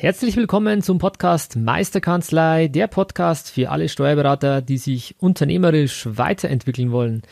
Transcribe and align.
Herzlich 0.00 0.36
willkommen 0.36 0.80
zum 0.80 0.98
Podcast 0.98 1.56
Meisterkanzlei, 1.56 2.68
der 2.68 2.86
Podcast 2.86 3.50
für 3.50 3.70
alle 3.70 3.88
Steuerberater, 3.88 4.62
die 4.62 4.78
sich 4.78 5.16
unternehmerisch 5.18 6.06
weiterentwickeln 6.08 6.92
wollen. 6.92 7.22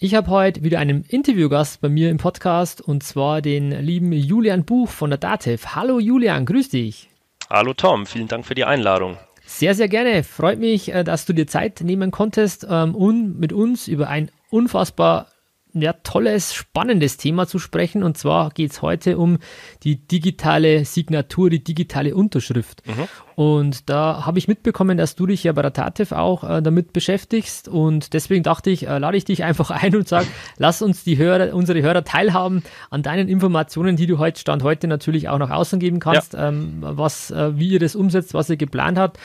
Ich 0.00 0.16
habe 0.16 0.28
heute 0.28 0.64
wieder 0.64 0.80
einen 0.80 1.04
Interviewgast 1.04 1.80
bei 1.80 1.88
mir 1.88 2.10
im 2.10 2.16
Podcast 2.16 2.80
und 2.80 3.04
zwar 3.04 3.40
den 3.40 3.70
lieben 3.70 4.10
Julian 4.10 4.64
Buch 4.64 4.88
von 4.88 5.10
der 5.10 5.20
DATEV. 5.20 5.76
Hallo 5.76 6.00
Julian, 6.00 6.44
grüß 6.44 6.70
dich. 6.70 7.08
Hallo 7.50 7.72
Tom, 7.72 8.04
vielen 8.04 8.26
Dank 8.26 8.44
für 8.44 8.56
die 8.56 8.64
Einladung. 8.64 9.16
Sehr, 9.46 9.76
sehr 9.76 9.88
gerne. 9.88 10.24
Freut 10.24 10.58
mich, 10.58 10.92
äh, 10.92 11.04
dass 11.04 11.24
du 11.24 11.32
dir 11.32 11.46
Zeit 11.46 11.82
nehmen 11.82 12.10
konntest, 12.10 12.64
um 12.64 12.96
ähm, 13.00 13.36
mit 13.38 13.52
uns 13.52 13.86
über 13.86 14.08
ein 14.08 14.32
unfassbar 14.50 15.28
ja, 15.74 15.92
tolles, 15.92 16.54
spannendes 16.54 17.16
Thema 17.16 17.46
zu 17.46 17.58
sprechen. 17.58 18.02
Und 18.02 18.16
zwar 18.16 18.50
geht 18.50 18.72
es 18.72 18.82
heute 18.82 19.18
um 19.18 19.38
die 19.82 19.96
digitale 19.96 20.84
Signatur, 20.84 21.50
die 21.50 21.62
digitale 21.62 22.14
Unterschrift. 22.14 22.86
Mhm. 22.86 23.08
Und 23.34 23.88
da 23.88 24.26
habe 24.26 24.38
ich 24.38 24.48
mitbekommen, 24.48 24.98
dass 24.98 25.14
du 25.14 25.26
dich 25.26 25.44
ja 25.44 25.52
bei 25.52 25.62
der 25.62 25.72
TATEV 25.72 26.12
auch 26.12 26.44
äh, 26.44 26.62
damit 26.62 26.92
beschäftigst. 26.92 27.68
Und 27.68 28.12
deswegen 28.12 28.42
dachte 28.42 28.70
ich, 28.70 28.88
äh, 28.88 28.98
lade 28.98 29.16
ich 29.16 29.24
dich 29.24 29.44
einfach 29.44 29.70
ein 29.70 29.94
und 29.94 30.08
sage, 30.08 30.26
lass 30.56 30.82
uns 30.82 31.04
die 31.04 31.18
Hörer, 31.18 31.54
unsere 31.54 31.82
Hörer 31.82 32.04
teilhaben 32.04 32.62
an 32.90 33.02
deinen 33.02 33.28
Informationen, 33.28 33.96
die 33.96 34.06
du 34.06 34.18
heute 34.18 34.40
Stand 34.40 34.62
heute 34.62 34.88
natürlich 34.88 35.28
auch 35.28 35.38
nach 35.38 35.50
außen 35.50 35.78
geben 35.78 36.00
kannst, 36.00 36.32
ja. 36.32 36.48
ähm, 36.48 36.78
was, 36.80 37.30
äh, 37.30 37.56
wie 37.56 37.68
ihr 37.68 37.80
das 37.80 37.94
umsetzt, 37.94 38.34
was 38.34 38.50
ihr 38.50 38.56
geplant 38.56 38.98
habt 38.98 39.18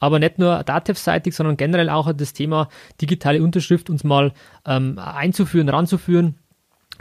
aber 0.00 0.18
nicht 0.18 0.38
nur 0.38 0.64
Datev-seitig, 0.64 1.34
sondern 1.34 1.56
generell 1.56 1.90
auch 1.90 2.12
das 2.12 2.32
Thema 2.32 2.68
digitale 3.00 3.42
Unterschrift 3.42 3.90
uns 3.90 4.02
mal 4.02 4.32
ähm, 4.66 4.98
einzuführen, 4.98 5.68
ranzuführen 5.68 6.36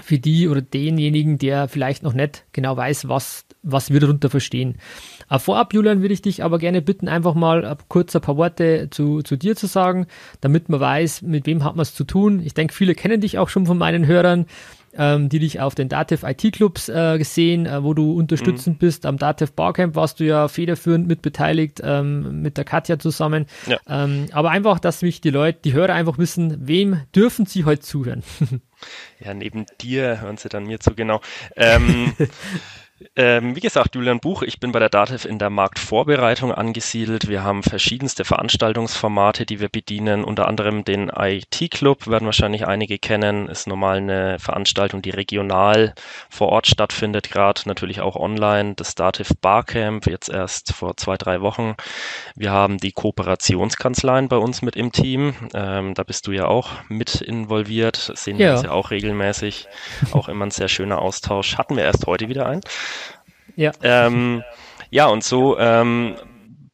für 0.02 0.20
die 0.20 0.48
oder 0.48 0.62
denjenigen, 0.62 1.38
der 1.38 1.68
vielleicht 1.68 2.04
noch 2.04 2.14
nicht 2.14 2.46
genau 2.52 2.78
weiß, 2.78 3.08
was, 3.08 3.46
was 3.64 3.92
wir 3.92 4.00
darunter 4.00 4.30
verstehen. 4.30 4.78
Äh, 5.30 5.40
vorab, 5.40 5.74
Julian, 5.74 6.02
würde 6.02 6.14
ich 6.14 6.22
dich 6.22 6.44
aber 6.44 6.60
gerne 6.60 6.82
bitten, 6.82 7.08
einfach 7.08 7.34
mal 7.34 7.64
äh, 7.64 7.76
kurz 7.88 8.16
ein 8.16 8.22
paar 8.22 8.38
Worte 8.38 8.90
zu, 8.92 9.22
zu 9.22 9.36
dir 9.36 9.56
zu 9.56 9.68
sagen, 9.68 10.08
damit 10.42 10.70
man 10.70 10.80
weiß, 10.80 11.22
mit 11.24 11.46
wem 11.46 11.64
hat 11.64 11.76
man 11.76 11.84
es 11.84 11.94
zu 11.94 12.04
tun. 12.04 12.42
Ich 12.44 12.54
denke, 12.54 12.74
viele 12.74 12.96
kennen 12.96 13.22
dich 13.22 13.38
auch 13.38 13.50
schon 13.50 13.66
von 13.66 13.78
meinen 13.78 14.06
Hörern 14.06 14.46
ähm, 15.00 15.30
die 15.30 15.40
dich 15.40 15.62
auf 15.62 15.74
den 15.74 15.88
Dativ 15.88 16.24
IT 16.24 16.52
Clubs 16.52 16.90
äh, 16.90 17.18
gesehen, 17.18 17.66
äh, 17.66 17.84
wo 17.84 17.94
du 17.94 18.12
unterstützend 18.12 18.76
mhm. 18.76 18.80
bist. 18.80 19.06
Am 19.06 19.18
Dativ 19.18 19.54
Barcamp 19.54 19.96
warst 19.96 20.20
du 20.20 20.26
ja 20.26 20.50
federführend 20.50 21.08
mit 21.08 21.22
beteiligt, 21.22 21.82
ähm, 21.84 22.42
mit 22.42 22.58
der 22.58 22.66
Katja 22.66 23.00
zusammen. 23.00 23.46
Ja. 23.66 23.80
Ähm, 23.88 24.28
aber 24.34 24.52
einfach, 24.52 24.80
dass 24.80 25.02
mich 25.02 25.22
die 25.22 25.30
Leute, 25.30 25.60
die 25.64 25.74
Hörer 25.74 25.94
einfach 25.94 26.18
wissen, 26.18 26.68
wem 26.68 27.02
dürfen 27.16 27.46
sie 27.46 27.64
heute 27.64 27.82
zuhören? 27.82 28.24
ja, 29.24 29.34
neben 29.34 29.66
dir 29.80 30.20
hören 30.22 30.38
sie 30.38 30.50
dann 30.50 30.66
mir 30.66 30.82
zu, 30.82 30.94
genau. 30.94 31.22
Ähm, 31.56 32.14
Ähm, 33.16 33.56
wie 33.56 33.62
gesagt, 33.62 33.96
Julian 33.96 34.20
Buch, 34.20 34.42
ich 34.42 34.60
bin 34.60 34.74
bei 34.74 34.80
der 34.80 34.90
DATEV 34.90 35.26
in 35.26 35.40
der 35.40 35.50
Marktvorbereitung 35.50 36.52
angesiedelt. 36.52 37.30
Wir 37.30 37.44
haben 37.44 37.64
verschiedenste 37.64 38.26
Veranstaltungsformate, 38.26 39.46
die 39.46 39.62
wir 39.62 39.70
bedienen, 39.70 40.26
unter 40.26 40.48
anderem 40.48 40.84
den 40.84 41.10
IT-Club, 41.10 42.08
werden 42.08 42.26
wahrscheinlich 42.26 42.68
einige 42.68 43.00
kennen, 43.00 43.48
ist 43.48 43.68
normal 43.68 43.98
eine 43.98 44.38
Veranstaltung, 44.40 45.02
die 45.02 45.12
regional 45.12 45.94
vor 46.30 46.50
Ort 46.50 46.68
stattfindet, 46.68 47.32
gerade 47.32 47.62
natürlich 47.66 48.02
auch 48.02 48.18
online. 48.18 48.74
Das 48.76 48.96
DATEV 48.96 49.30
Barcamp, 49.40 50.06
jetzt 50.08 50.28
erst 50.28 50.74
vor 50.74 50.98
zwei, 50.98 51.16
drei 51.16 51.40
Wochen. 51.40 51.76
Wir 52.36 52.52
haben 52.52 52.80
die 52.80 52.92
Kooperationskanzleien 52.92 54.28
bei 54.28 54.38
uns 54.38 54.62
mit 54.62 54.76
im 54.76 54.92
Team. 54.92 55.36
Ähm, 55.54 55.94
da 55.94 56.04
bist 56.04 56.28
du 56.28 56.32
ja 56.32 56.48
auch 56.48 56.72
mit 56.90 57.22
involviert, 57.22 58.12
sehen 58.16 58.38
wir 58.38 58.52
uns 58.54 58.64
ja 58.64 58.72
auch 58.72 58.92
regelmäßig. 58.92 59.68
Auch 60.12 60.28
immer 60.28 60.48
ein 60.48 60.52
sehr 60.52 60.68
schöner 60.68 61.00
Austausch. 61.02 61.58
Hatten 61.58 61.78
wir 61.78 61.84
erst 61.84 62.06
heute 62.06 62.28
wieder 62.28 62.46
ein. 62.46 62.62
Ja. 63.56 63.72
Ähm, 63.84 64.44
ja, 64.90 65.08
und 65.08 65.24
so 65.24 65.58
ähm, 65.60 66.16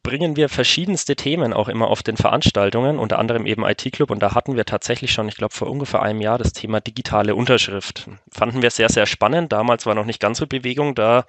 bringen 0.02 0.36
wir 0.36 0.48
verschiedenste 0.48 1.16
Themen 1.16 1.52
auch 1.52 1.68
immer 1.68 1.88
auf 1.88 2.04
den 2.04 2.16
Veranstaltungen, 2.16 2.98
unter 2.98 3.18
anderem 3.18 3.44
eben 3.44 3.64
IT-Club. 3.64 4.10
Und 4.10 4.22
da 4.22 4.34
hatten 4.34 4.54
wir 4.54 4.64
tatsächlich 4.64 5.12
schon, 5.12 5.28
ich 5.28 5.34
glaube, 5.34 5.52
vor 5.52 5.68
ungefähr 5.68 6.00
einem 6.00 6.20
Jahr 6.20 6.38
das 6.38 6.52
Thema 6.52 6.80
digitale 6.80 7.34
Unterschrift. 7.34 8.08
Fanden 8.30 8.62
wir 8.62 8.70
sehr, 8.70 8.88
sehr 8.88 9.06
spannend. 9.06 9.52
Damals 9.52 9.84
war 9.84 9.96
noch 9.96 10.04
nicht 10.04 10.20
ganz 10.20 10.38
so 10.38 10.46
Bewegung 10.46 10.94
da 10.94 11.24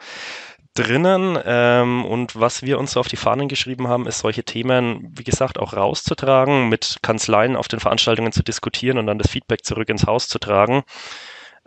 drinnen. 0.78 1.40
Ähm, 1.44 2.06
und 2.06 2.40
was 2.40 2.62
wir 2.62 2.78
uns 2.78 2.92
so 2.92 3.00
auf 3.00 3.08
die 3.08 3.16
Fahnen 3.16 3.48
geschrieben 3.48 3.88
haben, 3.88 4.06
ist 4.06 4.20
solche 4.20 4.44
Themen, 4.44 5.12
wie 5.18 5.24
gesagt, 5.24 5.58
auch 5.58 5.74
rauszutragen, 5.74 6.70
mit 6.70 6.98
Kanzleien 7.02 7.56
auf 7.56 7.68
den 7.68 7.80
Veranstaltungen 7.80 8.32
zu 8.32 8.44
diskutieren 8.44 9.00
und 9.00 9.08
dann 9.08 9.18
das 9.18 9.32
Feedback 9.32 9.66
zurück 9.66 9.90
ins 9.90 10.06
Haus 10.06 10.28
zu 10.28 10.38
tragen, 10.38 10.84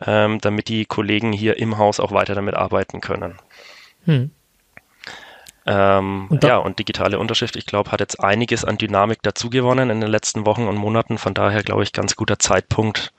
ähm, 0.04 0.38
damit 0.40 0.68
die 0.68 0.84
Kollegen 0.84 1.32
hier 1.32 1.58
im 1.58 1.78
Haus 1.78 2.00
auch 2.00 2.12
weiter 2.12 2.34
damit 2.34 2.54
arbeiten 2.54 3.00
können. 3.00 3.34
Hm. 4.04 4.30
Ähm, 5.66 6.26
und 6.30 6.42
ja, 6.42 6.56
und 6.56 6.78
digitale 6.78 7.18
Unterschrift, 7.18 7.56
ich 7.56 7.66
glaube, 7.66 7.92
hat 7.92 8.00
jetzt 8.00 8.18
einiges 8.18 8.64
an 8.64 8.78
Dynamik 8.78 9.22
dazugewonnen 9.22 9.90
in 9.90 10.00
den 10.00 10.10
letzten 10.10 10.46
Wochen 10.46 10.66
und 10.66 10.76
Monaten. 10.76 11.18
Von 11.18 11.34
daher, 11.34 11.62
glaube 11.62 11.82
ich, 11.82 11.92
ganz 11.92 12.16
guter 12.16 12.38
Zeitpunkt, 12.38 13.12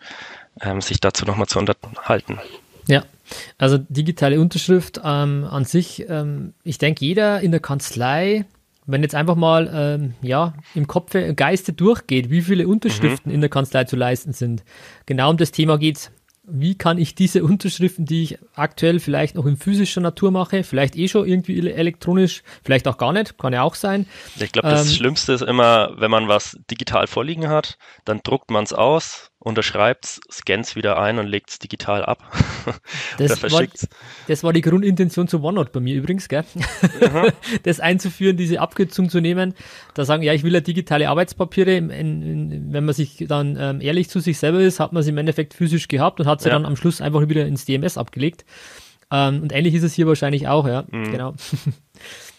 ähm, 0.60 0.82
sich 0.82 1.00
dazu 1.00 1.26
nochmal 1.26 1.48
zu 1.48 1.60
unterhalten. 1.60 2.40
Ja, 2.88 3.04
also 3.58 3.78
digitale 3.78 4.42
Unterschrift 4.42 5.00
ähm, 5.04 5.48
an 5.50 5.66
sich, 5.66 6.06
ähm, 6.10 6.54
ich 6.64 6.78
denke, 6.78 7.06
jeder 7.06 7.42
in 7.42 7.52
der 7.52 7.60
Kanzlei, 7.60 8.46
wenn 8.88 9.04
jetzt 9.04 9.16
einfach 9.16 9.36
mal 9.36 9.70
ähm, 9.74 10.16
ja, 10.22 10.54
im 10.74 10.88
Kopf, 10.88 11.14
im 11.14 11.36
Geiste 11.36 11.74
durchgeht, 11.74 12.32
wie 12.32 12.42
viele 12.42 12.68
Unterschriften 12.68 13.30
mhm. 13.30 13.36
in 13.36 13.42
der 13.42 13.50
Kanzlei 13.52 13.84
zu 13.84 13.96
leisten 13.96 14.34
sind. 14.34 14.64
Genau 15.06 15.30
um 15.30 15.38
das 15.38 15.52
Thema 15.52 15.78
geht 15.78 15.98
es 15.98 16.12
wie 16.44 16.76
kann 16.76 16.98
ich 16.98 17.14
diese 17.16 17.44
Unterschriften, 17.44 18.06
die 18.06 18.24
ich 18.24 18.40
aktuell 18.56 19.00
vielleicht 19.00 19.36
noch 19.36 19.46
in 19.46 19.58
physischer 19.58 20.02
Natur 20.02 20.32
mache, 20.32 20.64
vielleicht 20.64 20.96
eh 20.96 21.08
schon 21.08 21.28
irgendwie 21.28 21.60
elektronisch, 21.70 22.44
vielleicht 22.64 22.88
auch 22.88 22.98
gar 22.98 23.14
nicht, 23.14 23.38
kann 23.38 23.54
ja 23.54 23.62
auch 23.62 23.76
sein. 23.76 24.08
Ich 24.38 24.52
glaube, 24.52 24.70
das 24.70 24.88
ähm, 24.88 24.94
Schlimmste 24.94 25.34
ist 25.34 25.42
immer, 25.42 25.94
wenn 25.98 26.12
man 26.12 26.28
was 26.28 26.58
digital 26.70 27.08
vorliegen 27.08 27.48
hat, 27.48 27.78
dann 28.06 28.22
druckt 28.24 28.50
man 28.50 28.64
es 28.64 28.74
aus, 28.74 29.31
unterschreibt 29.44 30.06
es, 30.06 30.22
scannt 30.32 30.68
es 30.68 30.76
wieder 30.76 31.00
ein 31.00 31.18
und 31.18 31.26
legt 31.26 31.50
es 31.50 31.60
digital 31.60 32.06
ab. 32.06 32.20
Das 33.18 33.42
war, 33.52 33.64
das 34.28 34.44
war 34.44 34.54
die 34.54 34.62
Grundintention 34.62 35.28
zu 35.28 35.44
OneNote 35.44 35.72
bei 35.72 35.80
mir 35.80 35.96
übrigens, 35.96 36.30
gell? 36.30 36.44
das 37.64 37.80
einzuführen, 37.80 38.38
diese 38.38 38.60
Abkürzung 38.60 39.10
zu 39.10 39.20
nehmen, 39.20 39.56
da 39.96 40.06
sagen, 40.06 40.22
ja, 40.22 40.34
ich 40.34 40.44
will 40.44 40.54
ja 40.54 40.60
digitale 40.60 41.10
Arbeitspapiere. 41.10 41.76
In, 41.76 41.90
in, 41.90 42.74
wenn 42.74 42.86
man 42.86 42.94
sich 42.94 43.26
dann 43.28 43.58
ähm, 43.60 43.82
ehrlich 43.82 44.10
zu 44.10 44.20
sich 44.20 44.38
selber 44.38 44.60
ist, 44.60 44.80
hat 44.80 44.94
man 44.94 45.02
sie 45.02 45.10
im 45.10 45.18
Endeffekt 45.18 45.56
physisch 45.56 45.88
gehabt 45.88 46.20
und 46.20 46.28
hat 46.28 46.42
sie 46.42 46.50
ja. 46.50 46.54
dann 46.54 46.66
am 46.66 46.76
Schluss 46.76 47.02
einfach 47.02 47.28
wieder 47.28 47.46
ins 47.46 47.66
DMS 47.66 47.98
abgelegt. 47.98 48.46
Ähm, 49.12 49.42
und 49.42 49.52
ähnlich 49.52 49.74
ist 49.74 49.84
es 49.84 49.94
hier 49.94 50.08
wahrscheinlich 50.08 50.48
auch, 50.48 50.68
ja, 50.68 50.86
mhm. 50.90 51.12
genau. 51.12 51.34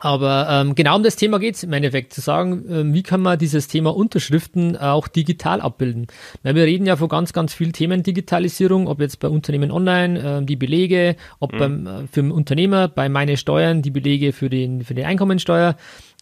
Aber 0.00 0.46
ähm, 0.48 0.76
genau 0.76 0.94
um 0.94 1.02
das 1.02 1.16
Thema 1.16 1.40
geht 1.40 1.56
es 1.56 1.64
im 1.64 1.72
Endeffekt, 1.72 2.12
zu 2.12 2.20
sagen, 2.20 2.64
ähm, 2.70 2.94
wie 2.94 3.02
kann 3.02 3.20
man 3.20 3.36
dieses 3.36 3.66
Thema 3.66 3.94
Unterschriften 3.94 4.76
auch 4.76 5.08
digital 5.08 5.60
abbilden. 5.60 6.06
Weil 6.44 6.54
wir 6.54 6.64
reden 6.64 6.86
ja 6.86 6.96
von 6.96 7.08
ganz, 7.08 7.32
ganz 7.32 7.52
vielen 7.52 7.72
Themen 7.72 8.04
Digitalisierung, 8.04 8.86
ob 8.86 9.00
jetzt 9.00 9.18
bei 9.18 9.28
Unternehmen 9.28 9.72
online, 9.72 10.38
äh, 10.38 10.44
die 10.44 10.54
Belege, 10.54 11.16
ob 11.40 11.52
mhm. 11.52 11.58
beim, 11.58 11.86
äh, 11.86 12.06
für 12.12 12.22
den 12.22 12.30
Unternehmer, 12.30 12.86
bei 12.86 13.08
meine 13.08 13.36
Steuern, 13.36 13.82
die 13.82 13.90
Belege 13.90 14.32
für, 14.32 14.48
den, 14.48 14.84
für 14.84 14.94
die 14.94 15.04
Einkommensteuer. 15.04 15.76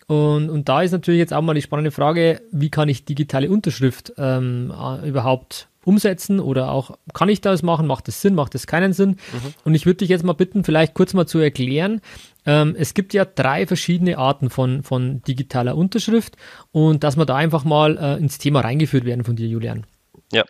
Und, 0.07 0.49
und 0.49 0.69
da 0.69 0.81
ist 0.81 0.93
natürlich 0.93 1.19
jetzt 1.19 1.35
auch 1.35 1.43
mal 1.43 1.55
die 1.55 1.63
spannende 1.63 1.91
Frage, 1.91 2.41
wie 2.53 2.71
kann 2.71 2.89
ich 2.89 3.05
digitale 3.05 3.51
Unterschrift 3.51 4.13
ähm, 4.17 4.73
überhaupt 5.05 5.69
umsetzen 5.87 6.41
oder 6.41 6.71
auch, 6.71 6.99
kann 7.15 7.29
ich 7.29 7.41
das 7.41 7.63
machen, 7.63 7.87
macht 7.87 8.09
das 8.09 8.21
Sinn, 8.21 8.35
macht 8.35 8.55
das 8.55 8.67
keinen 8.67 8.93
Sinn? 8.93 9.11
Mhm. 9.11 9.55
Und 9.65 9.75
ich 9.75 9.87
würde 9.87 9.99
dich 9.99 10.09
jetzt 10.09 10.25
mal 10.25 10.33
bitten, 10.33 10.65
vielleicht 10.65 10.95
kurz 10.95 11.15
mal 11.15 11.27
zu 11.27 11.39
erklären, 11.39 12.01
ähm, 12.45 12.75
es 12.79 12.95
gibt 12.95 13.15
ja 13.15 13.25
drei 13.25 13.67
verschiedene 13.67 14.19
Arten 14.19 14.51
von, 14.51 14.83
von 14.83 15.23
digitaler 15.23 15.77
Unterschrift 15.77 16.37
und 16.73 17.05
dass 17.05 17.17
wir 17.17 17.27
da 17.27 17.37
einfach 17.37 17.65
mal 17.65 17.97
äh, 17.99 18.19
ins 18.19 18.39
Thema 18.39 18.61
reingeführt 18.61 19.05
werden 19.05 19.25
von 19.25 19.37
dir, 19.37 19.47
Julian. 19.47 19.87
Ja. 20.33 20.45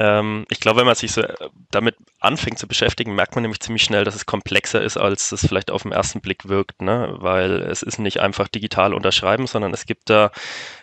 Ähm, 0.00 0.46
ich 0.48 0.60
glaube, 0.60 0.78
wenn 0.78 0.86
man 0.86 0.94
sich 0.94 1.12
so 1.12 1.20
äh, 1.20 1.34
damit 1.70 1.94
anfängt 2.20 2.58
zu 2.58 2.66
beschäftigen, 2.66 3.14
merkt 3.14 3.34
man 3.34 3.42
nämlich 3.42 3.60
ziemlich 3.60 3.82
schnell, 3.82 4.02
dass 4.02 4.14
es 4.14 4.24
komplexer 4.24 4.80
ist, 4.80 4.96
als 4.96 5.30
es 5.30 5.46
vielleicht 5.46 5.70
auf 5.70 5.82
den 5.82 5.92
ersten 5.92 6.22
Blick 6.22 6.48
wirkt, 6.48 6.80
ne? 6.80 7.16
weil 7.18 7.60
es 7.60 7.82
ist 7.82 7.98
nicht 7.98 8.18
einfach 8.20 8.48
digital 8.48 8.94
unterschreiben, 8.94 9.46
sondern 9.46 9.74
es 9.74 9.84
gibt 9.84 10.08
da 10.08 10.32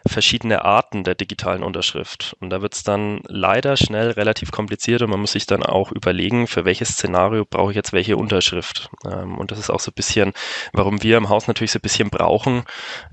verschiedene 0.05 0.63
Arten 0.65 1.03
der 1.03 1.15
digitalen 1.15 1.63
Unterschrift. 1.63 2.35
Und 2.41 2.51
da 2.51 2.61
wird 2.61 2.75
es 2.75 2.83
dann 2.83 3.21
leider 3.27 3.75
schnell 3.75 4.11
relativ 4.11 4.51
kompliziert 4.51 5.01
und 5.01 5.09
man 5.09 5.19
muss 5.19 5.31
sich 5.31 5.47
dann 5.47 5.63
auch 5.63 5.91
überlegen, 5.91 6.45
für 6.45 6.63
welches 6.63 6.89
Szenario 6.89 7.43
brauche 7.43 7.71
ich 7.71 7.75
jetzt 7.75 7.93
welche 7.93 8.17
Unterschrift. 8.17 8.91
Ähm, 9.03 9.39
und 9.39 9.49
das 9.49 9.57
ist 9.57 9.71
auch 9.71 9.79
so 9.79 9.89
ein 9.89 9.95
bisschen, 9.95 10.33
warum 10.73 11.01
wir 11.01 11.17
im 11.17 11.29
Haus 11.29 11.47
natürlich 11.47 11.71
so 11.71 11.79
ein 11.79 11.81
bisschen 11.81 12.11
brauchen, 12.11 12.65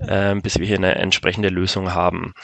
ähm, 0.07 0.43
bis 0.43 0.59
wir 0.59 0.67
hier 0.67 0.77
eine 0.77 0.93
entsprechende 0.93 1.49
Lösung 1.49 1.95
haben. 1.95 2.35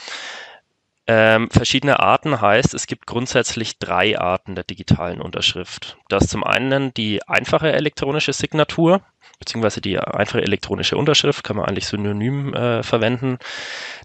Ähm, 1.08 1.50
verschiedene 1.50 1.98
Arten 1.98 2.40
heißt, 2.40 2.74
es 2.74 2.86
gibt 2.86 3.06
grundsätzlich 3.06 3.78
drei 3.78 4.18
Arten 4.18 4.54
der 4.54 4.62
digitalen 4.62 5.20
Unterschrift. 5.20 5.98
Das 6.08 6.24
ist 6.24 6.30
zum 6.30 6.44
einen 6.44 6.94
die 6.94 7.26
einfache 7.26 7.72
elektronische 7.72 8.32
Signatur, 8.32 9.02
beziehungsweise 9.40 9.80
die 9.80 9.98
einfache 9.98 10.42
elektronische 10.42 10.96
Unterschrift, 10.96 11.42
kann 11.42 11.56
man 11.56 11.66
eigentlich 11.66 11.88
synonym 11.88 12.54
äh, 12.54 12.84
verwenden. 12.84 13.38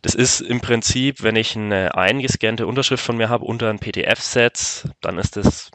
Das 0.01 0.15
ist 0.15 0.41
im 0.41 0.59
Prinzip, 0.61 1.21
wenn 1.21 1.35
ich 1.35 1.55
eine 1.55 1.93
eingescannte 1.93 2.65
Unterschrift 2.65 3.05
von 3.05 3.17
mir 3.17 3.29
habe 3.29 3.45
unter 3.45 3.69
ein 3.69 3.77
PDF-Set, 3.79 4.89
dann 5.01 5.19
ist 5.19 5.35
das 5.35 5.69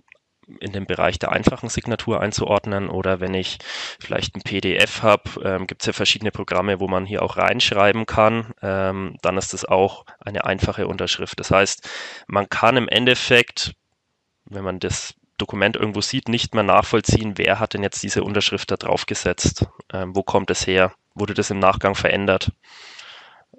in 0.61 0.73
den 0.73 0.87
Bereich 0.87 1.19
der 1.19 1.33
einfachen 1.33 1.69
Signatur 1.69 2.21
einzuordnen 2.21 2.89
oder 2.89 3.21
wenn 3.21 3.35
ich 3.35 3.59
vielleicht 4.01 4.37
ein 4.37 4.43
PDF 4.43 5.03
habe, 5.03 5.23
ähm, 5.43 5.67
gibt 5.67 5.83
es 5.83 5.87
ja 5.87 5.93
verschiedene 5.93 6.33
Programme, 6.33 6.81
wo 6.81 6.89
man 6.89 7.07
hier 7.07 7.23
auch 7.23 7.37
reinschreiben 7.37 8.07
kann, 8.07 8.53
ähm, 8.61 9.17
dann 9.23 9.39
ist 9.39 9.53
das 9.53 9.65
auch 9.65 10.05
eine 10.21 10.45
einfache 10.45 10.87
Unterschrift. 10.87 11.39
Das 11.41 11.51
heißt, 11.51 11.89
man 12.27 12.49
kann 12.49 12.77
im 12.77 12.89
Endeffekt, 12.89 13.75
wenn 14.45 14.65
man 14.65 14.81
das 14.81 15.15
Dokument 15.39 15.77
irgendwo 15.77 16.01
sieht, 16.01 16.29
nicht 16.29 16.55
mehr 16.55 16.63
nachvollziehen, 16.63 17.35
wer 17.37 17.59
hat 17.59 17.75
denn 17.75 17.83
jetzt 17.83 18.03
diese 18.03 18.23
Unterschrift 18.23 18.71
da 18.71 18.77
drauf 18.77 19.07
gesetzt, 19.07 19.67
ähm, 19.93 20.15
wo 20.15 20.23
kommt 20.23 20.51
es 20.51 20.67
her, 20.67 20.93
wurde 21.15 21.35
das 21.35 21.51
im 21.51 21.59
Nachgang 21.59 21.95
verändert. 21.95 22.53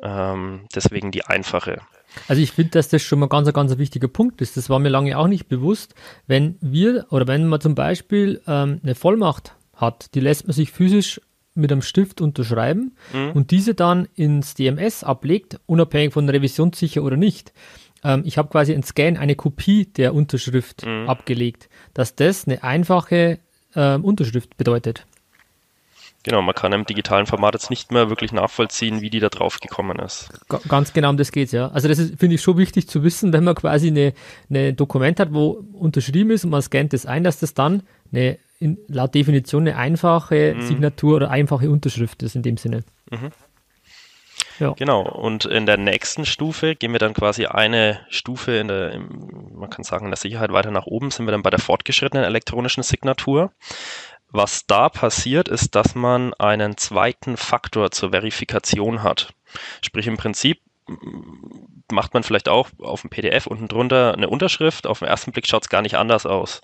Ähm, 0.02 0.68
deswegen 0.74 1.12
die 1.12 1.26
einfache. 1.26 1.82
Also 2.28 2.42
ich 2.42 2.52
finde, 2.52 2.72
dass 2.72 2.90
das 2.90 3.02
schon 3.02 3.20
mal 3.20 3.28
ganz, 3.28 3.52
ganz 3.54 3.72
ein 3.72 3.78
wichtiger 3.78 4.08
Punkt 4.08 4.42
ist. 4.42 4.58
Das 4.58 4.70
war 4.70 4.80
mir 4.80 4.90
lange 4.90 5.18
auch 5.18 5.28
nicht 5.28 5.48
bewusst. 5.48 5.96
Wenn 6.28 6.58
wir 6.62 7.08
oder 7.10 7.28
wenn 7.28 7.48
man 7.48 7.62
zum 7.62 7.76
Beispiel 7.76 8.42
ähm, 8.48 8.80
eine 8.84 8.96
Vollmacht 8.96 9.56
hat, 9.76 10.14
die 10.16 10.20
lässt 10.20 10.48
man 10.48 10.54
sich 10.54 10.72
physisch 10.72 11.20
mit 11.56 11.72
einem 11.72 11.82
Stift 11.82 12.22
unterschreiben 12.22 12.96
mhm. 13.14 13.32
und 13.32 13.52
diese 13.52 13.76
dann 13.76 14.08
ins 14.16 14.56
DMS 14.56 15.04
ablegt, 15.04 15.60
unabhängig 15.66 16.14
von 16.14 16.28
revisionssicher 16.28 17.04
oder 17.04 17.18
nicht. 17.18 17.54
Ähm, 18.04 18.24
ich 18.26 18.38
habe 18.38 18.50
quasi 18.50 18.74
ein 18.74 18.84
Scan, 18.84 19.18
eine 19.18 19.36
Kopie 19.36 19.86
der 19.86 20.14
Unterschrift 20.14 20.86
mhm. 20.86 21.08
abgelegt, 21.10 21.70
dass 21.94 22.16
das 22.16 22.48
eine 22.48 22.64
einfache 22.64 23.40
äh, 23.76 23.96
Unterschrift 23.96 24.58
bedeutet. 24.58 25.06
Genau, 26.24 26.42
man 26.42 26.56
kann 26.56 26.72
im 26.72 26.86
digitalen 26.86 27.26
Format 27.26 27.54
jetzt 27.54 27.70
nicht 27.70 27.92
mehr 27.92 28.10
wirklich 28.10 28.32
nachvollziehen, 28.32 29.02
wie 29.02 29.10
die 29.10 29.20
da 29.20 29.28
drauf 29.28 29.60
gekommen 29.60 30.00
ist. 30.00 30.30
Ganz 30.70 30.94
genau 30.94 31.10
um 31.10 31.18
das 31.18 31.34
geht's 31.34 31.52
ja. 31.52 31.68
Also 31.68 31.90
das 31.90 32.00
finde 32.18 32.36
ich 32.36 32.42
schon 32.42 32.58
wichtig 32.58 32.88
zu 32.88 33.04
wissen, 33.04 33.34
wenn 33.34 33.44
man 33.44 33.56
quasi 33.56 33.88
eine, 33.88 34.14
eine 34.50 34.74
Dokument 34.74 35.20
hat, 35.20 35.34
wo 35.34 35.66
unterschrieben 35.74 36.32
ist 36.32 36.46
und 36.46 36.52
man 36.52 36.62
scannt 36.62 36.94
das 36.94 37.06
ein, 37.06 37.26
dass 37.26 37.40
das 37.40 37.54
dann 37.54 37.84
eine, 38.14 38.38
in, 38.60 38.78
laut 38.88 39.14
Definition 39.14 39.68
eine 39.68 39.76
einfache 39.76 40.56
mhm. 40.56 40.62
Signatur 40.62 41.18
oder 41.18 41.30
einfache 41.30 41.70
Unterschrift 41.70 42.24
ist 42.24 42.36
in 42.36 42.42
dem 42.42 42.56
Sinne. 42.56 42.86
Mhm. 43.12 43.32
Ja. 44.60 44.74
Genau, 44.78 45.02
und 45.02 45.46
in 45.46 45.66
der 45.66 45.78
nächsten 45.78 46.26
Stufe 46.26 46.76
gehen 46.76 46.92
wir 46.92 47.00
dann 47.00 47.14
quasi 47.14 47.48
eine 47.48 48.00
Stufe 48.10 48.54
in 48.54 48.68
der, 48.68 49.00
man 49.54 49.70
kann 49.70 49.84
sagen, 49.84 50.06
in 50.06 50.12
der 50.12 50.18
Sicherheit 50.18 50.54
weiter 50.54 50.72
nach 50.72 50.86
oben, 50.86 51.12
sind 51.12 51.26
wir 51.26 51.32
dann 51.32 51.42
bei 51.42 51.50
der 51.50 51.60
fortgeschrittenen 51.60 52.24
elektronischen 52.24 52.84
Signatur. 52.84 53.52
Was 54.34 54.66
da 54.66 54.90
passiert, 54.90 55.48
ist, 55.48 55.76
dass 55.76 55.94
man 55.94 56.34
einen 56.34 56.76
zweiten 56.76 57.38
Faktor 57.38 57.92
zur 57.92 58.10
Verifikation 58.10 59.04
hat. 59.04 59.34
Sprich 59.82 60.08
im 60.08 60.18
Prinzip 60.18 60.60
macht 61.92 62.16
man 62.16 62.24
vielleicht 62.24 62.50
auch 62.50 62.70
auf 62.80 63.02
dem 63.02 63.12
PDF 63.12 63.46
unten 63.46 63.68
drunter 63.68 64.16
eine 64.16 64.28
Unterschrift. 64.28 64.88
Auf 64.88 65.00
den 65.00 65.08
ersten 65.08 65.32
Blick 65.32 65.48
schaut 65.48 65.64
es 65.64 65.70
gar 65.70 65.84
nicht 65.84 65.96
anders 65.96 66.26
aus. 66.26 66.62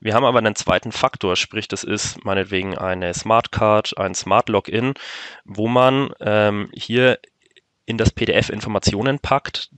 Wir 0.00 0.14
haben 0.14 0.24
aber 0.24 0.38
einen 0.38 0.56
zweiten 0.56 0.90
Faktor, 0.90 1.36
sprich 1.36 1.68
das 1.68 1.84
ist 1.84 2.24
meinetwegen 2.24 2.78
eine 2.78 3.12
Smart 3.12 3.52
Card, 3.52 3.96
ein 3.98 4.14
Smart 4.14 4.48
Login, 4.48 4.94
wo 5.44 5.68
man 5.68 6.14
ähm, 6.18 6.70
hier 6.72 7.18
in 7.84 7.98
das 7.98 8.10
PDF 8.10 8.48
Informationen 8.48 9.18
packt, 9.18 9.70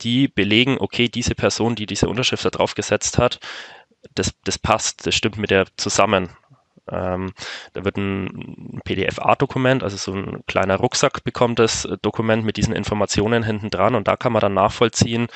die 0.00 0.26
belegen, 0.26 0.78
okay, 0.80 1.08
diese 1.08 1.36
Person, 1.36 1.76
die 1.76 1.86
diese 1.86 2.08
Unterschrift 2.08 2.44
da 2.44 2.50
drauf 2.50 2.74
gesetzt 2.74 3.16
hat, 3.16 3.38
das, 4.14 4.34
das 4.44 4.58
passt, 4.58 5.06
das 5.06 5.14
stimmt 5.14 5.36
mit 5.36 5.50
der 5.50 5.66
zusammen. 5.76 6.30
Ähm, 6.90 7.32
da 7.72 7.84
wird 7.84 7.96
ein 7.96 8.80
PDF-A-Dokument, 8.84 9.82
also 9.82 9.96
so 9.96 10.12
ein 10.12 10.42
kleiner 10.46 10.76
Rucksack 10.76 11.24
bekommt 11.24 11.58
das 11.58 11.88
Dokument 12.02 12.44
mit 12.44 12.56
diesen 12.56 12.74
Informationen 12.74 13.42
hinten 13.42 13.70
dran 13.70 13.94
und 13.94 14.08
da 14.08 14.16
kann 14.16 14.32
man 14.32 14.40
dann 14.40 14.54
nachvollziehen, 14.54 15.28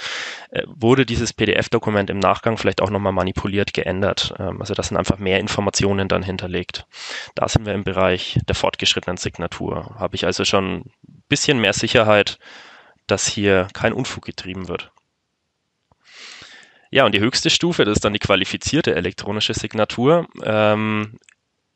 äh, 0.51 0.63
wurde 0.67 1.07
dieses 1.07 1.33
PDF-Dokument 1.33 2.11
im 2.11 2.19
Nachgang 2.19 2.57
vielleicht 2.57 2.83
auch 2.83 2.91
nochmal 2.91 3.13
manipuliert, 3.13 3.75
geändert. 3.75 4.35
Ähm, 4.39 4.61
also 4.61 4.75
das 4.75 4.89
sind 4.89 4.97
einfach 4.97 5.19
mehr 5.19 5.41
Informationen 5.41 6.09
dann 6.09 6.23
hinterlegt. 6.23 6.87
Da 7.35 7.49
sind 7.49 7.67
wir 7.67 7.75
im 7.75 7.85
Bereich 7.85 8.39
der 8.49 8.55
fortgeschrittenen 8.55 9.17
Signatur. 9.17 9.95
Habe 9.99 10.17
ich 10.17 10.27
also 10.27 10.45
schon 10.45 10.77
ein 10.77 11.23
bisschen 11.29 11.61
mehr 11.61 11.73
Sicherheit, 11.73 12.39
dass 13.07 13.27
hier 13.27 13.69
kein 13.73 13.93
Unfug 13.93 14.25
getrieben 14.25 14.69
wird. 14.69 14.91
Ja, 16.91 17.05
und 17.05 17.13
die 17.13 17.21
höchste 17.21 17.51
Stufe, 17.51 17.85
das 17.85 17.97
ist 17.97 18.05
dann 18.05 18.13
die 18.13 18.21
qualifizierte 18.21 18.95
elektronische 18.95 19.53
Signatur. 19.53 20.29
Ähm, 20.45 21.19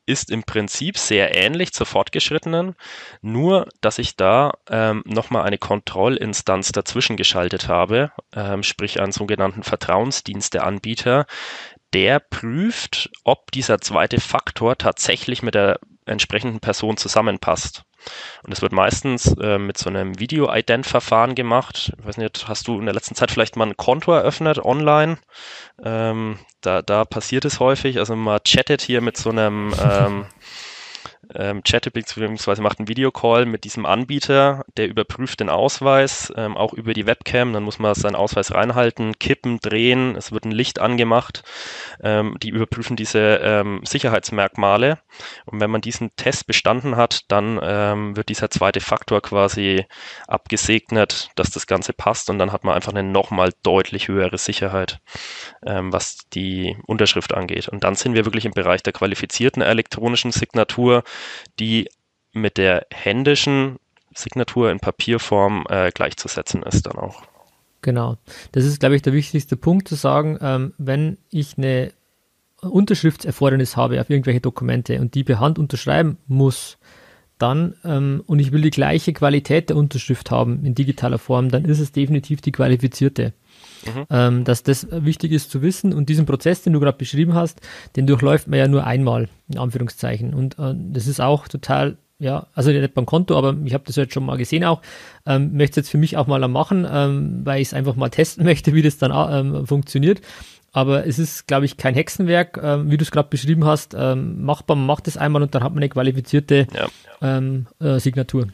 ist 0.09 0.31
im 0.31 0.43
Prinzip 0.43 0.97
sehr 0.97 1.35
ähnlich 1.35 1.71
zur 1.71 1.85
fortgeschrittenen, 1.85 2.75
nur 3.21 3.67
dass 3.79 3.99
ich 3.99 4.15
da 4.15 4.53
ähm, 4.69 5.03
nochmal 5.05 5.43
eine 5.43 5.59
Kontrollinstanz 5.59 6.71
dazwischen 6.71 7.15
geschaltet 7.15 7.67
habe, 7.67 8.11
ähm, 8.35 8.63
sprich 8.63 8.99
einen 8.99 9.11
sogenannten 9.11 9.63
Vertrauensdiensteanbieter, 9.63 11.27
der 11.93 12.19
prüft, 12.19 13.11
ob 13.23 13.51
dieser 13.51 13.79
zweite 13.79 14.19
Faktor 14.19 14.77
tatsächlich 14.77 15.43
mit 15.43 15.55
der 15.55 15.79
entsprechenden 16.05 16.59
Person 16.59 16.97
zusammenpasst. 16.97 17.83
Und 18.43 18.51
es 18.53 18.61
wird 18.61 18.71
meistens 18.71 19.35
äh, 19.39 19.57
mit 19.57 19.77
so 19.77 19.89
einem 19.89 20.19
Video-Ident-Verfahren 20.19 21.35
gemacht. 21.35 21.93
Ich 21.97 22.05
weiß 22.05 22.17
nicht, 22.17 22.47
hast 22.47 22.67
du 22.67 22.79
in 22.79 22.85
der 22.85 22.93
letzten 22.93 23.15
Zeit 23.15 23.31
vielleicht 23.31 23.55
mal 23.55 23.67
ein 23.67 23.77
Konto 23.77 24.13
eröffnet 24.13 24.59
online? 24.59 25.17
Ähm, 25.83 26.39
da, 26.61 26.81
da 26.81 27.05
passiert 27.05 27.45
es 27.45 27.59
häufig. 27.59 27.99
Also 27.99 28.15
man 28.15 28.39
chattet 28.43 28.81
hier 28.81 29.01
mit 29.01 29.17
so 29.17 29.29
einem 29.29 29.73
ähm, 29.81 30.25
ähm, 31.35 31.63
chattet 31.63 31.93
bzw. 31.93 32.61
macht 32.61 32.79
einen 32.79 32.87
Videocall 32.87 33.45
mit 33.45 33.63
diesem 33.63 33.85
Anbieter, 33.85 34.65
der 34.77 34.87
überprüft 34.87 35.39
den 35.39 35.49
Ausweis, 35.49 36.33
ähm, 36.35 36.57
auch 36.57 36.73
über 36.73 36.93
die 36.93 37.05
Webcam, 37.05 37.53
dann 37.53 37.63
muss 37.63 37.79
man 37.79 37.93
seinen 37.95 38.15
Ausweis 38.15 38.53
reinhalten, 38.53 39.19
kippen, 39.19 39.59
drehen, 39.59 40.15
es 40.15 40.31
wird 40.31 40.45
ein 40.45 40.51
Licht 40.51 40.79
angemacht, 40.79 41.43
ähm, 42.01 42.37
die 42.41 42.49
überprüfen 42.49 42.95
diese 42.95 43.39
ähm, 43.43 43.81
Sicherheitsmerkmale. 43.83 44.99
Und 45.45 45.59
wenn 45.59 45.71
man 45.71 45.81
diesen 45.81 46.15
Test 46.15 46.47
bestanden 46.47 46.95
hat, 46.95 47.23
dann 47.27 47.59
ähm, 47.61 48.15
wird 48.15 48.29
dieser 48.29 48.49
zweite 48.49 48.79
Faktor 48.79 49.21
quasi 49.21 49.85
abgesegnet, 50.27 51.29
dass 51.35 51.51
das 51.51 51.67
Ganze 51.67 51.93
passt. 51.93 52.29
Und 52.29 52.39
dann 52.39 52.51
hat 52.51 52.63
man 52.63 52.75
einfach 52.75 52.93
eine 52.93 53.03
nochmal 53.03 53.51
deutlich 53.63 54.07
höhere 54.07 54.37
Sicherheit, 54.37 54.99
ähm, 55.65 55.91
was 55.93 56.29
die 56.33 56.77
Unterschrift 56.85 57.33
angeht. 57.33 57.67
Und 57.67 57.83
dann 57.83 57.95
sind 57.95 58.13
wir 58.13 58.25
wirklich 58.25 58.45
im 58.45 58.51
Bereich 58.51 58.83
der 58.83 58.93
qualifizierten 58.93 59.61
elektronischen 59.61 60.31
Signatur, 60.31 61.03
die 61.59 61.89
mit 62.31 62.57
der 62.57 62.85
händischen 62.91 63.77
Signatur 64.13 64.71
in 64.71 64.79
Papierform 64.79 65.65
äh, 65.69 65.91
gleichzusetzen 65.91 66.63
ist 66.63 66.85
dann 66.85 66.97
auch. 66.97 67.23
Genau. 67.81 68.17
Das 68.51 68.65
ist, 68.65 68.79
glaube 68.79 68.95
ich, 68.95 69.01
der 69.01 69.13
wichtigste 69.13 69.55
Punkt 69.55 69.87
zu 69.87 69.95
sagen, 69.95 70.37
ähm, 70.41 70.73
wenn 70.77 71.17
ich 71.31 71.57
eine 71.57 71.93
Unterschriftserfordernis 72.61 73.77
habe 73.77 74.01
auf 74.01 74.09
irgendwelche 74.09 74.41
Dokumente 74.41 74.99
und 74.99 75.15
die 75.15 75.23
per 75.23 75.39
Hand 75.39 75.57
unterschreiben 75.59 76.17
muss, 76.27 76.77
dann 77.37 77.75
ähm, 77.85 78.21
und 78.27 78.39
ich 78.39 78.51
will 78.51 78.61
die 78.61 78.69
gleiche 78.69 79.13
Qualität 79.13 79.69
der 79.69 79.77
Unterschrift 79.77 80.29
haben 80.29 80.65
in 80.65 80.75
digitaler 80.75 81.19
Form, 81.19 81.49
dann 81.49 81.63
ist 81.63 81.79
es 81.79 81.93
definitiv 81.93 82.41
die 82.41 82.51
qualifizierte. 82.51 83.33
Mhm. 83.85 84.05
Ähm, 84.09 84.43
dass 84.43 84.63
das 84.63 84.87
wichtig 84.91 85.31
ist 85.31 85.51
zu 85.51 85.61
wissen 85.61 85.93
und 85.93 86.09
diesen 86.09 86.25
Prozess, 86.25 86.61
den 86.61 86.73
du 86.73 86.79
gerade 86.79 86.97
beschrieben 86.97 87.33
hast, 87.33 87.61
den 87.95 88.07
durchläuft 88.07 88.47
man 88.47 88.59
ja 88.59 88.67
nur 88.67 88.85
einmal, 88.85 89.29
in 89.47 89.57
Anführungszeichen. 89.57 90.33
Und 90.33 90.59
äh, 90.59 90.73
das 90.75 91.07
ist 91.07 91.21
auch 91.21 91.47
total 91.47 91.97
ja, 92.19 92.47
also 92.53 92.69
nicht 92.69 92.93
beim 92.93 93.05
Konto, 93.05 93.37
aber 93.37 93.55
ich 93.63 93.73
habe 93.73 93.85
das 93.87 93.95
jetzt 93.95 94.13
schon 94.13 94.25
mal 94.25 94.37
gesehen 94.37 94.65
auch. 94.65 94.81
Ähm, 95.25 95.55
möchte 95.55 95.79
jetzt 95.79 95.89
für 95.89 95.97
mich 95.97 96.17
auch 96.17 96.27
mal 96.27 96.45
machen, 96.47 96.85
ähm, 96.89 97.41
weil 97.45 97.61
ich 97.61 97.69
es 97.69 97.73
einfach 97.73 97.95
mal 97.95 98.09
testen 98.09 98.43
möchte, 98.43 98.73
wie 98.73 98.81
das 98.81 98.97
dann 98.97 99.11
ähm, 99.13 99.65
funktioniert. 99.65 100.21
Aber 100.71 101.07
es 101.07 101.17
ist, 101.17 101.47
glaube 101.47 101.65
ich, 101.65 101.77
kein 101.77 101.95
Hexenwerk, 101.95 102.59
ähm, 102.61 102.91
wie 102.91 102.97
du 102.97 103.03
es 103.03 103.11
gerade 103.11 103.29
beschrieben 103.29 103.65
hast. 103.65 103.95
Ähm, 103.97 104.43
machbar, 104.43 104.75
man 104.75 104.85
macht 104.85 105.07
es 105.07 105.17
einmal 105.17 105.41
und 105.41 105.55
dann 105.55 105.63
hat 105.63 105.71
man 105.71 105.81
eine 105.81 105.89
qualifizierte 105.89 106.67
ja, 106.73 106.87
ja. 107.21 107.37
Ähm, 107.37 107.67
äh, 107.79 107.99
Signatur. 107.99 108.47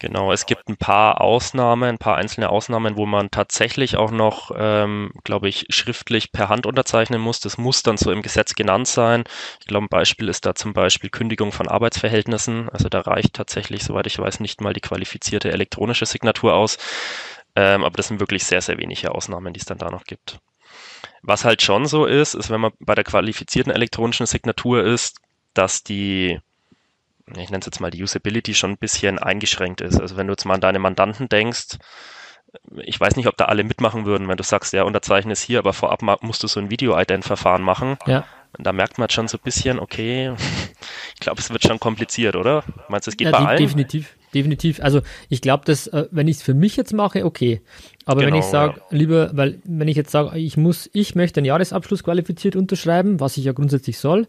Genau, 0.00 0.32
es 0.32 0.44
gibt 0.46 0.68
ein 0.68 0.76
paar 0.76 1.20
Ausnahmen, 1.20 1.84
ein 1.90 1.98
paar 1.98 2.16
einzelne 2.16 2.50
Ausnahmen, 2.50 2.96
wo 2.96 3.06
man 3.06 3.30
tatsächlich 3.30 3.96
auch 3.96 4.10
noch, 4.10 4.50
ähm, 4.56 5.12
glaube 5.22 5.48
ich, 5.48 5.66
schriftlich 5.70 6.32
per 6.32 6.48
Hand 6.48 6.66
unterzeichnen 6.66 7.20
muss. 7.20 7.40
Das 7.40 7.58
muss 7.58 7.82
dann 7.82 7.96
so 7.96 8.10
im 8.10 8.20
Gesetz 8.20 8.54
genannt 8.54 8.88
sein. 8.88 9.24
Ich 9.60 9.66
glaube, 9.66 9.86
ein 9.86 9.88
Beispiel 9.88 10.28
ist 10.28 10.46
da 10.46 10.54
zum 10.54 10.72
Beispiel 10.72 11.10
Kündigung 11.10 11.52
von 11.52 11.68
Arbeitsverhältnissen. 11.68 12.68
Also 12.70 12.88
da 12.88 13.00
reicht 13.00 13.34
tatsächlich, 13.34 13.84
soweit 13.84 14.06
ich 14.06 14.18
weiß, 14.18 14.40
nicht 14.40 14.60
mal 14.60 14.72
die 14.72 14.80
qualifizierte 14.80 15.52
elektronische 15.52 16.06
Signatur 16.06 16.54
aus. 16.54 16.76
Ähm, 17.56 17.84
aber 17.84 17.96
das 17.96 18.08
sind 18.08 18.20
wirklich 18.20 18.44
sehr, 18.44 18.60
sehr 18.60 18.78
wenige 18.78 19.12
Ausnahmen, 19.12 19.52
die 19.54 19.60
es 19.60 19.66
dann 19.66 19.78
da 19.78 19.90
noch 19.90 20.04
gibt. 20.04 20.38
Was 21.22 21.44
halt 21.44 21.62
schon 21.62 21.86
so 21.86 22.04
ist, 22.04 22.34
ist, 22.34 22.50
wenn 22.50 22.60
man 22.60 22.72
bei 22.80 22.94
der 22.94 23.04
qualifizierten 23.04 23.72
elektronischen 23.72 24.26
Signatur 24.26 24.84
ist, 24.84 25.18
dass 25.54 25.82
die 25.84 26.40
ich 27.30 27.50
nenne 27.50 27.60
es 27.60 27.66
jetzt 27.66 27.80
mal 27.80 27.90
die 27.90 28.02
Usability 28.02 28.54
schon 28.54 28.72
ein 28.72 28.78
bisschen 28.78 29.18
eingeschränkt 29.18 29.80
ist. 29.80 30.00
Also 30.00 30.16
wenn 30.16 30.26
du 30.26 30.32
jetzt 30.32 30.44
mal 30.44 30.54
an 30.54 30.60
deine 30.60 30.78
Mandanten 30.78 31.28
denkst, 31.28 31.78
ich 32.84 33.00
weiß 33.00 33.16
nicht, 33.16 33.26
ob 33.26 33.36
da 33.36 33.46
alle 33.46 33.64
mitmachen 33.64 34.04
würden, 34.04 34.28
wenn 34.28 34.36
du 34.36 34.44
sagst, 34.44 34.72
ja, 34.72 34.84
unterzeichne 34.84 35.32
es 35.32 35.42
hier, 35.42 35.58
aber 35.58 35.72
vorab 35.72 36.02
musst 36.22 36.42
du 36.42 36.46
so 36.46 36.60
ein 36.60 36.70
Video-Ident-Verfahren 36.70 37.62
machen. 37.62 37.96
Ja. 38.06 38.24
Da 38.58 38.72
merkt 38.72 38.98
man 38.98 39.10
schon 39.10 39.26
so 39.26 39.36
ein 39.38 39.42
bisschen, 39.42 39.80
okay, 39.80 40.32
ich 41.14 41.20
glaube, 41.20 41.40
es 41.40 41.50
wird 41.50 41.62
schon 41.62 41.80
kompliziert, 41.80 42.36
oder? 42.36 42.62
Meinst 42.88 43.06
du, 43.06 43.10
es 43.10 43.16
geht 43.16 43.26
ja, 43.26 43.32
bei 43.32 43.38
allen? 43.38 43.58
Definitiv, 43.58 44.14
definitiv. 44.32 44.80
Also 44.80 45.00
ich 45.28 45.40
glaube, 45.40 45.64
dass, 45.64 45.88
äh, 45.88 46.06
wenn 46.12 46.28
ich 46.28 46.36
es 46.36 46.42
für 46.42 46.54
mich 46.54 46.76
jetzt 46.76 46.92
mache, 46.92 47.24
okay. 47.24 47.62
Aber 48.04 48.20
genau, 48.20 48.32
wenn 48.32 48.40
ich 48.40 48.46
sage, 48.46 48.80
ja. 48.90 48.96
lieber, 48.96 49.30
weil 49.32 49.58
wenn 49.64 49.88
ich 49.88 49.96
jetzt 49.96 50.12
sage, 50.12 50.38
ich 50.38 50.56
muss, 50.56 50.88
ich 50.92 51.16
möchte 51.16 51.40
einen 51.40 51.46
Jahresabschluss 51.46 52.04
qualifiziert 52.04 52.54
unterschreiben, 52.54 53.18
was 53.18 53.36
ich 53.36 53.44
ja 53.44 53.52
grundsätzlich 53.52 53.98
soll, 53.98 54.28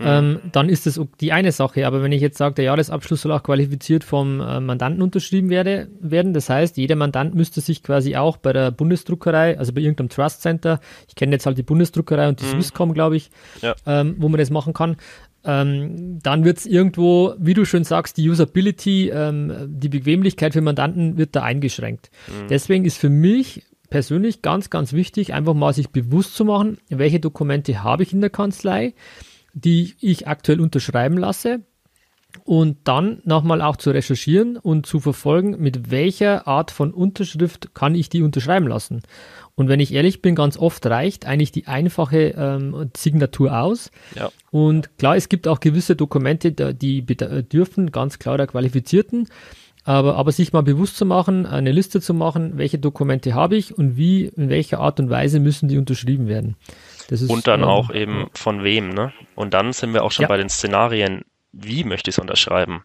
Mhm. 0.00 0.06
Ähm, 0.06 0.40
dann 0.52 0.68
ist 0.68 0.86
das 0.86 1.00
die 1.20 1.32
eine 1.32 1.52
Sache. 1.52 1.86
Aber 1.86 2.02
wenn 2.02 2.12
ich 2.12 2.22
jetzt 2.22 2.38
sage, 2.38 2.54
der 2.54 2.64
Jahresabschluss 2.64 3.22
soll 3.22 3.32
auch 3.32 3.42
qualifiziert 3.42 4.02
vom 4.02 4.40
äh, 4.40 4.58
Mandanten 4.58 5.02
unterschrieben 5.02 5.50
werde, 5.50 5.88
werden, 6.00 6.32
das 6.32 6.48
heißt, 6.48 6.78
jeder 6.78 6.96
Mandant 6.96 7.34
müsste 7.34 7.60
sich 7.60 7.82
quasi 7.82 8.16
auch 8.16 8.38
bei 8.38 8.52
der 8.52 8.70
Bundesdruckerei, 8.70 9.58
also 9.58 9.72
bei 9.72 9.82
irgendeinem 9.82 10.08
Trust 10.08 10.40
Center, 10.40 10.80
ich 11.06 11.14
kenne 11.14 11.32
jetzt 11.32 11.44
halt 11.44 11.58
die 11.58 11.62
Bundesdruckerei 11.62 12.28
und 12.28 12.40
die 12.40 12.46
mhm. 12.46 12.50
Swisscom, 12.50 12.94
glaube 12.94 13.16
ich, 13.16 13.30
ja. 13.60 13.74
ähm, 13.86 14.16
wo 14.18 14.28
man 14.28 14.38
das 14.38 14.50
machen 14.50 14.72
kann, 14.72 14.96
ähm, 15.44 16.18
dann 16.22 16.44
wird 16.44 16.58
es 16.58 16.66
irgendwo, 16.66 17.34
wie 17.38 17.54
du 17.54 17.64
schon 17.64 17.84
sagst, 17.84 18.16
die 18.16 18.28
Usability, 18.28 19.10
ähm, 19.10 19.52
die 19.68 19.88
Bequemlichkeit 19.88 20.52
für 20.54 20.60
Mandanten 20.60 21.16
wird 21.18 21.36
da 21.36 21.42
eingeschränkt. 21.42 22.10
Mhm. 22.28 22.48
Deswegen 22.48 22.84
ist 22.84 22.98
für 22.98 23.10
mich 23.10 23.62
persönlich 23.90 24.40
ganz, 24.40 24.70
ganz 24.70 24.92
wichtig, 24.92 25.34
einfach 25.34 25.54
mal 25.54 25.74
sich 25.74 25.90
bewusst 25.90 26.36
zu 26.36 26.44
machen, 26.44 26.78
welche 26.88 27.20
Dokumente 27.20 27.82
habe 27.82 28.02
ich 28.02 28.12
in 28.12 28.20
der 28.20 28.30
Kanzlei, 28.30 28.94
die 29.52 29.94
ich 30.00 30.28
aktuell 30.28 30.60
unterschreiben 30.60 31.16
lasse 31.16 31.60
und 32.44 32.78
dann 32.84 33.20
nochmal 33.24 33.62
auch 33.62 33.76
zu 33.76 33.90
recherchieren 33.90 34.56
und 34.56 34.86
zu 34.86 35.00
verfolgen, 35.00 35.60
mit 35.60 35.90
welcher 35.90 36.46
Art 36.46 36.70
von 36.70 36.92
Unterschrift 36.92 37.74
kann 37.74 37.94
ich 37.94 38.08
die 38.08 38.22
unterschreiben 38.22 38.66
lassen. 38.66 39.02
Und 39.54 39.68
wenn 39.68 39.80
ich 39.80 39.92
ehrlich 39.92 40.22
bin, 40.22 40.34
ganz 40.34 40.56
oft 40.56 40.86
reicht 40.86 41.26
eigentlich 41.26 41.52
die 41.52 41.66
einfache 41.66 42.34
ähm, 42.36 42.90
Signatur 42.96 43.60
aus. 43.60 43.90
Ja. 44.14 44.30
Und 44.50 44.96
klar, 44.96 45.16
es 45.16 45.28
gibt 45.28 45.48
auch 45.48 45.60
gewisse 45.60 45.96
Dokumente, 45.96 46.52
die 46.52 47.04
dürfen 47.04 47.90
ganz 47.92 48.18
klar 48.18 48.38
der 48.38 48.46
Qualifizierten. 48.46 49.28
Aber, 49.84 50.16
aber 50.16 50.30
sich 50.30 50.52
mal 50.52 50.62
bewusst 50.62 50.98
zu 50.98 51.06
machen, 51.06 51.46
eine 51.46 51.72
Liste 51.72 52.02
zu 52.02 52.12
machen, 52.12 52.58
welche 52.58 52.78
Dokumente 52.78 53.34
habe 53.34 53.56
ich 53.56 53.76
und 53.76 53.96
wie, 53.96 54.26
in 54.26 54.50
welcher 54.50 54.78
Art 54.78 55.00
und 55.00 55.08
Weise 55.08 55.40
müssen 55.40 55.68
die 55.68 55.78
unterschrieben 55.78 56.28
werden. 56.28 56.56
Ist, 57.10 57.28
und 57.28 57.46
dann 57.46 57.62
ähm, 57.62 57.68
auch 57.68 57.90
eben 57.90 58.30
von 58.34 58.62
wem, 58.62 58.90
ne? 58.90 59.12
Und 59.34 59.52
dann 59.54 59.72
sind 59.72 59.92
wir 59.92 60.04
auch 60.04 60.12
schon 60.12 60.24
ja. 60.24 60.28
bei 60.28 60.36
den 60.36 60.48
Szenarien, 60.48 61.24
wie 61.52 61.84
möchte 61.84 62.10
ich 62.10 62.14
es 62.14 62.20
unterschreiben? 62.20 62.84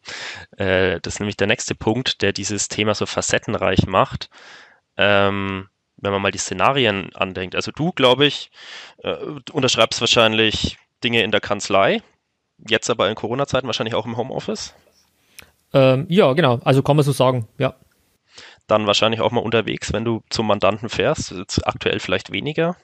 Äh, 0.58 1.00
das 1.01 1.15
ist 1.15 1.20
nämlich 1.20 1.38
der 1.38 1.48
nächste 1.48 1.75
Punkt, 1.75 2.22
der 2.22 2.34
dieses 2.34 2.67
Thema 2.67 2.96
so 2.96 3.05
facettenreich 3.05 3.86
macht. 3.86 4.29
Ähm, 4.98 5.67
wenn 5.98 6.12
man 6.12 6.22
mal 6.22 6.32
die 6.32 6.38
Szenarien 6.38 7.15
andenkt. 7.15 7.55
Also 7.55 7.72
du, 7.72 7.91
glaube 7.91 8.25
ich, 8.25 8.51
äh, 8.98 9.15
unterschreibst 9.51 10.01
wahrscheinlich 10.01 10.77
Dinge 11.03 11.24
in 11.24 11.32
der 11.32 11.41
Kanzlei, 11.41 12.01
jetzt 12.67 12.89
aber 12.89 13.10
in 13.10 13.15
Corona-Zeiten 13.15 13.67
wahrscheinlich 13.67 13.96
auch 13.96 14.05
im 14.05 14.17
Homeoffice. 14.17 14.74
Ähm, 15.74 16.05
ja, 16.10 16.32
genau. 16.34 16.60
Also 16.63 16.82
kann 16.84 16.96
man 16.96 17.03
so 17.03 17.12
sagen, 17.12 17.48
ja. 17.58 17.75
Dann 18.67 18.88
wahrscheinlich 18.88 19.22
auch 19.22 19.32
mal 19.32 19.41
unterwegs, 19.41 19.94
wenn 19.94 20.05
du 20.05 20.24
zum 20.29 20.48
Mandanten 20.48 20.89
fährst. 20.89 21.32
Jetzt 21.32 21.65
aktuell 21.67 22.00
vielleicht 22.00 22.32
weniger. 22.32 22.75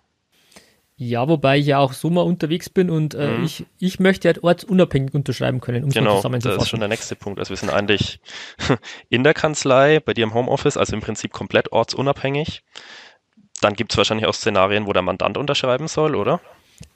Ja, 1.03 1.27
wobei 1.27 1.57
ich 1.57 1.65
ja 1.65 1.79
auch 1.79 1.93
so 1.93 2.11
mal 2.11 2.21
unterwegs 2.21 2.69
bin 2.69 2.91
und 2.91 3.15
äh, 3.15 3.39
mhm. 3.39 3.43
ich, 3.43 3.65
ich 3.79 3.99
möchte 3.99 4.27
halt 4.27 4.43
ortsunabhängig 4.43 5.15
unterschreiben 5.15 5.59
können, 5.59 5.83
um 5.83 5.89
genau, 5.89 6.17
zusammenzufassen. 6.17 6.57
Das 6.59 6.65
ist 6.65 6.69
schon 6.69 6.79
der 6.79 6.89
nächste 6.89 7.15
Punkt. 7.15 7.39
Also 7.39 7.49
wir 7.49 7.57
sind 7.57 7.71
eigentlich 7.71 8.19
in 9.09 9.23
der 9.23 9.33
Kanzlei, 9.33 9.99
bei 9.99 10.13
dir 10.13 10.25
im 10.25 10.35
Homeoffice, 10.35 10.77
also 10.77 10.93
im 10.93 11.01
Prinzip 11.01 11.31
komplett 11.31 11.71
ortsunabhängig. 11.71 12.61
Dann 13.61 13.73
gibt 13.73 13.93
es 13.93 13.97
wahrscheinlich 13.97 14.27
auch 14.27 14.35
Szenarien, 14.35 14.85
wo 14.85 14.93
der 14.93 15.01
Mandant 15.01 15.39
unterschreiben 15.39 15.87
soll, 15.87 16.13
oder? 16.13 16.39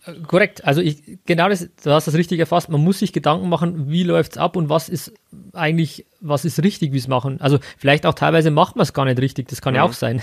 Äh, 0.06 0.14
korrekt, 0.28 0.64
also 0.64 0.82
ich, 0.82 1.02
genau 1.26 1.50
das, 1.50 1.68
du 1.84 1.90
hast 1.90 2.06
das 2.06 2.14
richtig 2.14 2.40
erfasst. 2.40 2.70
Man 2.70 2.82
muss 2.82 3.00
sich 3.00 3.12
Gedanken 3.12 3.50
machen, 3.50 3.90
wie 3.90 4.04
läuft 4.04 4.34
es 4.34 4.38
ab 4.38 4.56
und 4.56 4.70
was 4.70 4.88
ist 4.88 5.14
eigentlich, 5.54 6.06
was 6.22 6.46
ist 6.46 6.62
richtig, 6.62 6.94
wie 6.94 7.00
es 7.00 7.08
machen. 7.08 7.42
Also 7.42 7.58
vielleicht 7.76 8.06
auch 8.06 8.14
teilweise 8.14 8.52
macht 8.52 8.76
man 8.76 8.84
es 8.84 8.94
gar 8.94 9.06
nicht 9.06 9.20
richtig, 9.20 9.48
das 9.48 9.64
kann 9.64 9.74
mhm. 9.74 9.78
ja 9.78 9.84
auch 9.84 9.94
sein. 9.94 10.22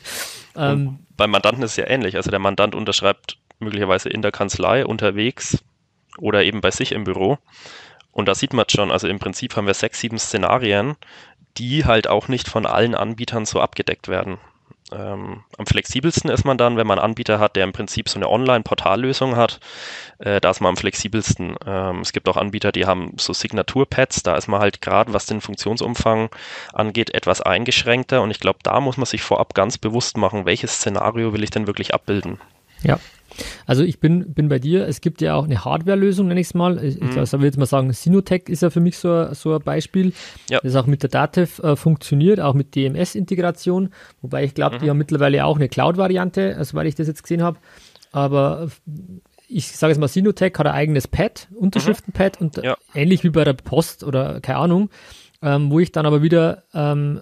ähm, 0.56 0.98
beim 1.16 1.30
Mandanten 1.30 1.62
ist 1.62 1.72
es 1.72 1.76
ja 1.76 1.86
ähnlich. 1.86 2.16
Also 2.16 2.30
der 2.30 2.40
Mandant 2.40 2.74
unterschreibt 2.74 3.38
möglicherweise 3.58 4.08
in 4.08 4.22
der 4.22 4.32
Kanzlei 4.32 4.84
unterwegs 4.84 5.64
oder 6.18 6.42
eben 6.44 6.60
bei 6.60 6.70
sich 6.70 6.92
im 6.92 7.04
Büro. 7.04 7.38
Und 8.12 8.26
da 8.26 8.34
sieht 8.34 8.52
man 8.52 8.66
schon, 8.68 8.90
also 8.90 9.08
im 9.08 9.18
Prinzip 9.18 9.56
haben 9.56 9.66
wir 9.66 9.74
sechs, 9.74 10.00
sieben 10.00 10.18
Szenarien, 10.18 10.96
die 11.56 11.84
halt 11.84 12.08
auch 12.08 12.28
nicht 12.28 12.48
von 12.48 12.66
allen 12.66 12.94
Anbietern 12.94 13.44
so 13.44 13.60
abgedeckt 13.60 14.08
werden. 14.08 14.38
Ähm, 14.92 15.42
am 15.56 15.66
flexibelsten 15.66 16.30
ist 16.30 16.44
man 16.44 16.58
dann, 16.58 16.76
wenn 16.76 16.86
man 16.86 16.98
einen 16.98 17.10
Anbieter 17.10 17.38
hat, 17.38 17.56
der 17.56 17.64
im 17.64 17.72
Prinzip 17.72 18.08
so 18.08 18.16
eine 18.18 18.28
Online-Portallösung 18.28 19.36
hat. 19.36 19.60
Äh, 20.18 20.40
da 20.40 20.50
ist 20.50 20.60
man 20.60 20.70
am 20.70 20.76
flexibelsten. 20.76 21.56
Ähm, 21.66 22.00
es 22.00 22.12
gibt 22.12 22.28
auch 22.28 22.36
Anbieter, 22.36 22.70
die 22.70 22.84
haben 22.84 23.12
so 23.18 23.32
Signaturpads. 23.32 24.22
Da 24.22 24.36
ist 24.36 24.48
man 24.48 24.60
halt 24.60 24.82
gerade, 24.82 25.12
was 25.12 25.26
den 25.26 25.40
Funktionsumfang 25.40 26.28
angeht, 26.72 27.14
etwas 27.14 27.40
eingeschränkter. 27.40 28.20
Und 28.22 28.30
ich 28.30 28.40
glaube, 28.40 28.58
da 28.62 28.80
muss 28.80 28.98
man 28.98 29.06
sich 29.06 29.22
vorab 29.22 29.54
ganz 29.54 29.78
bewusst 29.78 30.16
machen, 30.16 30.44
welches 30.44 30.74
Szenario 30.74 31.32
will 31.32 31.42
ich 31.42 31.50
denn 31.50 31.66
wirklich 31.66 31.94
abbilden. 31.94 32.38
Ja. 32.84 32.98
Also 33.66 33.82
ich 33.82 33.98
bin, 33.98 34.32
bin 34.32 34.48
bei 34.48 34.58
dir, 34.58 34.86
es 34.86 35.00
gibt 35.00 35.20
ja 35.20 35.34
auch 35.34 35.44
eine 35.44 35.64
Hardware-Lösung, 35.64 36.28
nenne 36.28 36.40
ich 36.40 36.48
es 36.48 36.54
mal. 36.54 36.82
Ich, 36.82 37.00
mhm. 37.00 37.18
also 37.18 37.38
will 37.38 37.46
jetzt 37.46 37.58
mal 37.58 37.66
sagen, 37.66 37.92
Sinotech 37.92 38.48
ist 38.48 38.62
ja 38.62 38.70
für 38.70 38.80
mich 38.80 38.98
so, 38.98 39.32
so 39.34 39.54
ein 39.54 39.62
Beispiel, 39.62 40.12
ja. 40.48 40.60
das 40.62 40.76
auch 40.76 40.86
mit 40.86 41.02
der 41.02 41.10
Datev 41.10 41.60
äh, 41.62 41.76
funktioniert, 41.76 42.40
auch 42.40 42.54
mit 42.54 42.74
DMS-Integration, 42.74 43.90
wobei 44.22 44.44
ich 44.44 44.54
glaube, 44.54 44.76
mhm. 44.76 44.80
die 44.80 44.90
haben 44.90 44.98
mittlerweile 44.98 45.44
auch 45.44 45.56
eine 45.56 45.68
Cloud-Variante, 45.68 46.56
also 46.56 46.74
weil 46.74 46.86
ich 46.86 46.94
das 46.94 47.08
jetzt 47.08 47.22
gesehen 47.22 47.42
habe. 47.42 47.58
Aber 48.12 48.68
ich 49.48 49.68
sage 49.72 49.92
jetzt 49.92 50.00
mal, 50.00 50.08
Sinotech 50.08 50.52
hat 50.56 50.66
ein 50.66 50.72
eigenes 50.72 51.08
Pad, 51.08 51.48
Unterschriftenpad 51.54 52.40
mhm. 52.40 52.46
und 52.46 52.56
ja. 52.58 52.76
ähnlich 52.94 53.24
wie 53.24 53.30
bei 53.30 53.44
der 53.44 53.54
Post 53.54 54.04
oder 54.04 54.40
keine 54.40 54.58
Ahnung, 54.58 54.90
ähm, 55.42 55.70
wo 55.70 55.80
ich 55.80 55.92
dann 55.92 56.06
aber 56.06 56.22
wieder 56.22 56.64
ähm, 56.72 57.20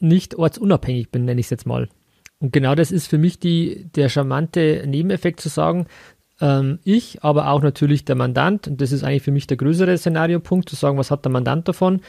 nicht 0.00 0.34
ortsunabhängig 0.36 1.10
bin, 1.10 1.24
nenne 1.24 1.40
ich 1.40 1.46
es 1.46 1.50
jetzt 1.50 1.66
mal. 1.66 1.88
Und 2.40 2.52
genau 2.52 2.74
das 2.74 2.92
ist 2.92 3.08
für 3.08 3.18
mich 3.18 3.38
die, 3.38 3.88
der 3.94 4.08
charmante 4.08 4.84
Nebeneffekt 4.86 5.40
zu 5.40 5.48
sagen, 5.48 5.86
ähm, 6.40 6.78
ich, 6.84 7.22
aber 7.22 7.50
auch 7.50 7.62
natürlich 7.62 8.04
der 8.04 8.14
Mandant, 8.14 8.68
und 8.68 8.80
das 8.80 8.92
ist 8.92 9.02
eigentlich 9.02 9.22
für 9.22 9.32
mich 9.32 9.46
der 9.46 9.56
größere 9.56 9.96
Szenariopunkt, 9.98 10.68
zu 10.68 10.76
sagen, 10.76 10.98
was 10.98 11.10
hat 11.10 11.24
der 11.24 11.32
Mandant 11.32 11.66
davon? 11.66 12.00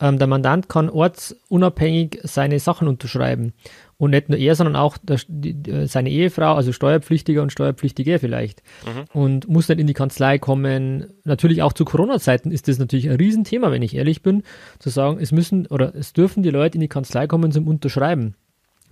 Ähm, 0.00 0.18
der 0.18 0.26
Mandant 0.26 0.68
kann 0.68 0.88
ortsunabhängig 0.88 2.20
seine 2.24 2.58
Sachen 2.58 2.88
unterschreiben. 2.88 3.52
Und 3.96 4.10
nicht 4.10 4.28
nur 4.28 4.38
er, 4.38 4.54
sondern 4.54 4.74
auch 4.74 4.96
der, 4.98 5.20
die, 5.28 5.86
seine 5.86 6.10
Ehefrau, 6.10 6.54
also 6.54 6.72
Steuerpflichtiger 6.72 7.42
und 7.42 7.52
Steuerpflichtiger 7.52 8.18
vielleicht. 8.18 8.62
Mhm. 8.84 9.20
Und 9.20 9.48
muss 9.48 9.68
nicht 9.68 9.78
in 9.78 9.86
die 9.86 9.94
Kanzlei 9.94 10.38
kommen. 10.38 11.06
Natürlich 11.24 11.62
auch 11.62 11.74
zu 11.74 11.84
Corona-Zeiten 11.84 12.50
ist 12.50 12.66
das 12.66 12.78
natürlich 12.78 13.08
ein 13.08 13.16
Riesenthema, 13.16 13.70
wenn 13.70 13.82
ich 13.82 13.94
ehrlich 13.94 14.22
bin, 14.22 14.42
zu 14.78 14.90
sagen, 14.90 15.18
es 15.20 15.30
müssen 15.30 15.66
oder 15.66 15.94
es 15.94 16.12
dürfen 16.12 16.42
die 16.42 16.50
Leute 16.50 16.76
in 16.76 16.80
die 16.80 16.88
Kanzlei 16.88 17.26
kommen 17.26 17.52
zum 17.52 17.68
Unterschreiben. 17.68 18.34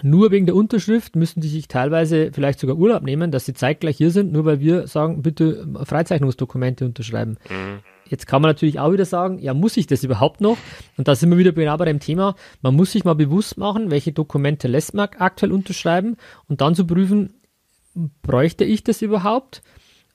Nur 0.02 0.30
wegen 0.30 0.47
der 0.47 0.56
Unterschrift 0.56 1.16
müssen 1.16 1.40
die 1.40 1.49
sich 1.49 1.68
teilweise 1.68 2.30
vielleicht 2.32 2.59
sogar 2.59 2.76
Urlaub 2.76 3.02
nehmen, 3.02 3.30
dass 3.30 3.47
sie 3.47 3.54
zeitgleich 3.54 3.97
hier 3.97 4.11
sind, 4.11 4.32
nur 4.32 4.44
weil 4.44 4.61
wir 4.61 4.87
sagen, 4.88 5.23
bitte 5.23 5.66
Freizeichnungsdokumente 5.85 6.85
unterschreiben. 6.85 7.38
Mhm. 7.49 7.80
Jetzt 8.09 8.26
kann 8.26 8.42
man 8.42 8.50
natürlich 8.50 8.78
auch 8.78 8.92
wieder 8.92 9.06
sagen, 9.06 9.38
ja, 9.38 9.54
muss 9.54 9.76
ich 9.76 9.87
das 9.87 10.04
überhaupt 10.04 10.40
noch? 10.40 10.59
Und 10.99 11.09
da 11.09 11.14
sind 11.14 11.30
wir 11.30 11.38
wieder 11.38 11.52
genau 11.52 11.76
bei 11.78 11.87
dem 11.87 12.00
Thema, 12.00 12.35
man 12.61 12.76
muss 12.76 12.92
sich 12.92 13.04
mal 13.04 13.14
bewusst 13.14 13.56
machen, 13.56 13.90
welche 13.90 14.12
Dokumente 14.12 14.68
lässt 14.68 14.92
man 14.92 15.09
aktuell 15.18 15.50
unterschreiben 15.50 16.16
und 16.47 16.61
dann 16.61 16.75
zu 16.75 16.87
prüfen, 16.87 17.35
bräuchte 18.23 18.64
ich 18.64 18.85
das 18.85 19.00
überhaupt? 19.02 19.62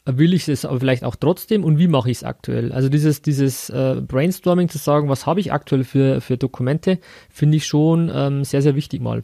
Will 0.06 0.34
ich 0.34 0.48
es 0.48 0.64
aber 0.64 0.80
vielleicht 0.80 1.04
auch 1.04 1.16
trotzdem 1.16 1.64
und 1.66 1.80
wie 1.80 1.88
mache 1.88 2.10
ich 2.10 2.18
es 2.18 2.24
aktuell? 2.24 2.72
Also 2.72 2.88
dieses, 2.88 3.22
dieses 3.22 3.70
äh, 3.70 4.02
Brainstorming 4.08 4.70
zu 4.70 4.78
sagen, 4.78 5.10
was 5.10 5.26
habe 5.26 5.40
ich 5.40 5.52
aktuell 5.52 5.84
für, 5.84 6.22
für 6.22 6.38
Dokumente, 6.38 7.00
finde 7.30 7.58
ich 7.58 7.66
schon 7.66 8.10
ähm, 8.14 8.44
sehr, 8.46 8.62
sehr 8.62 8.76
wichtig 8.76 9.02
mal. 9.02 9.24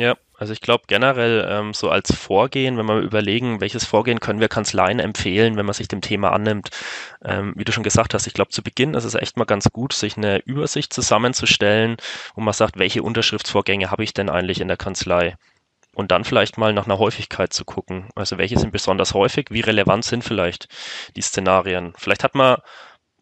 Ja, 0.00 0.16
Also 0.38 0.54
ich 0.54 0.62
glaube 0.62 0.84
generell 0.86 1.46
ähm, 1.46 1.74
so 1.74 1.90
als 1.90 2.14
Vorgehen, 2.14 2.78
wenn 2.78 2.86
wir 2.86 3.00
überlegen, 3.00 3.60
welches 3.60 3.84
Vorgehen 3.84 4.18
können 4.18 4.40
wir 4.40 4.48
Kanzleien 4.48 4.98
empfehlen, 4.98 5.56
wenn 5.56 5.66
man 5.66 5.74
sich 5.74 5.88
dem 5.88 6.00
Thema 6.00 6.32
annimmt. 6.32 6.70
Ähm, 7.22 7.52
wie 7.56 7.64
du 7.64 7.72
schon 7.72 7.82
gesagt 7.82 8.14
hast, 8.14 8.26
ich 8.26 8.32
glaube 8.32 8.50
zu 8.50 8.62
Beginn 8.62 8.94
ist 8.94 9.04
es 9.04 9.14
echt 9.14 9.36
mal 9.36 9.44
ganz 9.44 9.68
gut, 9.72 9.92
sich 9.92 10.16
eine 10.16 10.38
Übersicht 10.38 10.94
zusammenzustellen, 10.94 11.98
wo 12.34 12.40
man 12.40 12.54
sagt, 12.54 12.78
welche 12.78 13.02
Unterschriftsvorgänge 13.02 13.90
habe 13.90 14.02
ich 14.04 14.14
denn 14.14 14.30
eigentlich 14.30 14.62
in 14.62 14.68
der 14.68 14.78
Kanzlei? 14.78 15.36
Und 15.94 16.12
dann 16.12 16.24
vielleicht 16.24 16.56
mal 16.56 16.72
nach 16.72 16.86
einer 16.86 16.98
Häufigkeit 16.98 17.52
zu 17.52 17.64
gucken. 17.66 18.08
Also 18.14 18.38
welche 18.38 18.58
sind 18.58 18.72
besonders 18.72 19.12
häufig? 19.12 19.48
Wie 19.50 19.60
relevant 19.60 20.04
sind 20.04 20.24
vielleicht 20.24 20.68
die 21.16 21.20
Szenarien? 21.22 21.92
Vielleicht 21.98 22.24
hat 22.24 22.34
man 22.34 22.58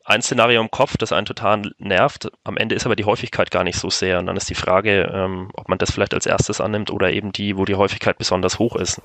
ein 0.08 0.22
Szenario 0.22 0.62
im 0.62 0.70
Kopf, 0.70 0.96
das 0.96 1.12
einen 1.12 1.26
total 1.26 1.74
nervt. 1.78 2.30
Am 2.42 2.56
Ende 2.56 2.74
ist 2.74 2.86
aber 2.86 2.96
die 2.96 3.04
Häufigkeit 3.04 3.50
gar 3.50 3.62
nicht 3.62 3.78
so 3.78 3.90
sehr. 3.90 4.18
Und 4.18 4.26
dann 4.26 4.36
ist 4.36 4.48
die 4.48 4.54
Frage, 4.54 5.10
ähm, 5.12 5.50
ob 5.52 5.68
man 5.68 5.76
das 5.76 5.90
vielleicht 5.90 6.14
als 6.14 6.24
erstes 6.24 6.62
annimmt 6.62 6.90
oder 6.90 7.12
eben 7.12 7.30
die, 7.30 7.58
wo 7.58 7.66
die 7.66 7.74
Häufigkeit 7.74 8.16
besonders 8.16 8.58
hoch 8.58 8.74
ist. 8.76 9.02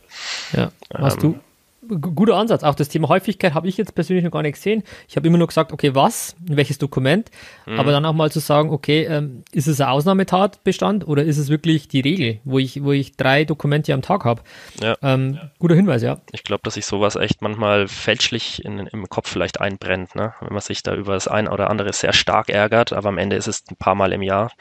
Ja, 0.54 0.72
hast 0.94 1.16
ähm, 1.16 1.34
du 1.34 1.40
guter 1.88 2.36
Ansatz. 2.36 2.64
Auch 2.64 2.76
das 2.76 2.90
Thema 2.90 3.10
Häufigkeit 3.10 3.54
habe 3.54 3.68
ich 3.68 3.78
jetzt 3.78 3.96
persönlich 3.96 4.24
noch 4.24 4.32
gar 4.32 4.42
nicht 4.42 4.56
gesehen. 4.56 4.84
Ich 5.08 5.16
habe 5.16 5.28
immer 5.28 5.38
nur 5.38 5.48
gesagt, 5.48 5.72
okay, 5.72 5.96
was, 5.96 6.36
welches 6.40 6.78
Dokument, 6.78 7.30
mhm. 7.66 7.80
aber 7.80 7.92
dann 7.92 8.06
auch 8.06 8.14
mal 8.14 8.32
zu 8.32 8.40
sagen, 8.40 8.70
okay, 8.70 9.06
ähm, 9.06 9.44
ist 9.52 9.68
es 9.68 9.82
ein 9.82 9.88
Ausnahmetatbestand 9.88 11.08
oder 11.08 11.24
ist 11.24 11.38
es 11.38 11.50
wirklich 11.50 11.88
die 11.88 12.02
Regel, 12.02 12.40
wo 12.44 12.60
ich, 12.60 12.84
wo 12.84 12.92
ich 12.92 13.16
drei 13.16 13.46
Dokumente 13.46 13.94
am 13.94 14.02
Tag 14.02 14.26
habe? 14.26 14.42
Ja. 14.82 14.96
Ähm, 15.02 15.36
ja. 15.36 15.52
Guter 15.60 15.76
Hinweis, 15.76 16.02
ja. 16.02 16.22
Ich 16.32 16.44
glaube, 16.44 16.62
dass 16.64 16.76
sich 16.76 16.86
sowas 16.86 17.16
echt 17.16 17.42
manchmal 17.42 17.88
fälschlich 17.88 18.64
in, 18.64 18.80
im 18.80 19.10
Kopf 19.10 19.30
vielleicht 19.30 19.62
einbrennt, 19.62 20.16
ne? 20.16 20.34
wenn 20.42 20.54
man 20.54 20.62
sich 20.62 20.84
da 20.84 20.96
über 20.96 21.14
das 21.14 21.28
ein 21.28 21.48
oder 21.48 21.70
andere 21.70 21.94
sehr 21.94 22.14
stark 22.14 22.50
ärgert, 22.50 22.94
aber 22.94 23.10
am 23.10 23.18
Ende 23.18 23.36
ist 23.36 23.48
es 23.48 23.64
ein 23.70 23.76
paar 23.76 23.96
Mal 23.96 24.14
im 24.14 24.22
Jahr, 24.22 24.52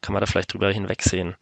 kann 0.00 0.12
man 0.12 0.20
da 0.20 0.26
vielleicht 0.26 0.52
drüber 0.52 0.70
hinwegsehen. 0.70 1.36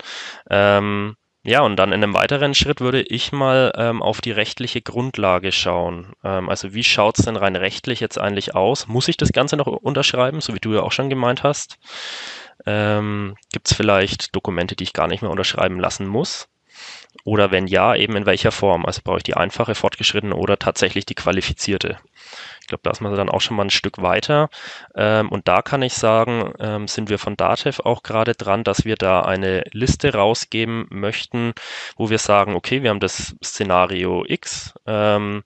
Ähm, 0.51 1.17
ja, 1.47 1.61
und 1.61 1.77
dann 1.77 1.93
in 1.93 2.03
einem 2.03 2.15
weiteren 2.15 2.55
Schritt 2.55 2.81
würde 2.81 3.03
ich 3.03 3.31
mal 3.31 3.73
ähm, 3.77 4.03
auf 4.03 4.21
die 4.21 4.33
rechtliche 4.33 4.83
Grundlage 4.83 5.53
schauen. 5.53 6.13
Ähm, 6.25 6.49
also 6.49 6.75
wie 6.75 6.83
schaut 6.83 7.19
es 7.19 7.25
denn 7.25 7.37
rein 7.37 7.55
rechtlich 7.55 8.01
jetzt 8.01 8.19
eigentlich 8.19 8.57
aus? 8.57 8.89
Muss 8.89 9.07
ich 9.07 9.17
das 9.17 9.31
Ganze 9.31 9.57
noch 9.57 9.69
unterschreiben, 9.69 10.41
so 10.41 10.55
wie 10.55 10.59
du 10.59 10.75
ja 10.75 10.83
auch 10.83 10.91
schon 10.91 11.09
gemeint 11.09 11.45
hast? 11.45 11.79
Ähm, 12.67 13.37
Gibt 13.53 13.69
es 13.69 13.77
vielleicht 13.77 14.35
Dokumente, 14.35 14.75
die 14.75 14.85
ich 14.85 14.93
gar 14.93 15.07
nicht 15.07 15.23
mehr 15.23 15.31
unterschreiben 15.31 15.79
lassen 15.79 16.07
muss? 16.09 16.49
Oder 17.25 17.53
wenn 17.53 17.69
ja, 17.69 17.95
eben 17.95 18.17
in 18.17 18.27
welcher 18.27 18.51
Form? 18.53 18.85
Also 18.85 19.01
brauche 19.05 19.19
ich 19.19 19.23
die 19.23 19.37
einfache, 19.37 19.77
fortgeschrittene 19.77 20.35
oder 20.35 20.59
tatsächlich 20.59 21.07
die 21.07 21.15
qualifizierte? 21.15 21.99
Ich 22.67 22.69
glaube, 22.69 22.83
da 22.83 22.91
ist 22.91 23.01
man 23.01 23.15
dann 23.15 23.29
auch 23.29 23.41
schon 23.41 23.57
mal 23.57 23.63
ein 23.63 23.71
Stück 23.71 24.03
weiter. 24.03 24.51
Ähm, 24.97 25.29
und 25.29 25.47
da 25.47 25.63
kann 25.63 25.83
ich 25.83 25.95
sagen, 25.95 26.53
ähm, 26.59 26.89
sind 26.89 27.09
wir 27.09 27.21
von 27.21 27.37
Datev 27.37 27.81
auch 27.85 28.03
gerade 28.03 28.35
dran, 28.35 28.65
dass 28.65 28.85
wir 28.85 28.97
da 28.97 29.23
eine 29.23 29.63
Liste 29.71 30.13
rausgeben 30.13 30.89
möchten, 30.91 31.53
wo 31.97 32.11
wir 32.11 32.19
sagen, 32.19 32.57
okay, 32.57 32.83
wir 32.83 32.91
haben 32.91 32.99
das 32.99 33.37
Szenario 33.41 34.25
X. 34.27 34.75
Ähm, 34.85 35.45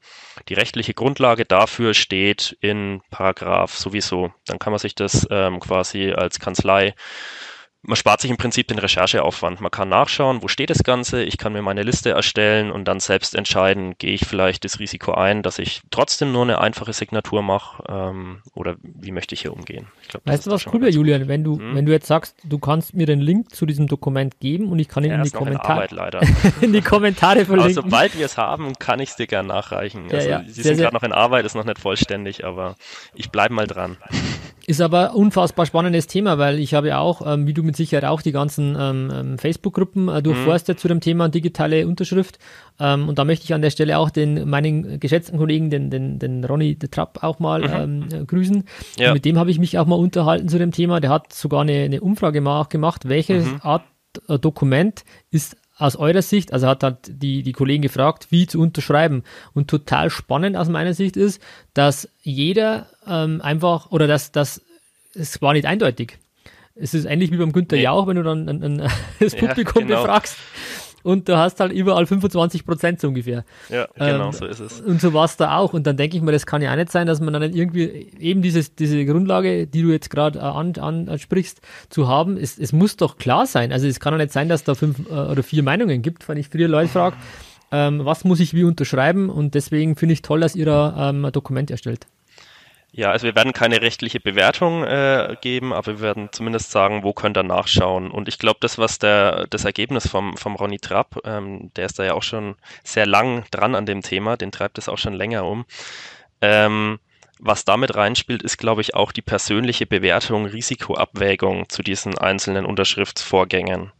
die 0.48 0.54
rechtliche 0.54 0.94
Grundlage 0.94 1.44
dafür 1.44 1.92
steht 1.92 2.56
in 2.62 3.02
Paragraph 3.10 3.76
sowieso. 3.76 4.32
Dann 4.46 4.58
kann 4.58 4.72
man 4.72 4.78
sich 4.78 4.94
das 4.94 5.28
ähm, 5.30 5.60
quasi 5.60 6.12
als 6.12 6.40
Kanzlei 6.40 6.94
man 7.82 7.96
spart 7.96 8.20
sich 8.20 8.30
im 8.30 8.37
Prinzip 8.37 8.68
den 8.68 8.78
Rechercheaufwand. 8.78 9.60
Man 9.60 9.70
kann 9.70 9.88
nachschauen, 9.88 10.42
wo 10.42 10.49
steht 10.49 10.68
das 10.68 10.82
Ganze, 10.82 11.22
ich 11.22 11.38
kann 11.38 11.54
mir 11.54 11.62
meine 11.62 11.82
Liste 11.82 12.10
erstellen 12.10 12.70
und 12.70 12.87
dann 12.87 13.00
selbst 13.00 13.34
entscheiden, 13.34 13.94
gehe 13.96 14.12
ich 14.12 14.26
vielleicht 14.26 14.64
das 14.64 14.78
Risiko 14.80 15.12
ein, 15.12 15.42
dass 15.42 15.58
ich 15.58 15.80
trotzdem 15.90 16.30
nur 16.30 16.42
eine 16.42 16.60
einfache 16.60 16.92
Signatur 16.92 17.42
mache 17.42 17.82
ähm, 17.88 18.42
oder 18.54 18.76
wie 18.82 19.12
möchte 19.12 19.34
ich 19.34 19.40
hier 19.40 19.54
umgehen. 19.54 19.87
Glaub, 20.08 20.26
weißt 20.26 20.46
du, 20.46 20.50
was 20.50 20.66
cool 20.66 20.82
wäre, 20.82 20.90
Julian, 20.90 21.26
wenn 21.26 21.42
du, 21.42 21.58
hm? 21.58 21.75
wenn 21.75 21.87
du 21.87 21.92
jetzt 21.92 22.06
sagst, 22.06 22.37
du 22.44 22.58
kannst 22.58 22.94
mir 22.94 23.06
den 23.06 23.20
Link 23.20 23.54
zu 23.54 23.64
diesem 23.64 23.87
Dokument 23.87 24.40
geben 24.40 24.70
und 24.70 24.78
ich 24.78 24.88
kann 24.88 25.02
ihn 25.02 25.10
ja, 25.10 25.16
in, 25.16 25.22
die 25.22 25.30
Kommentare 25.30 26.20
in 26.60 26.75
die 26.75 26.82
Kommentare 26.82 27.46
verlinken. 27.46 27.78
Aber 27.78 27.88
sobald 27.88 28.18
wir 28.18 28.26
es 28.26 28.37
haben, 28.37 28.75
kann 28.78 29.00
ich 29.00 29.10
es 29.10 29.16
dir 29.16 29.26
gerne 29.26 29.49
nachreichen. 29.49 30.08
Ja, 30.10 30.16
also, 30.16 30.28
ja. 30.28 30.42
Sie 30.46 30.62
sehr, 30.62 30.75
sind 30.75 30.82
gerade 30.82 30.94
noch 30.94 31.02
in 31.02 31.12
Arbeit, 31.12 31.46
ist 31.46 31.54
noch 31.54 31.64
nicht 31.64 31.78
vollständig, 31.78 32.44
aber 32.44 32.76
ich 33.14 33.30
bleibe 33.30 33.54
mal 33.54 33.66
dran. 33.66 33.96
Ist 34.66 34.80
aber 34.80 35.14
unfassbar 35.14 35.66
spannendes 35.66 36.06
Thema, 36.06 36.38
weil 36.38 36.58
ich 36.58 36.75
habe 36.75 36.88
ja 36.88 36.99
auch, 36.99 37.26
ähm, 37.26 37.46
wie 37.46 37.54
du 37.54 37.62
mit 37.70 37.76
Sicherheit 37.76 38.04
auch, 38.04 38.20
die 38.20 38.32
ganzen 38.32 38.76
ähm, 38.78 39.10
ähm 39.14 39.38
Facebook-Gruppen 39.38 40.08
äh, 40.08 40.22
durchforstet 40.22 40.78
mhm. 40.78 40.80
zu 40.80 40.88
dem 40.88 41.00
Thema 41.00 41.28
digitale 41.28 41.86
Unterschrift. 41.86 42.38
Ähm, 42.80 43.08
und 43.08 43.18
da 43.18 43.24
möchte 43.24 43.44
ich 43.44 43.54
an 43.54 43.62
der 43.62 43.70
Stelle 43.70 43.98
auch 43.98 44.10
den 44.10 44.48
meinen 44.48 44.98
geschätzten 44.98 45.38
Kollegen, 45.38 45.70
den, 45.70 45.90
den, 45.90 46.18
den 46.18 46.44
Ronny 46.44 46.74
de 46.74 46.88
Trapp, 46.88 47.22
auch 47.22 47.38
mal 47.38 47.86
mhm. 47.86 48.08
ähm, 48.10 48.26
grüßen. 48.26 48.64
Ja. 48.98 49.14
mit 49.14 49.24
dem 49.24 49.38
habe 49.38 49.50
ich 49.50 49.58
mich 49.58 49.78
auch 49.78 49.86
mal 49.86 49.96
unterhalten 49.96 50.48
zu 50.48 50.58
dem 50.58 50.72
Thema. 50.72 51.00
Der 51.00 51.10
hat 51.10 51.32
sogar 51.32 51.62
eine, 51.62 51.84
eine 51.84 52.00
Umfrage 52.00 52.42
gemacht, 52.68 53.08
welche 53.08 53.40
mhm. 53.40 53.60
Art 53.62 53.84
äh, 54.28 54.38
Dokument 54.38 55.04
ist 55.30 55.56
aus 55.76 55.96
eurer 55.96 56.22
Sicht, 56.22 56.52
also 56.52 56.66
hat 56.66 56.82
halt 56.82 56.98
die, 57.08 57.42
die 57.42 57.52
Kollegen 57.52 57.82
gefragt, 57.82 58.26
wie 58.30 58.46
zu 58.46 58.60
unterschreiben. 58.60 59.22
Und 59.54 59.68
total 59.68 60.10
spannend 60.10 60.56
aus 60.56 60.68
meiner 60.68 60.92
Sicht 60.92 61.16
ist, 61.16 61.40
dass 61.72 62.10
jeder 62.20 62.86
ähm, 63.06 63.40
einfach, 63.40 63.90
oder 63.90 64.06
dass 64.06 64.30
das, 64.30 64.60
es 65.14 65.40
war 65.40 65.54
nicht 65.54 65.66
eindeutig. 65.66 66.18
Es 66.81 66.95
ist 66.95 67.05
ähnlich 67.05 67.31
wie 67.31 67.37
beim 67.37 67.53
Günther 67.53 67.77
nee. 67.77 67.83
Jauch, 67.83 68.07
wenn 68.07 68.16
du 68.16 68.23
dann 68.23 68.49
ein, 68.49 68.62
ein, 68.62 68.90
das 69.21 69.35
Publikum 69.35 69.83
ja, 69.83 69.88
genau. 69.88 70.03
befragst 70.03 70.37
und 71.03 71.29
du 71.29 71.37
hast 71.37 71.61
halt 71.61 71.73
überall 71.73 72.07
25 72.07 72.64
Prozent 72.64 73.01
so 73.01 73.09
ungefähr. 73.09 73.45
Ja, 73.69 73.88
genau, 73.95 74.27
ähm, 74.27 74.33
so 74.33 74.45
ist 74.47 74.61
es. 74.61 74.81
Und 74.81 75.01
so 75.01 75.12
war 75.14 75.25
es 75.25 75.37
da 75.37 75.57
auch. 75.57 75.73
Und 75.73 75.87
dann 75.87 75.97
denke 75.97 76.16
ich 76.16 76.23
mir, 76.23 76.33
das 76.33 76.47
kann 76.47 76.62
ja 76.62 76.73
auch 76.73 76.77
nicht 76.77 76.93
sein, 76.93 77.07
dass 77.07 77.21
man 77.21 77.33
dann 77.33 77.43
irgendwie 77.55 78.11
eben 78.19 78.43
dieses, 78.43 78.75
diese 78.75 79.05
Grundlage, 79.07 79.66
die 79.66 79.83
du 79.83 79.88
jetzt 79.88 80.11
gerade 80.11 80.38
äh, 80.38 80.43
an, 80.43 80.75
ansprichst, 80.79 81.61
zu 81.88 82.09
haben. 82.09 82.37
Es, 82.37 82.59
es 82.59 82.73
muss 82.73 82.97
doch 82.97 83.19
klar 83.19 83.47
sein. 83.47 83.73
Also 83.73 83.87
es 83.87 84.01
kann 84.01 84.12
doch 84.12 84.19
nicht 84.19 84.33
sein, 84.33 84.49
dass 84.49 84.64
da 84.64 84.75
fünf 84.75 84.99
äh, 85.09 85.12
oder 85.12 85.43
vier 85.43 85.62
Meinungen 85.62 86.03
gibt, 86.03 86.29
wenn 86.29 86.37
ich 86.37 86.49
früher 86.49 86.69
Leute 86.69 86.88
frage, 86.88 87.16
ähm, 87.73 88.05
was 88.05 88.25
muss 88.25 88.40
ich 88.40 88.53
wie 88.53 88.64
unterschreiben? 88.64 89.31
Und 89.31 89.55
deswegen 89.55 89.97
finde 89.97 90.12
ich 90.12 90.23
toll, 90.23 90.40
dass 90.40 90.55
ihr 90.55 90.66
da 90.66 91.11
ähm, 91.11 91.25
ein 91.25 91.33
Dokument 91.33 91.71
erstellt. 91.71 92.07
Ja, 92.92 93.12
also 93.12 93.26
wir 93.26 93.37
werden 93.37 93.53
keine 93.53 93.83
rechtliche 93.83 94.18
Bewertung 94.18 94.83
äh, 94.83 95.37
geben, 95.40 95.72
aber 95.72 95.98
wir 95.98 96.00
werden 96.00 96.29
zumindest 96.33 96.72
sagen, 96.72 97.05
wo 97.05 97.12
könnt 97.12 97.37
ihr 97.37 97.44
nachschauen. 97.44 98.11
Und 98.11 98.26
ich 98.26 98.38
glaube, 98.38 98.59
das, 98.61 98.79
was 98.79 98.98
der, 98.98 99.46
das 99.48 99.64
Ergebnis 99.64 100.09
vom, 100.09 100.37
vom 100.37 100.57
Ronny 100.57 100.79
Trapp, 100.79 101.20
ähm, 101.24 101.70
der 101.76 101.87
ist 101.87 102.00
da 102.00 102.05
ja 102.05 102.14
auch 102.14 102.24
schon 102.24 102.57
sehr 102.83 103.07
lang 103.07 103.44
dran 103.53 103.76
an 103.76 103.87
dem 103.87 104.03
Thema, 104.03 104.37
den 104.37 104.50
treibt 104.50 104.76
es 104.76 104.88
auch 104.88 104.98
schon 104.98 105.14
länger 105.14 105.44
um. 105.44 105.66
Ähm, 106.40 106.98
was 107.38 107.64
damit 107.64 107.94
reinspielt, 107.94 108.42
ist, 108.42 108.59
glaube 108.59 108.81
ich, 108.81 108.94
auch 108.94 109.12
die 109.12 109.22
persönliche 109.22 109.87
Bewertung, 109.87 110.46
Risikoabwägung 110.46 111.68
zu 111.68 111.83
diesen 111.83 112.18
einzelnen 112.18 112.66
Unterschriftsvorgängen. 112.66 113.92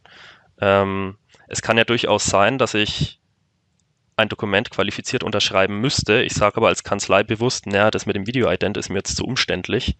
Ähm, 0.59 1.17
es 1.47 1.61
kann 1.61 1.77
ja 1.77 1.85
durchaus 1.85 2.25
sein, 2.25 2.57
dass 2.57 2.73
ich 2.73 3.20
ein 4.15 4.29
Dokument 4.29 4.69
qualifiziert 4.69 5.23
unterschreiben 5.23 5.79
müsste. 5.79 6.21
Ich 6.21 6.33
sage 6.33 6.57
aber 6.57 6.67
als 6.67 6.83
Kanzlei 6.83 7.23
bewusst, 7.23 7.65
naja, 7.65 7.91
das 7.91 8.05
mit 8.05 8.15
dem 8.15 8.27
Video-Ident 8.27 8.77
ist 8.77 8.89
mir 8.89 8.97
jetzt 8.97 9.15
zu 9.15 9.23
umständlich. 9.23 9.95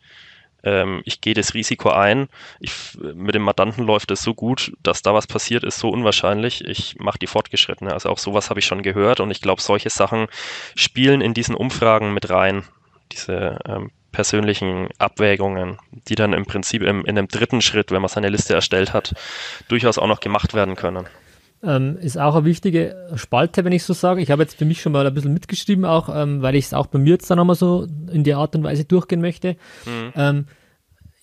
Ähm, 0.64 1.02
ich 1.06 1.22
gehe 1.22 1.34
das 1.34 1.54
Risiko 1.54 1.90
ein. 1.90 2.28
Ich, 2.60 2.98
mit 3.00 3.36
dem 3.36 3.42
Mandanten 3.42 3.86
läuft 3.86 4.12
es 4.12 4.22
so 4.22 4.34
gut, 4.34 4.74
dass 4.84 5.02
da 5.02 5.14
was 5.14 5.28
passiert, 5.28 5.64
ist 5.64 5.80
so 5.80 5.90
unwahrscheinlich. 5.90 6.64
Ich 6.66 6.98
mache 7.00 7.20
die 7.20 7.28
fortgeschrittene. 7.28 7.94
Also 7.94 8.10
auch 8.10 8.18
sowas 8.18 8.50
habe 8.50 8.60
ich 8.60 8.66
schon 8.66 8.84
gehört 8.84 9.20
und 9.20 9.32
ich 9.32 9.42
glaube, 9.42 9.62
solche 9.62 9.90
Sachen 9.90 10.28
spielen 10.76 11.22
in 11.22 11.34
diesen 11.34 11.56
Umfragen 11.56 12.14
mit 12.14 12.30
rein. 12.30 12.64
Diese 13.12 13.60
ähm, 13.68 13.92
persönlichen 14.12 14.90
Abwägungen, 15.00 15.78
die 15.92 16.16
dann 16.16 16.34
im 16.34 16.46
Prinzip 16.46 16.82
im, 16.82 17.06
in 17.06 17.18
einem 17.18 17.28
dritten 17.28 17.62
Schritt, 17.62 17.92
wenn 17.92 18.02
man 18.02 18.10
seine 18.10 18.30
Liste 18.30 18.54
erstellt 18.54 18.94
hat, 18.94 19.14
durchaus 19.68 19.98
auch 19.98 20.08
noch 20.08 20.20
gemacht 20.20 20.54
werden 20.54 20.76
können 20.76 21.08
ähm, 21.64 21.98
ist 22.00 22.18
auch 22.18 22.36
eine 22.36 22.46
wichtige 22.46 22.96
Spalte, 23.16 23.64
wenn 23.64 23.72
ich 23.72 23.84
so 23.84 23.94
sage. 23.94 24.22
Ich 24.22 24.32
habe 24.32 24.42
jetzt 24.44 24.56
für 24.56 24.66
mich 24.66 24.82
schon 24.82 24.92
mal 24.92 25.06
ein 25.06 25.14
bisschen 25.14 25.34
mitgeschrieben, 25.34 25.86
auch 25.86 26.10
ähm, 26.14 26.42
weil 26.42 26.56
ich 26.56 26.66
es 26.66 26.74
auch 26.74 26.88
bei 26.88 27.00
mir 27.00 27.12
jetzt 27.12 27.30
dann 27.30 27.38
nochmal 27.38 27.56
so 27.56 27.88
in 28.12 28.24
der 28.24 28.38
Art 28.38 28.56
und 28.56 28.64
Weise 28.64 28.86
durchgehen 28.86 29.22
möchte. 29.22 29.56
Mhm. 29.86 30.14
Ähm, 30.16 30.46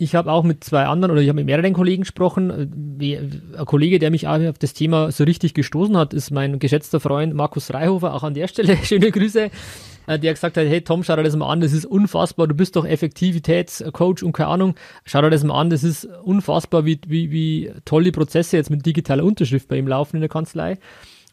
ich 0.00 0.14
habe 0.14 0.30
auch 0.30 0.44
mit 0.44 0.62
zwei 0.62 0.84
anderen 0.84 1.10
oder 1.10 1.20
ich 1.20 1.28
habe 1.28 1.36
mit 1.36 1.46
mehreren 1.46 1.72
Kollegen 1.72 2.02
gesprochen. 2.02 3.00
Äh, 3.00 3.16
ein 3.16 3.64
Kollege, 3.66 3.98
der 3.98 4.12
mich 4.12 4.28
auch 4.28 4.40
auf 4.40 4.58
das 4.58 4.72
Thema 4.72 5.10
so 5.10 5.24
richtig 5.24 5.54
gestoßen 5.54 5.96
hat, 5.96 6.14
ist 6.14 6.30
mein 6.30 6.60
geschätzter 6.60 7.00
Freund 7.00 7.34
Markus 7.34 7.74
Reihofer. 7.74 8.14
Auch 8.14 8.22
an 8.22 8.34
der 8.34 8.46
Stelle 8.46 8.76
schöne 8.84 9.10
Grüße. 9.10 9.50
Äh, 10.08 10.18
der 10.18 10.32
gesagt 10.32 10.56
hat, 10.56 10.66
hey 10.66 10.80
Tom, 10.80 11.04
schau 11.04 11.16
dir 11.16 11.22
das 11.22 11.36
mal 11.36 11.50
an, 11.52 11.60
das 11.60 11.72
ist 11.72 11.84
unfassbar, 11.84 12.48
du 12.48 12.54
bist 12.54 12.76
doch 12.76 12.86
Effektivitätscoach 12.86 14.22
und 14.22 14.32
keine 14.32 14.48
Ahnung, 14.48 14.74
schau 15.04 15.20
dir 15.20 15.30
das 15.30 15.44
mal 15.44 15.60
an, 15.60 15.68
das 15.68 15.84
ist 15.84 16.06
unfassbar, 16.24 16.86
wie, 16.86 16.98
wie, 17.06 17.30
wie 17.30 17.72
toll 17.84 18.04
die 18.04 18.12
Prozesse 18.12 18.56
jetzt 18.56 18.70
mit 18.70 18.86
digitaler 18.86 19.22
Unterschrift 19.22 19.68
bei 19.68 19.76
ihm 19.76 19.86
laufen 19.86 20.16
in 20.16 20.22
der 20.22 20.30
Kanzlei. 20.30 20.78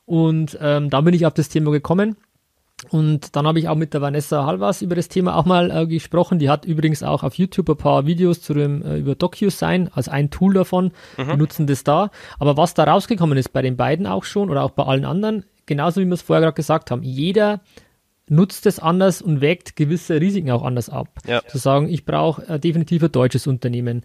Und 0.05 0.57
ähm, 0.61 0.89
da 0.89 1.01
bin 1.01 1.13
ich 1.13 1.25
auf 1.25 1.33
das 1.33 1.49
Thema 1.49 1.71
gekommen. 1.71 2.17
Und 2.89 3.35
dann 3.35 3.47
habe 3.47 3.57
ich 3.57 3.69
auch 3.69 3.75
mit 3.75 3.93
der 3.93 4.01
Vanessa 4.01 4.45
Halvas 4.45 4.81
über 4.81 4.95
das 4.95 5.07
Thema 5.07 5.37
auch 5.37 5.45
mal 5.45 5.71
äh, 5.71 5.87
gesprochen. 5.87 6.39
Die 6.39 6.49
hat 6.49 6.65
übrigens 6.65 7.01
auch 7.01 7.23
auf 7.23 7.35
YouTube 7.35 7.69
ein 7.69 7.77
paar 7.77 8.05
Videos 8.05 8.41
zu 8.41 8.53
dem, 8.53 8.83
äh, 8.83 8.97
über 8.97 9.15
DocuSign 9.15 9.89
als 9.93 10.09
ein 10.09 10.29
Tool 10.29 10.53
davon. 10.53 10.91
Mhm. 11.17 11.31
Die 11.31 11.37
nutzen 11.37 11.67
das 11.67 11.83
da. 11.83 12.11
Aber 12.37 12.57
was 12.57 12.73
da 12.73 12.83
rausgekommen 12.83 13.37
ist 13.37 13.53
bei 13.53 13.61
den 13.61 13.77
beiden 13.77 14.05
auch 14.05 14.25
schon 14.25 14.49
oder 14.49 14.63
auch 14.63 14.71
bei 14.71 14.83
allen 14.83 15.05
anderen, 15.05 15.45
genauso 15.65 16.01
wie 16.01 16.05
wir 16.05 16.13
es 16.13 16.21
vorher 16.21 16.41
gerade 16.41 16.55
gesagt 16.55 16.91
haben, 16.91 17.01
jeder 17.01 17.61
nutzt 18.27 18.65
es 18.65 18.79
anders 18.79 19.21
und 19.21 19.41
wägt 19.41 19.75
gewisse 19.75 20.19
Risiken 20.19 20.49
auch 20.51 20.63
anders 20.63 20.89
ab. 20.89 21.09
Ja. 21.27 21.43
Zu 21.45 21.57
sagen, 21.57 21.89
ich 21.89 22.05
brauche 22.05 22.47
äh, 22.47 22.59
definitiv 22.59 23.03
ein 23.03 23.11
deutsches 23.11 23.45
Unternehmen. 23.45 24.03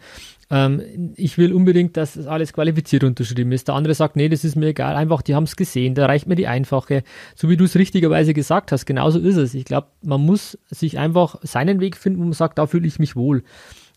Ähm, 0.50 1.14
ich 1.16 1.38
will 1.38 1.52
unbedingt, 1.52 1.96
dass 1.96 2.14
das 2.14 2.26
alles 2.26 2.52
qualifiziert 2.52 3.04
unterschrieben 3.04 3.52
ist. 3.52 3.68
Der 3.68 3.74
andere 3.74 3.94
sagt, 3.94 4.16
nee, 4.16 4.28
das 4.28 4.44
ist 4.44 4.56
mir 4.56 4.68
egal, 4.68 4.94
einfach, 4.94 5.22
die 5.22 5.34
haben 5.34 5.44
es 5.44 5.56
gesehen, 5.56 5.94
da 5.94 6.06
reicht 6.06 6.26
mir 6.26 6.36
die 6.36 6.48
einfache. 6.48 7.02
So 7.34 7.48
wie 7.48 7.56
du 7.56 7.64
es 7.64 7.76
richtigerweise 7.76 8.34
gesagt 8.34 8.72
hast, 8.72 8.84
genauso 8.84 9.18
ist 9.20 9.36
es. 9.36 9.54
Ich 9.54 9.64
glaube, 9.64 9.88
man 10.02 10.20
muss 10.20 10.58
sich 10.68 10.98
einfach 10.98 11.36
seinen 11.42 11.80
Weg 11.80 11.96
finden, 11.96 12.20
wo 12.20 12.24
man 12.24 12.32
sagt, 12.34 12.58
da 12.58 12.66
fühle 12.66 12.86
ich 12.86 12.98
mich 12.98 13.16
wohl. 13.16 13.42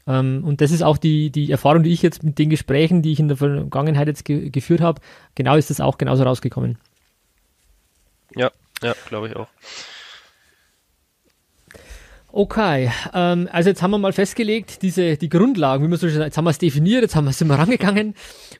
Ähm, 0.07 0.43
und 0.45 0.61
das 0.61 0.71
ist 0.71 0.83
auch 0.83 0.97
die, 0.97 1.31
die 1.31 1.51
Erfahrung, 1.51 1.83
die 1.83 1.91
ich 1.91 2.01
jetzt 2.01 2.23
mit 2.23 2.39
den 2.39 2.49
Gesprächen, 2.49 3.01
die 3.01 3.11
ich 3.11 3.19
in 3.19 3.27
der 3.27 3.37
Vergangenheit 3.37 4.07
jetzt 4.07 4.23
ge 4.23 4.49
geführt 4.49 4.81
habe, 4.81 5.01
genau 5.35 5.55
ist 5.55 5.69
das 5.69 5.81
auch 5.81 5.97
genauso 5.97 6.23
rausgekommen. 6.23 6.77
Ja, 8.35 8.51
ja, 8.81 8.95
glaube 9.07 9.27
ich 9.27 9.35
auch. 9.35 9.47
Okay, 12.35 12.89
ähm, 13.13 13.47
also 13.51 13.69
jetzt 13.69 13.83
haben 13.83 13.91
wir 13.91 13.99
mal 13.99 14.11
festgelegt, 14.11 14.81
diese, 14.81 15.17
die 15.17 15.29
Grundlagen, 15.29 15.83
wie 15.83 15.87
man 15.87 15.99
so 15.99 16.07
schön 16.07 16.17
sagt, 16.17 16.25
jetzt 16.25 16.37
haben 16.37 16.45
wir 16.45 16.49
es 16.49 16.57
definiert, 16.57 17.03
jetzt 17.03 17.15
haben 17.15 17.25
wir 17.25 17.29
es 17.29 17.39
immer 17.41 17.59
rangegangen. 17.59 18.15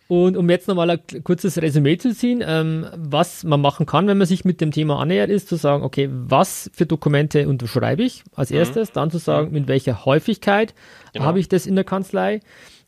Und 0.07 0.37
um 0.37 0.47
jetzt 0.51 0.67
nochmal 0.67 0.91
ein 0.91 1.23
kurzes 1.23 1.59
Resümee 1.59 1.97
zu 1.97 2.13
ziehen, 2.13 2.43
ähm, 2.45 2.85
was 2.95 3.43
man 3.43 3.61
machen 3.61 3.87
kann, 3.87 4.05
wenn 4.05 4.19
man 4.19 4.27
sich 4.27 4.45
mit 4.45 4.61
dem 4.61 4.69
Thema 4.69 4.99
annähert, 4.99 5.31
ist 5.31 5.49
zu 5.49 5.55
sagen, 5.55 5.83
okay, 5.83 6.07
was 6.11 6.69
für 6.75 6.85
Dokumente 6.85 7.49
unterschreibe 7.49 8.03
ich 8.03 8.23
als 8.35 8.51
mhm. 8.51 8.57
erstes, 8.57 8.91
dann 8.91 9.09
zu 9.09 9.17
sagen, 9.17 9.51
mit 9.51 9.67
welcher 9.67 10.05
Häufigkeit 10.05 10.75
genau. 11.11 11.25
habe 11.25 11.39
ich 11.39 11.49
das 11.49 11.65
in 11.65 11.73
der 11.73 11.83
Kanzlei. 11.83 12.41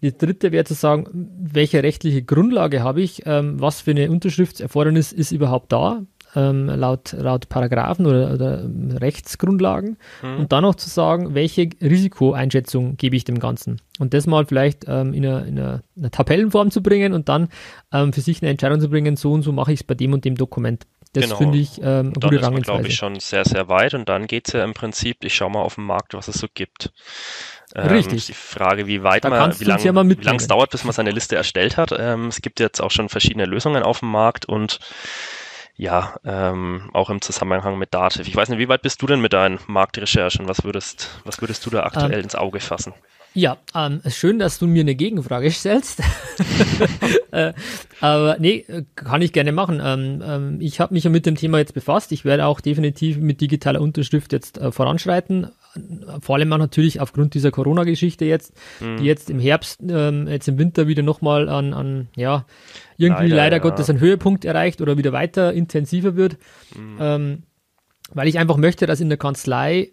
Die 0.04 0.16
dritte 0.16 0.52
wäre 0.52 0.66
zu 0.66 0.76
sagen, 0.76 1.08
welche 1.42 1.82
rechtliche 1.82 2.22
Grundlage 2.22 2.84
habe 2.84 3.02
ich, 3.02 3.24
ähm, 3.26 3.60
was 3.60 3.82
für 3.82 3.90
eine 3.90 4.12
Unterschriftserfordernis 4.12 5.14
ist 5.14 5.32
überhaupt 5.32 5.72
da, 5.72 6.04
ähm, 6.36 6.68
laut, 6.68 7.14
laut 7.14 7.50
Paragraphen 7.50 8.06
oder, 8.06 8.34
oder 8.34 8.64
Rechtsgrundlagen 9.02 9.98
mhm. 10.22 10.38
und 10.38 10.52
dann 10.52 10.64
noch 10.64 10.76
zu 10.76 10.90
sagen, 10.90 11.34
welche 11.34 11.70
Risikoeinschätzung 11.82 12.98
gebe 12.98 13.16
ich 13.16 13.24
dem 13.24 13.40
Ganzen. 13.40 13.82
Und 14.00 14.14
das 14.14 14.28
mal 14.28 14.46
vielleicht 14.46 14.86
ähm, 14.88 15.14
in, 15.14 15.26
einer, 15.26 15.46
in 15.46 15.60
einer, 15.60 15.82
einer, 15.98 16.12
Tabellenform 16.12 16.72
zu 16.72 16.84
bringen 16.84 17.14
und 17.14 17.30
dann 17.30 17.50
ähm, 17.94 18.14
für 18.14 18.22
sich 18.22 18.42
eine 18.42 18.52
Entscheidung 18.52 18.80
zu 18.80 18.90
bringen, 18.90 19.16
so 19.16 19.32
und 19.32 19.44
so 19.44 19.52
mache 19.52 19.72
ich 19.72 19.82
es 19.82 19.84
bei 19.84 19.96
dem 19.96 20.14
und 20.14 20.26
dem 20.26 20.36
Dokument. 20.36 20.86
Das 21.14 21.26
genau. 21.26 21.38
finde 21.38 21.58
ich 21.58 21.78
ähm, 21.80 21.86
eine 21.86 22.12
gute 22.12 22.38
Dann 22.40 22.58
ist 22.58 22.64
glaube 22.64 22.88
ich, 22.88 22.96
schon 22.96 23.20
sehr, 23.22 23.46
sehr 23.46 23.70
weit 23.70 23.94
und 23.94 24.10
dann 24.10 24.28
geht 24.28 24.48
es 24.48 24.54
ja 24.54 24.66
im 24.66 24.74
Prinzip, 24.74 25.24
ich 25.24 25.34
schaue 25.34 25.50
mal 25.50 25.62
auf 25.62 25.76
den 25.76 25.86
Markt, 25.86 26.14
was 26.14 26.28
es 26.28 26.36
so 26.36 26.48
gibt. 26.54 26.92
Ähm, 27.74 27.88
Richtig. 27.88 28.28
Die 28.28 28.34
Frage, 28.34 28.86
wie 28.88 29.04
weit 29.04 29.24
da 29.24 29.30
man, 29.30 29.60
wie 29.60 29.64
lange 29.64 29.84
ja 29.84 30.36
es 30.36 30.48
dauert, 30.48 30.72
bis 30.72 30.84
man 30.84 30.94
seine 30.94 31.12
Liste 31.12 31.36
erstellt 31.36 31.78
hat. 31.78 31.94
Ähm, 31.98 32.28
es 32.28 32.42
gibt 32.42 32.60
jetzt 32.60 32.82
auch 32.82 32.92
schon 32.92 33.10
verschiedene 33.10 33.46
Lösungen 33.46 33.84
auf 33.84 34.00
dem 34.00 34.12
Markt 34.12 34.46
und 34.46 34.80
ja, 35.78 36.16
ähm, 36.24 36.90
auch 36.94 37.10
im 37.10 37.22
Zusammenhang 37.22 37.78
mit 37.78 37.94
Dativ. 37.94 38.28
Ich 38.28 38.36
weiß 38.36 38.50
nicht, 38.50 38.60
wie 38.60 38.70
weit 38.70 38.82
bist 38.82 39.02
du 39.02 39.08
denn 39.08 39.22
mit 39.22 39.34
deinen 39.34 39.60
Marktrecherchen? 39.68 40.48
Was 40.48 40.64
würdest, 40.64 41.10
was 41.26 41.42
würdest 41.42 41.66
du 41.66 41.70
da 41.70 41.84
aktuell 41.84 42.14
ähm, 42.14 42.22
ins 42.22 42.36
Auge 42.36 42.60
fassen? 42.60 42.94
Ja, 43.34 43.58
ähm, 43.76 44.00
schön, 44.08 44.40
dass 44.40 44.60
du 44.60 44.68
mir 44.68 44.80
eine 44.80 44.96
Gegenfrage 44.96 45.52
stellst. 45.52 46.02
äh, 47.32 47.52
aber 48.00 48.38
nee, 48.40 48.66
kann 48.96 49.22
ich 49.22 49.34
gerne 49.34 49.52
machen. 49.52 49.82
Ähm, 49.84 50.24
ähm, 50.26 50.62
ich 50.62 50.80
habe 50.80 50.94
mich 50.94 51.04
ja 51.04 51.10
mit 51.10 51.26
dem 51.26 51.36
Thema 51.36 51.58
jetzt 51.58 51.74
befasst. 51.74 52.14
Ich 52.14 52.24
werde 52.24 52.46
auch 52.46 52.62
definitiv 52.62 53.18
mit 53.18 53.42
digitaler 53.42 53.82
Unterschrift 53.82 54.32
jetzt 54.32 54.58
äh, 54.58 54.72
voranschreiten. 54.72 55.52
Vor 56.22 56.36
allem 56.38 56.54
auch 56.54 56.58
natürlich 56.58 57.02
aufgrund 57.02 57.34
dieser 57.34 57.52
Corona-Geschichte 57.52 58.24
jetzt, 58.24 58.54
mhm. 58.80 58.98
die 58.98 59.04
jetzt 59.04 59.30
im 59.30 59.40
Herbst, 59.40 59.82
ähm, 59.86 60.30
jetzt 60.30 60.48
im 60.48 60.58
Winter 60.58 60.88
wieder 60.88 61.04
nochmal 61.04 61.50
an, 61.50 61.74
an, 61.74 62.08
ja, 62.16 62.46
irgendwie 62.98 63.24
leider, 63.24 63.36
leider 63.36 63.58
ja. 63.58 63.62
Gottes 63.62 63.90
einen 63.90 64.00
Höhepunkt 64.00 64.46
erreicht 64.46 64.82
oder 64.82 64.98
wieder 64.98 65.14
weiter 65.14 65.54
intensiver 65.54 66.16
wird. 66.16 66.38
Mhm. 66.76 66.98
Ähm, 67.00 67.44
weil 68.12 68.28
ich 68.28 68.38
einfach 68.38 68.58
möchte, 68.58 68.86
dass 68.86 69.02
in 69.02 69.10
der 69.10 69.18
Kanzlei 69.18 69.92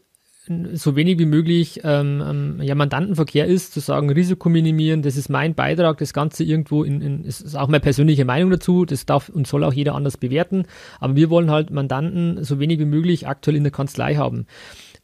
so 0.72 0.96
wenig 0.96 1.18
wie 1.20 1.26
möglich 1.26 1.80
ähm, 1.84 2.22
ähm, 2.26 2.60
ja, 2.62 2.74
Mandantenverkehr 2.74 3.46
ist, 3.46 3.72
zu 3.72 3.80
sagen, 3.80 4.10
Risiko 4.10 4.48
minimieren, 4.48 5.02
das 5.02 5.16
ist 5.16 5.28
mein 5.28 5.54
Beitrag, 5.54 5.98
das 5.98 6.12
Ganze 6.12 6.42
irgendwo 6.42 6.82
in, 6.82 7.00
in 7.00 7.24
ist 7.24 7.56
auch 7.56 7.68
meine 7.68 7.80
persönliche 7.80 8.24
Meinung 8.24 8.50
dazu, 8.50 8.84
das 8.84 9.06
darf 9.06 9.28
und 9.28 9.46
soll 9.46 9.62
auch 9.62 9.72
jeder 9.72 9.94
anders 9.94 10.16
bewerten, 10.16 10.64
aber 10.98 11.14
wir 11.14 11.30
wollen 11.30 11.50
halt 11.50 11.70
Mandanten 11.70 12.42
so 12.42 12.58
wenig 12.58 12.80
wie 12.80 12.86
möglich 12.86 13.28
aktuell 13.28 13.56
in 13.56 13.62
der 13.62 13.70
Kanzlei 13.70 14.16
haben. 14.16 14.46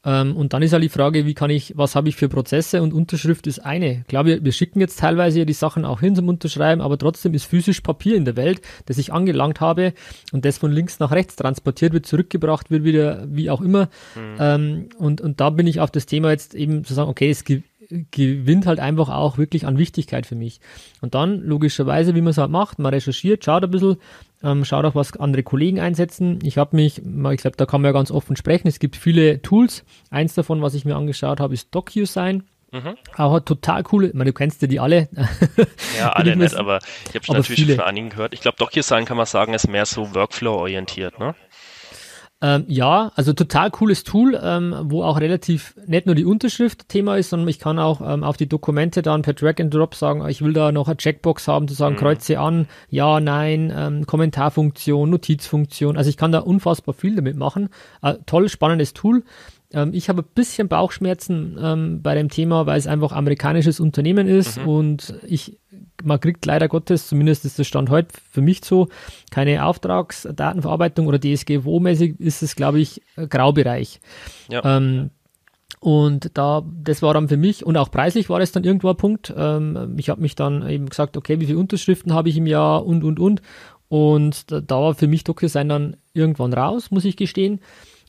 Ähm, 0.05 0.37
und 0.37 0.53
dann 0.53 0.63
ist 0.63 0.73
halt 0.73 0.85
die 0.85 0.89
Frage, 0.89 1.27
wie 1.27 1.35
kann 1.35 1.51
ich, 1.51 1.77
was 1.77 1.97
habe 1.97 2.09
ich 2.09 2.17
für 2.17 2.29
Prozesse 2.29 2.83
und 2.83 2.93
Unterschrift 2.93 3.47
ist 3.47 3.59
eine. 3.59 4.05
Klar, 4.09 4.27
wir, 4.27 4.45
wir 4.45 4.53
schicken 4.53 4.81
jetzt 4.81 5.01
teilweise 5.01 5.45
die 5.45 5.53
Sachen 5.53 5.85
auch 5.85 6.01
hin 6.01 6.15
zum 6.15 6.29
Unterschreiben, 6.29 6.81
aber 6.81 6.99
trotzdem 6.99 7.35
ist 7.35 7.45
physisch 7.45 7.81
Papier 7.81 8.17
in 8.17 8.25
der 8.25 8.37
Welt, 8.37 8.61
das 8.87 8.99
ich 8.99 9.13
angelangt 9.13 9.61
habe 9.61 9.95
und 10.33 10.45
das 10.45 10.59
von 10.59 10.71
links 10.71 11.01
nach 11.01 11.11
rechts 11.11 11.37
transportiert 11.37 11.93
wird, 11.93 12.07
zurückgebracht 12.07 12.71
wird, 12.71 12.85
wieder, 12.85 13.27
wie 13.29 13.51
auch 13.51 13.61
immer. 13.61 13.89
Mhm. 14.15 14.37
Ähm, 14.39 14.89
und, 14.99 15.21
und 15.21 15.41
da 15.41 15.51
bin 15.51 15.67
ich 15.67 15.81
auf 15.81 15.91
das 15.91 16.07
Thema 16.07 16.31
jetzt 16.31 16.55
eben 16.55 16.85
zu 16.85 16.95
sagen, 16.95 17.11
okay, 17.11 17.31
es 17.31 17.45
gibt 17.45 17.65
gewinnt 18.11 18.67
halt 18.67 18.81
einfach 18.81 19.09
auch 19.09 19.39
wirklich 19.39 19.67
an 19.67 19.79
Wichtigkeit 19.79 20.27
für 20.27 20.35
mich. 20.35 20.61
Und 21.01 21.15
dann, 21.15 21.41
logischerweise, 21.41 22.15
wie 22.15 22.21
man 22.21 22.31
es 22.31 22.39
halt 22.39 22.51
macht, 22.51 22.79
man 22.79 22.93
recherchiert, 22.93 23.45
schaut 23.45 23.65
ein 23.65 23.71
bisschen, 23.71 23.97
ähm, 24.43 24.65
schaut 24.65 24.85
auch, 24.85 24.95
was 24.95 25.17
andere 25.17 25.43
Kollegen 25.43 25.81
einsetzen. 25.81 26.39
Ich 26.43 26.59
habe 26.59 26.77
mich, 26.77 26.99
ich 26.99 27.41
glaube, 27.41 27.57
da 27.57 27.67
kann 27.67 27.81
man 27.83 27.89
ja 27.89 27.93
ganz 27.93 28.11
offen 28.11 28.37
sprechen. 28.37 28.69
Es 28.69 28.79
gibt 28.79 28.97
viele 28.97 29.43
Tools. 29.43 29.85
Eins 30.11 30.35
davon, 30.35 30.63
was 30.63 30.75
ich 30.75 30.85
mir 30.85 30.97
angeschaut 30.97 31.41
habe, 31.41 31.55
ist 31.55 31.75
DocuSign. 31.75 32.45
Mhm. 32.71 32.97
Aber 33.15 33.45
total 33.45 33.83
coole, 33.83 34.11
meine, 34.13 34.31
du 34.31 34.35
kennst 34.35 34.61
ja 34.61 34.69
die 34.69 34.79
alle. 34.79 35.09
Ja, 35.99 36.11
alle 36.13 36.37
nicht, 36.37 36.55
aber 36.55 36.81
ich 37.09 37.15
habe 37.15 37.25
schon 37.25 37.37
natürlich 37.37 37.61
viele. 37.63 37.77
von 37.77 37.85
einigen 37.85 38.11
gehört. 38.11 38.35
Ich 38.35 38.43
glaube, 38.43 38.59
DocuSign 38.59 39.07
kann 39.07 39.17
man 39.17 39.25
sagen, 39.25 39.55
ist 39.55 39.69
mehr 39.69 39.87
so 39.87 40.15
Workflow-orientiert, 40.15 41.19
ne? 41.19 41.35
Ähm, 42.41 42.67
ja, 42.69 43.11
also 43.17 43.33
total 43.33 43.71
cooles 43.73 44.05
Tool, 44.05 44.39
ähm, 44.41 44.73
wo 44.85 45.03
auch 45.03 45.19
relativ 45.19 45.75
nicht 45.87 46.07
nur 46.07 46.15
die 46.15 46.25
Unterschrift 46.25 46.89
Thema 46.89 47.17
ist, 47.17 47.31
sondern 47.31 47.49
ich 47.49 47.59
kann 47.59 47.81
auch 47.81 48.01
ähm, 48.01 48.23
auf 48.23 48.37
die 48.37 48.49
Dokumente 48.49 49.03
dann 49.03 49.23
per 49.23 49.33
Drag 49.33 49.55
and 49.59 49.75
Drop 49.75 49.97
sagen, 49.97 50.25
ich 50.29 50.41
will 50.41 50.53
da 50.53 50.71
noch 50.71 50.87
eine 50.87 50.97
Checkbox 50.97 51.49
haben, 51.49 51.67
zu 51.67 51.75
sagen, 51.75 51.97
mhm. 51.97 51.99
kreuze 51.99 52.39
an, 52.39 52.69
ja, 52.91 53.19
nein, 53.19 53.73
ähm, 53.75 54.07
Kommentarfunktion, 54.07 55.11
Notizfunktion. 55.11 55.97
Also 55.97 56.11
ich 56.11 56.17
kann 56.17 56.31
da 56.31 56.39
unfassbar 56.39 56.95
viel 56.95 57.17
damit 57.17 57.37
machen. 57.37 57.71
Äh, 58.03 58.15
toll, 58.25 58.49
spannendes 58.49 58.95
Tool. 58.95 59.25
Ähm, 59.73 59.91
ich 59.93 60.09
habe 60.09 60.23
ein 60.23 60.29
bisschen 60.35 60.69
Bauchschmerzen 60.69 61.59
ähm, 61.61 62.03
bei 62.03 62.15
dem 62.15 62.29
Thema, 62.29 62.67
weil 62.67 62.79
es 62.79 62.87
einfach 62.87 63.11
amerikanisches 63.11 63.81
Unternehmen 63.81 64.29
ist 64.29 64.61
mhm. 64.61 64.69
und 64.69 65.15
ich 65.27 65.59
man 66.05 66.21
kriegt 66.21 66.45
leider 66.47 66.69
Gottes, 66.69 67.09
zumindest 67.09 67.45
ist 67.45 67.59
der 67.59 67.65
Stand 67.65 67.91
heute 67.91 68.15
für 68.31 68.41
mich 68.41 68.65
so, 68.65 68.89
keine 69.31 69.65
Auftragsdatenverarbeitung 69.65 71.07
oder 71.07 71.19
DSGVO-mäßig 71.19 72.21
ist 72.21 72.43
es, 72.43 72.57
glaube 72.57 72.81
ich, 72.81 73.03
Graubereich. 73.17 74.01
Ja. 74.49 74.77
Ähm, 74.77 75.11
und 75.81 76.37
da, 76.37 76.65
das 76.83 77.03
war 77.03 77.15
dann 77.15 77.29
für 77.29 77.37
mich 77.37 77.65
und 77.65 77.77
auch 77.77 77.91
preislich 77.91 78.29
war 78.29 78.41
es 78.41 78.53
dann 78.53 78.65
irgendwo 78.65 78.89
ein 78.89 78.97
Punkt. 78.97 79.33
Ähm, 79.37 79.95
ich 79.97 80.09
habe 80.09 80.21
mich 80.21 80.35
dann 80.35 80.69
eben 80.69 80.89
gesagt, 80.89 81.17
okay, 81.17 81.41
wie 81.41 81.47
viele 81.47 81.59
Unterschriften 81.59 82.15
habe 82.15 82.29
ich 82.29 82.37
im 82.37 82.47
Jahr 82.47 82.85
und 82.85 83.05
und 83.05 83.21
und. 83.21 83.43
Und 83.89 84.51
da, 84.51 84.61
da 84.61 84.77
war 84.77 84.95
für 84.95 85.07
mich 85.07 85.25
DocuSign 85.25 85.69
dann 85.69 85.97
irgendwann 86.13 86.53
raus, 86.53 86.91
muss 86.91 87.05
ich 87.05 87.17
gestehen. 87.17 87.61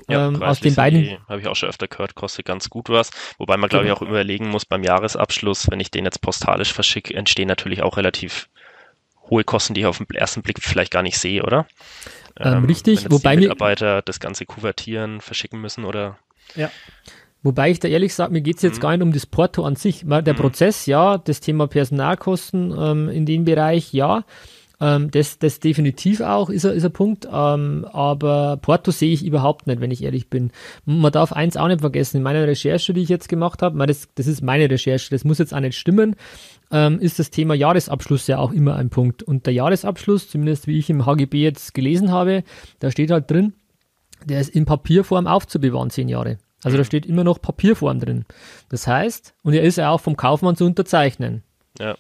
Ja, 0.08 0.28
ähm, 0.28 0.42
aus 0.42 0.60
den 0.60 0.76
beiden. 0.76 1.18
Habe 1.28 1.42
ich 1.42 1.48
auch 1.48 1.56
schon 1.56 1.70
öfter 1.70 1.88
gehört, 1.88 2.16
kostet 2.16 2.46
ganz 2.46 2.70
gut 2.70 2.90
was. 2.90 3.12
Wobei 3.38 3.58
man, 3.58 3.70
glaube 3.70 3.86
genau. 3.86 3.96
ich, 3.96 4.02
auch 4.02 4.08
überlegen 4.08 4.50
muss 4.50 4.66
beim 4.66 4.84
Jahresabschluss, 4.84 5.70
wenn 5.70 5.80
ich 5.80 5.92
den 5.92 6.06
jetzt 6.06 6.22
postalisch 6.22 6.74
verschicke, 6.74 7.14
entstehen 7.14 7.48
natürlich 7.48 7.82
auch 7.84 7.98
relativ 7.98 8.50
hohe 9.30 9.44
Kosten, 9.44 9.74
die 9.74 9.82
ich 9.82 9.88
auf 9.88 9.98
den 9.98 10.08
ersten 10.12 10.42
Blick 10.42 10.60
vielleicht 10.62 10.92
gar 10.92 11.04
nicht 11.04 11.18
sehe, 11.18 11.44
oder? 11.44 11.68
Ähm, 12.40 12.54
ähm, 12.54 12.66
richtig, 12.66 13.10
wobei 13.10 13.36
die 13.36 13.44
Mitarbeiter 13.44 14.02
das 14.02 14.20
Ganze 14.20 14.46
kuvertieren, 14.46 15.22
verschicken 15.22 15.62
müssen 15.62 15.86
oder. 15.86 16.18
Ja. 16.56 16.72
Wobei 17.42 17.72
ich 17.72 17.80
da 17.80 17.88
ehrlich 17.88 18.14
sage, 18.14 18.34
mir 18.34 18.42
geht 18.42 18.58
es 18.58 18.64
jetzt 18.64 18.78
mhm. 18.78 18.82
gar 18.82 18.92
nicht 18.92 19.02
um 19.02 19.14
das 19.14 19.26
Porto 19.26 19.64
an 19.64 19.76
sich. 19.76 20.04
Der 20.06 20.22
mhm. 20.22 20.38
Prozess, 20.38 20.86
ja, 20.88 21.18
das 21.18 21.40
Thema 21.40 21.68
Personalkosten 21.68 22.76
ähm, 22.78 23.10
in 23.10 23.26
dem 23.26 23.46
Bereich, 23.46 23.94
ja. 23.94 24.24
Ähm, 24.82 25.12
das, 25.12 25.40
das 25.40 25.60
definitiv 25.60 26.22
auch 26.22 26.50
ist, 26.50 26.64
ist 26.64 26.86
ein 26.86 26.94
Punkt, 26.94 27.28
ähm, 27.32 27.86
aber 27.92 28.58
Porto 28.62 28.92
sehe 28.92 29.12
ich 29.12 29.26
überhaupt 29.26 29.68
nicht, 29.68 29.82
wenn 29.82 29.92
ich 29.92 30.04
ehrlich 30.04 30.30
bin. 30.30 30.52
Man 30.86 31.12
darf 31.12 31.34
eins 31.34 31.58
auch 31.58 31.68
nicht 31.68 31.82
vergessen, 31.82 32.18
in 32.18 32.24
meiner 32.24 32.48
Recherche, 32.48 32.94
die 32.94 33.02
ich 33.02 33.10
jetzt 33.10 33.28
gemacht 33.28 33.62
habe, 33.62 33.86
das, 33.86 34.08
das 34.16 34.28
ist 34.28 34.42
meine 34.42 34.70
Recherche, 34.70 35.10
das 35.10 35.26
muss 35.26 35.40
jetzt 35.40 35.54
auch 35.54 35.60
nicht 35.60 35.78
stimmen, 35.78 36.16
ähm, 36.72 37.00
ist 37.00 37.20
das 37.20 37.30
Thema 37.30 37.56
Jahresabschluss 37.56 38.28
ja 38.28 38.38
auch 38.38 38.54
immer 38.54 38.76
ein 38.76 38.90
Punkt. 38.90 39.22
Und 39.22 39.46
der 39.46 39.54
Jahresabschluss, 39.54 40.30
zumindest 40.30 40.68
wie 40.68 40.80
ich 40.80 40.90
im 40.90 41.06
HGB 41.06 41.42
jetzt 41.42 41.74
gelesen 41.74 42.12
habe, 42.12 42.44
da 42.80 42.90
steht 42.92 43.12
halt 43.12 43.30
drin, 43.30 43.54
der 44.26 44.40
ist 44.40 44.50
in 44.50 44.66
Papierform 44.66 45.28
aufzubewahren, 45.28 45.90
zehn 45.90 46.08
Jahre. 46.08 46.38
Also 46.64 46.78
da 46.78 46.84
steht 46.84 47.06
immer 47.06 47.24
noch 47.24 47.42
Papierform 47.42 48.00
drin. 48.00 48.26
Das 48.70 48.86
heißt, 48.86 49.34
und 49.44 49.54
er 49.54 49.64
ist 49.64 49.78
ja 49.78 49.90
auch 49.90 50.02
vom 50.02 50.18
Kaufmann 50.18 50.56
zu 50.56 50.66
unterzeichnen. 50.66 51.44
Ja. 51.80 51.96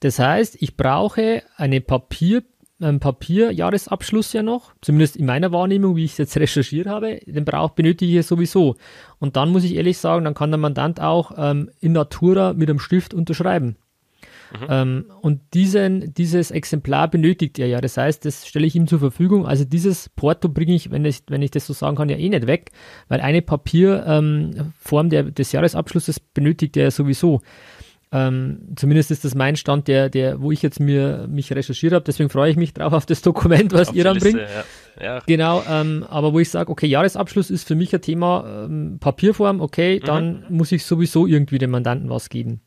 Das 0.00 0.18
heißt, 0.18 0.56
ich 0.60 0.76
brauche 0.76 1.42
eine 1.56 1.80
Papier, 1.80 2.42
einen 2.80 3.00
Papierjahresabschluss 3.00 4.32
ja 4.34 4.42
noch, 4.42 4.74
zumindest 4.82 5.16
in 5.16 5.26
meiner 5.26 5.50
Wahrnehmung, 5.52 5.96
wie 5.96 6.04
ich 6.04 6.12
es 6.12 6.18
jetzt 6.18 6.36
recherchiert 6.36 6.86
habe, 6.86 7.20
den 7.24 7.44
brauch, 7.44 7.70
benötige 7.70 8.20
ich 8.20 8.26
sowieso. 8.26 8.76
Und 9.18 9.36
dann 9.36 9.50
muss 9.50 9.64
ich 9.64 9.74
ehrlich 9.74 9.96
sagen, 9.96 10.24
dann 10.24 10.34
kann 10.34 10.50
der 10.50 10.58
Mandant 10.58 11.00
auch 11.00 11.32
ähm, 11.38 11.70
in 11.80 11.92
Natura 11.92 12.52
mit 12.52 12.68
einem 12.68 12.78
Stift 12.78 13.14
unterschreiben. 13.14 13.76
Mhm. 14.52 14.66
Ähm, 14.68 15.04
und 15.22 15.40
diesen, 15.54 16.14
dieses 16.14 16.50
Exemplar 16.50 17.08
benötigt 17.08 17.58
er 17.58 17.66
ja. 17.66 17.80
Das 17.80 17.96
heißt, 17.96 18.24
das 18.24 18.46
stelle 18.46 18.66
ich 18.66 18.76
ihm 18.76 18.86
zur 18.86 18.98
Verfügung. 18.98 19.46
Also 19.46 19.64
dieses 19.64 20.08
Porto 20.10 20.48
bringe 20.48 20.74
ich, 20.74 20.90
wenn 20.90 21.04
ich, 21.04 21.22
wenn 21.28 21.42
ich 21.42 21.50
das 21.50 21.66
so 21.66 21.72
sagen 21.72 21.96
kann, 21.96 22.08
ja 22.08 22.16
eh 22.16 22.28
nicht 22.28 22.46
weg, 22.46 22.70
weil 23.08 23.20
eine 23.20 23.42
Papierform 23.42 24.52
ähm, 25.12 25.34
des 25.34 25.52
Jahresabschlusses 25.52 26.20
benötigt 26.20 26.76
er 26.76 26.84
ja 26.84 26.90
sowieso. 26.90 27.40
Ähm, 28.12 28.60
zumindest 28.76 29.10
ist 29.10 29.24
das 29.24 29.34
mein 29.34 29.56
Stand, 29.56 29.88
der, 29.88 30.08
der, 30.08 30.40
wo 30.40 30.52
ich 30.52 30.62
jetzt 30.62 30.78
mir 30.78 31.26
mich 31.28 31.52
recherchiert 31.52 31.92
habe. 31.92 32.04
Deswegen 32.04 32.30
freue 32.30 32.50
ich 32.50 32.56
mich 32.56 32.72
drauf 32.72 32.92
auf 32.92 33.04
das 33.04 33.20
Dokument, 33.20 33.72
was 33.72 33.88
auf 33.88 33.94
ihr 33.94 34.04
dann 34.04 34.18
bringt. 34.18 34.38
Ja. 34.38 34.64
Ja. 35.02 35.22
Genau, 35.26 35.62
ähm, 35.68 36.06
aber 36.08 36.32
wo 36.32 36.38
ich 36.38 36.48
sage, 36.50 36.70
okay, 36.70 36.86
Jahresabschluss 36.86 37.50
ist 37.50 37.66
für 37.66 37.74
mich 37.74 37.94
ein 37.94 38.00
Thema 38.00 38.64
ähm, 38.64 38.98
Papierform, 39.00 39.60
okay, 39.60 39.98
dann 39.98 40.44
mhm. 40.48 40.56
muss 40.56 40.72
ich 40.72 40.84
sowieso 40.84 41.26
irgendwie 41.26 41.58
dem 41.58 41.70
Mandanten 41.70 42.08
was 42.08 42.28
geben. 42.28 42.60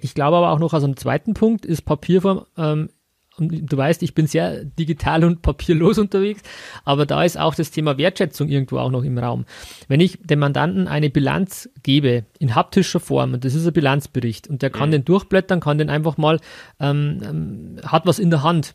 Ich 0.00 0.14
glaube 0.14 0.36
aber 0.36 0.50
auch 0.50 0.58
noch, 0.58 0.74
also 0.74 0.86
ein 0.86 0.96
zweiten 0.96 1.34
Punkt 1.34 1.64
ist 1.64 1.82
Papierform 1.82 2.44
ähm, 2.58 2.90
du 3.38 3.76
weißt, 3.76 4.02
ich 4.02 4.14
bin 4.14 4.26
sehr 4.26 4.64
digital 4.64 5.24
und 5.24 5.42
papierlos 5.42 5.98
unterwegs, 5.98 6.42
aber 6.84 7.06
da 7.06 7.24
ist 7.24 7.38
auch 7.38 7.54
das 7.54 7.70
Thema 7.70 7.98
Wertschätzung 7.98 8.48
irgendwo 8.48 8.78
auch 8.78 8.90
noch 8.90 9.04
im 9.04 9.18
Raum. 9.18 9.44
Wenn 9.88 10.00
ich 10.00 10.18
dem 10.22 10.40
Mandanten 10.40 10.88
eine 10.88 11.10
Bilanz 11.10 11.68
gebe 11.82 12.24
in 12.38 12.54
haptischer 12.54 13.00
Form, 13.00 13.34
und 13.34 13.44
das 13.44 13.54
ist 13.54 13.66
ein 13.66 13.72
Bilanzbericht, 13.72 14.48
und 14.48 14.62
der 14.62 14.70
kann 14.70 14.90
mhm. 14.90 14.92
den 14.92 15.04
durchblättern, 15.04 15.60
kann 15.60 15.78
den 15.78 15.90
einfach 15.90 16.16
mal, 16.16 16.40
ähm, 16.80 17.20
ähm 17.22 17.76
hat 17.84 18.06
was 18.06 18.18
in 18.18 18.30
der 18.30 18.42
Hand, 18.42 18.74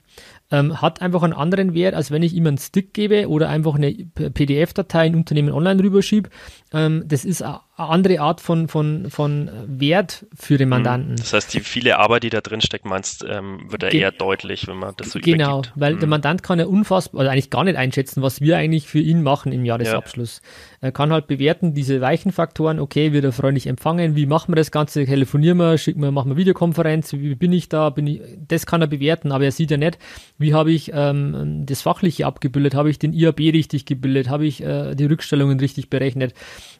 ähm, 0.51 0.81
hat 0.81 1.01
einfach 1.01 1.23
einen 1.23 1.33
anderen 1.33 1.73
Wert, 1.73 1.93
als 1.93 2.11
wenn 2.11 2.23
ich 2.23 2.33
ihm 2.33 2.47
einen 2.47 2.57
Stick 2.57 2.93
gebe 2.93 3.29
oder 3.29 3.49
einfach 3.49 3.75
eine 3.75 3.93
PDF-Datei 3.93 5.07
in 5.07 5.15
Unternehmen 5.15 5.51
online 5.51 5.83
rüberschiebe. 5.83 6.29
Ähm, 6.73 7.03
das 7.05 7.25
ist 7.25 7.43
eine 7.77 7.89
andere 7.89 8.19
Art 8.19 8.41
von, 8.41 8.67
von, 8.67 9.09
von 9.11 9.51
Wert 9.67 10.25
für 10.35 10.57
den 10.57 10.67
mhm. 10.67 10.71
Mandanten. 10.71 11.15
Das 11.15 11.31
heißt, 11.31 11.53
die 11.53 11.59
viele 11.59 11.99
Arbeit, 11.99 12.23
die 12.23 12.31
da 12.31 12.41
drin 12.41 12.59
steckt, 12.59 12.85
meinst, 12.85 13.23
ähm, 13.29 13.65
wird 13.69 13.83
er 13.83 13.93
eher 13.93 14.11
deutlich, 14.11 14.67
wenn 14.67 14.77
man 14.77 14.95
das 14.97 15.11
so 15.11 15.19
Genau, 15.19 15.59
übergibt. 15.59 15.73
weil 15.75 15.93
mhm. 15.93 15.99
der 15.99 16.09
Mandant 16.09 16.43
kann 16.43 16.57
ja 16.57 16.65
unfassbar, 16.65 17.21
oder 17.21 17.31
eigentlich 17.31 17.51
gar 17.51 17.63
nicht 17.63 17.77
einschätzen, 17.77 18.23
was 18.23 18.41
wir 18.41 18.57
eigentlich 18.57 18.87
für 18.87 18.99
ihn 18.99 19.21
machen 19.21 19.51
im 19.51 19.63
Jahresabschluss. 19.63 20.41
Ja. 20.43 20.87
Er 20.87 20.91
kann 20.91 21.11
halt 21.11 21.27
bewerten, 21.27 21.75
diese 21.75 22.01
weichen 22.01 22.31
Faktoren, 22.31 22.79
okay, 22.79 23.13
wird 23.13 23.25
er 23.25 23.31
freundlich 23.31 23.67
empfangen, 23.67 24.15
wie 24.15 24.25
machen 24.25 24.51
wir 24.51 24.55
das 24.55 24.71
Ganze, 24.71 25.05
telefonieren 25.05 25.57
wir, 25.57 25.77
schicken 25.77 26.01
wir, 26.01 26.11
machen 26.11 26.31
wir 26.31 26.37
Videokonferenz, 26.37 27.13
wie 27.13 27.35
bin 27.35 27.53
ich 27.53 27.69
da, 27.69 27.91
bin 27.91 28.07
ich, 28.07 28.21
das 28.47 28.65
kann 28.65 28.81
er 28.81 28.87
bewerten, 28.87 29.31
aber 29.31 29.45
er 29.45 29.51
sieht 29.51 29.69
ja 29.69 29.77
nicht, 29.77 29.99
wie 30.39 30.53
habe 30.53 30.71
ich 30.71 30.91
ähm, 30.93 31.63
das 31.65 31.83
Fachliche 31.83 32.25
abgebildet, 32.25 32.73
habe 32.73 32.89
ich 32.89 32.97
den 32.97 33.13
IAB 33.13 33.39
richtig 33.39 33.85
gebildet, 33.85 34.29
habe 34.29 34.47
ich 34.47 34.63
äh, 34.63 34.95
die 34.95 35.05
Rückstellungen 35.05 35.59
richtig 35.59 35.89
berechnet. 35.89 36.33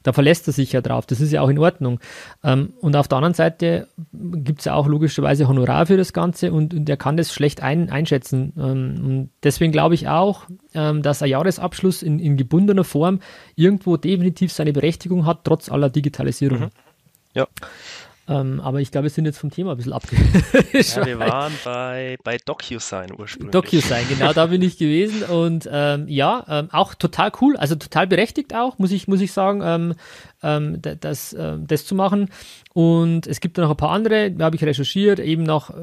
Da 0.04 0.14
verlässt 0.14 0.48
er 0.48 0.54
sich 0.54 0.72
ja 0.72 0.82
drauf, 0.88 1.06
das 1.06 1.22
ist 1.22 1.32
ja 1.32 1.42
auch 1.42 1.50
in 1.50 1.60
Ordnung. 1.60 2.00
Ähm, 2.44 2.74
und 2.82 2.96
auf 2.96 3.08
der 3.08 3.18
anderen 3.18 3.34
Seite 3.34 3.88
gibt 4.12 4.60
es 4.60 4.66
ja 4.66 4.74
auch 4.74 4.88
logischerweise 4.88 5.48
Honorar 5.48 5.86
für 5.86 5.98
das 5.98 6.14
Ganze 6.14 6.52
und, 6.52 6.74
und 6.74 6.90
er 6.90 6.98
kann 6.98 7.18
das 7.18 7.34
schlecht 7.34 7.62
ein, 7.62 7.90
einschätzen. 7.90 8.54
Ähm, 8.58 9.06
und 9.06 9.30
deswegen 9.44 9.72
glaube 9.72 9.96
ich 9.96 10.08
auch, 10.08 10.46
ähm, 10.74 11.02
dass 11.02 11.22
ein 11.22 11.30
Jahresabschluss 11.30 12.04
in, 12.04 12.20
in 12.20 12.38
gebundener 12.38 12.84
Form 12.84 13.20
irgendwo 13.56 13.98
definitiv 13.98 14.52
seine 14.52 14.74
Berechtigung 14.74 15.26
hat, 15.26 15.42
trotz 15.44 15.70
aller 15.70 15.90
Digitalisierung. 15.90 16.60
Mhm. 16.60 16.70
Ja. 17.34 17.48
Ähm, 18.30 18.60
aber 18.60 18.82
ich 18.82 18.92
glaube, 18.92 19.04
wir 19.04 19.10
sind 19.10 19.26
jetzt 19.26 19.38
vom 19.38 19.52
Thema 19.52 19.72
ein 19.72 19.78
bisschen 19.78 19.94
abge. 19.94 20.16
ja, 20.74 21.06
wir 21.06 21.20
waren 21.20 21.54
bei, 21.64 22.18
bei 22.24 22.38
DocuSign 22.38 23.14
ursprünglich. 23.18 23.52
DocuSign, 23.52 24.06
genau, 24.10 24.34
da 24.34 24.48
bin 24.48 24.62
ich 24.62 24.78
gewesen. 24.78 25.24
Und 25.24 25.70
ähm, 25.72 26.08
ja, 26.08 26.46
ähm, 26.50 26.70
auch 26.72 26.94
total 26.94 27.32
cool, 27.42 27.56
also 27.58 27.76
total 27.76 28.08
berechtigt 28.08 28.54
auch, 28.54 28.80
muss 28.80 28.92
ich, 28.92 29.08
muss 29.08 29.22
ich 29.22 29.32
sagen, 29.32 29.62
ähm, 29.64 29.94
ähm, 30.44 30.82
das, 30.82 31.34
äh, 31.34 31.58
das 31.60 31.86
zu 31.86 31.96
machen. 31.96 32.30
Und 32.74 33.28
es 33.28 33.40
gibt 33.40 33.58
da 33.58 33.64
noch 33.64 33.72
ein 33.72 33.78
paar 33.78 33.92
andere, 33.92 34.32
da 34.32 34.46
habe 34.46 34.56
ich 34.56 34.64
recherchiert, 34.64 35.20
eben 35.20 35.44
noch 35.44 35.74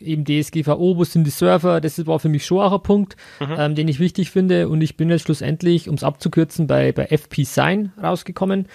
eben 0.00 0.24
DSGVO, 0.24 0.96
wo 0.96 1.04
sind 1.04 1.24
die 1.24 1.30
Server, 1.30 1.80
das 1.80 2.04
war 2.06 2.18
für 2.18 2.28
mich 2.28 2.44
schon 2.44 2.60
auch 2.60 2.72
ein 2.72 2.82
Punkt, 2.82 3.16
mhm. 3.40 3.54
ähm, 3.56 3.74
den 3.74 3.88
ich 3.88 4.00
wichtig 4.00 4.30
finde. 4.30 4.68
Und 4.68 4.80
ich 4.80 4.96
bin 4.96 5.10
jetzt 5.10 5.22
schlussendlich, 5.22 5.88
um 5.88 5.94
es 5.94 6.02
abzukürzen, 6.02 6.66
bei, 6.66 6.92
bei 6.92 7.06
FP 7.06 7.44
Sign 7.44 7.92
rausgekommen. 8.02 8.66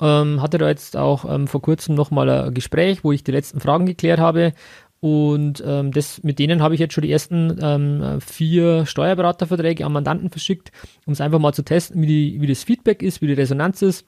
Ähm, 0.00 0.42
hatte 0.42 0.58
da 0.58 0.68
jetzt 0.68 0.96
auch 0.96 1.24
ähm, 1.24 1.46
vor 1.46 1.62
kurzem 1.62 1.94
nochmal 1.94 2.28
ein 2.28 2.54
Gespräch, 2.54 3.02
wo 3.02 3.12
ich 3.12 3.24
die 3.24 3.32
letzten 3.32 3.60
Fragen 3.60 3.86
geklärt 3.86 4.20
habe. 4.20 4.52
Und 5.00 5.62
ähm, 5.66 5.92
das, 5.92 6.22
mit 6.22 6.38
denen 6.38 6.62
habe 6.62 6.74
ich 6.74 6.80
jetzt 6.80 6.94
schon 6.94 7.02
die 7.02 7.12
ersten 7.12 7.58
ähm, 7.60 8.20
vier 8.20 8.86
Steuerberaterverträge 8.86 9.84
an 9.84 9.92
Mandanten 9.92 10.30
verschickt, 10.30 10.72
um 11.04 11.12
es 11.12 11.20
einfach 11.20 11.38
mal 11.38 11.52
zu 11.52 11.62
testen, 11.62 12.02
wie, 12.02 12.06
die, 12.06 12.40
wie 12.40 12.46
das 12.46 12.64
Feedback 12.64 13.02
ist, 13.02 13.20
wie 13.20 13.26
die 13.26 13.34
Resonanz 13.34 13.82
ist. 13.82 14.06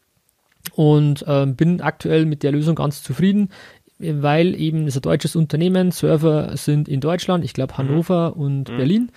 Und 0.75 1.25
ähm, 1.29 1.57
bin 1.57 1.81
aktuell 1.81 2.27
mit 2.27 2.43
der 2.43 2.53
Lösung 2.53 2.75
ganz 2.75 3.03
zufrieden, 3.03 3.51
weil 3.99 4.59
eben 4.59 4.87
es 4.87 4.97
ein 4.97 5.03
deutsches 5.03 5.37
Unternehmen, 5.37 5.91
Server 5.91 6.57
sind 6.57 6.89
in 6.89 7.01
Deutschland, 7.01 7.45
ich 7.45 7.53
glaube 7.53 7.75
mhm. 7.75 7.79
Hannover 7.79 8.35
mhm. 8.35 8.43
und 8.43 8.71
mhm. 8.71 8.77
Berlin. 8.77 9.13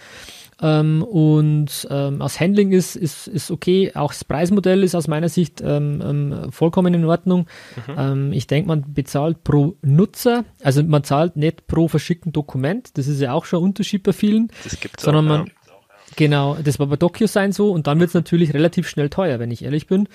Ähm, 0.61 1.03
und 1.03 1.87
ähm, 1.89 2.21
als 2.21 2.39
Handling 2.39 2.71
ist, 2.71 2.95
ist, 2.95 3.27
ist 3.27 3.49
okay. 3.49 3.91
Auch 3.95 4.11
das 4.13 4.23
Preismodell 4.23 4.83
ist 4.83 4.95
aus 4.95 5.07
meiner 5.07 5.29
Sicht 5.29 5.61
ähm, 5.61 6.01
ähm 6.03 6.51
vollkommen 6.51 6.93
in 6.93 7.05
Ordnung. 7.05 7.47
Mhm. 7.87 7.95
Ähm, 7.97 8.33
ich 8.33 8.47
denke, 8.47 8.67
man 8.67 8.93
bezahlt 8.93 9.43
pro 9.43 9.75
Nutzer, 9.81 10.45
also 10.63 10.83
man 10.83 11.03
zahlt 11.03 11.35
nicht 11.35 11.67
pro 11.67 11.87
verschickten 11.87 12.31
Dokument. 12.31 12.97
Das 12.97 13.07
ist 13.07 13.19
ja 13.19 13.33
auch 13.33 13.45
schon 13.45 13.61
ein 13.61 13.65
Unterschied 13.65 14.03
bei 14.03 14.13
vielen. 14.13 14.51
Das 14.63 14.79
gibt's 14.79 15.03
sondern 15.03 15.25
auch, 15.25 15.29
man, 15.29 15.47
ja. 15.47 15.53
Genau, 16.15 16.57
das 16.61 16.77
war 16.77 16.87
bei 16.87 16.97
DocuSign 16.97 17.51
so 17.51 17.71
und 17.71 17.87
dann 17.87 17.99
wird 17.99 18.09
es 18.09 18.13
natürlich 18.13 18.53
relativ 18.53 18.87
schnell 18.87 19.09
teuer, 19.09 19.39
wenn 19.39 19.49
ich 19.51 19.63
ehrlich 19.63 19.87
bin. 19.87 20.07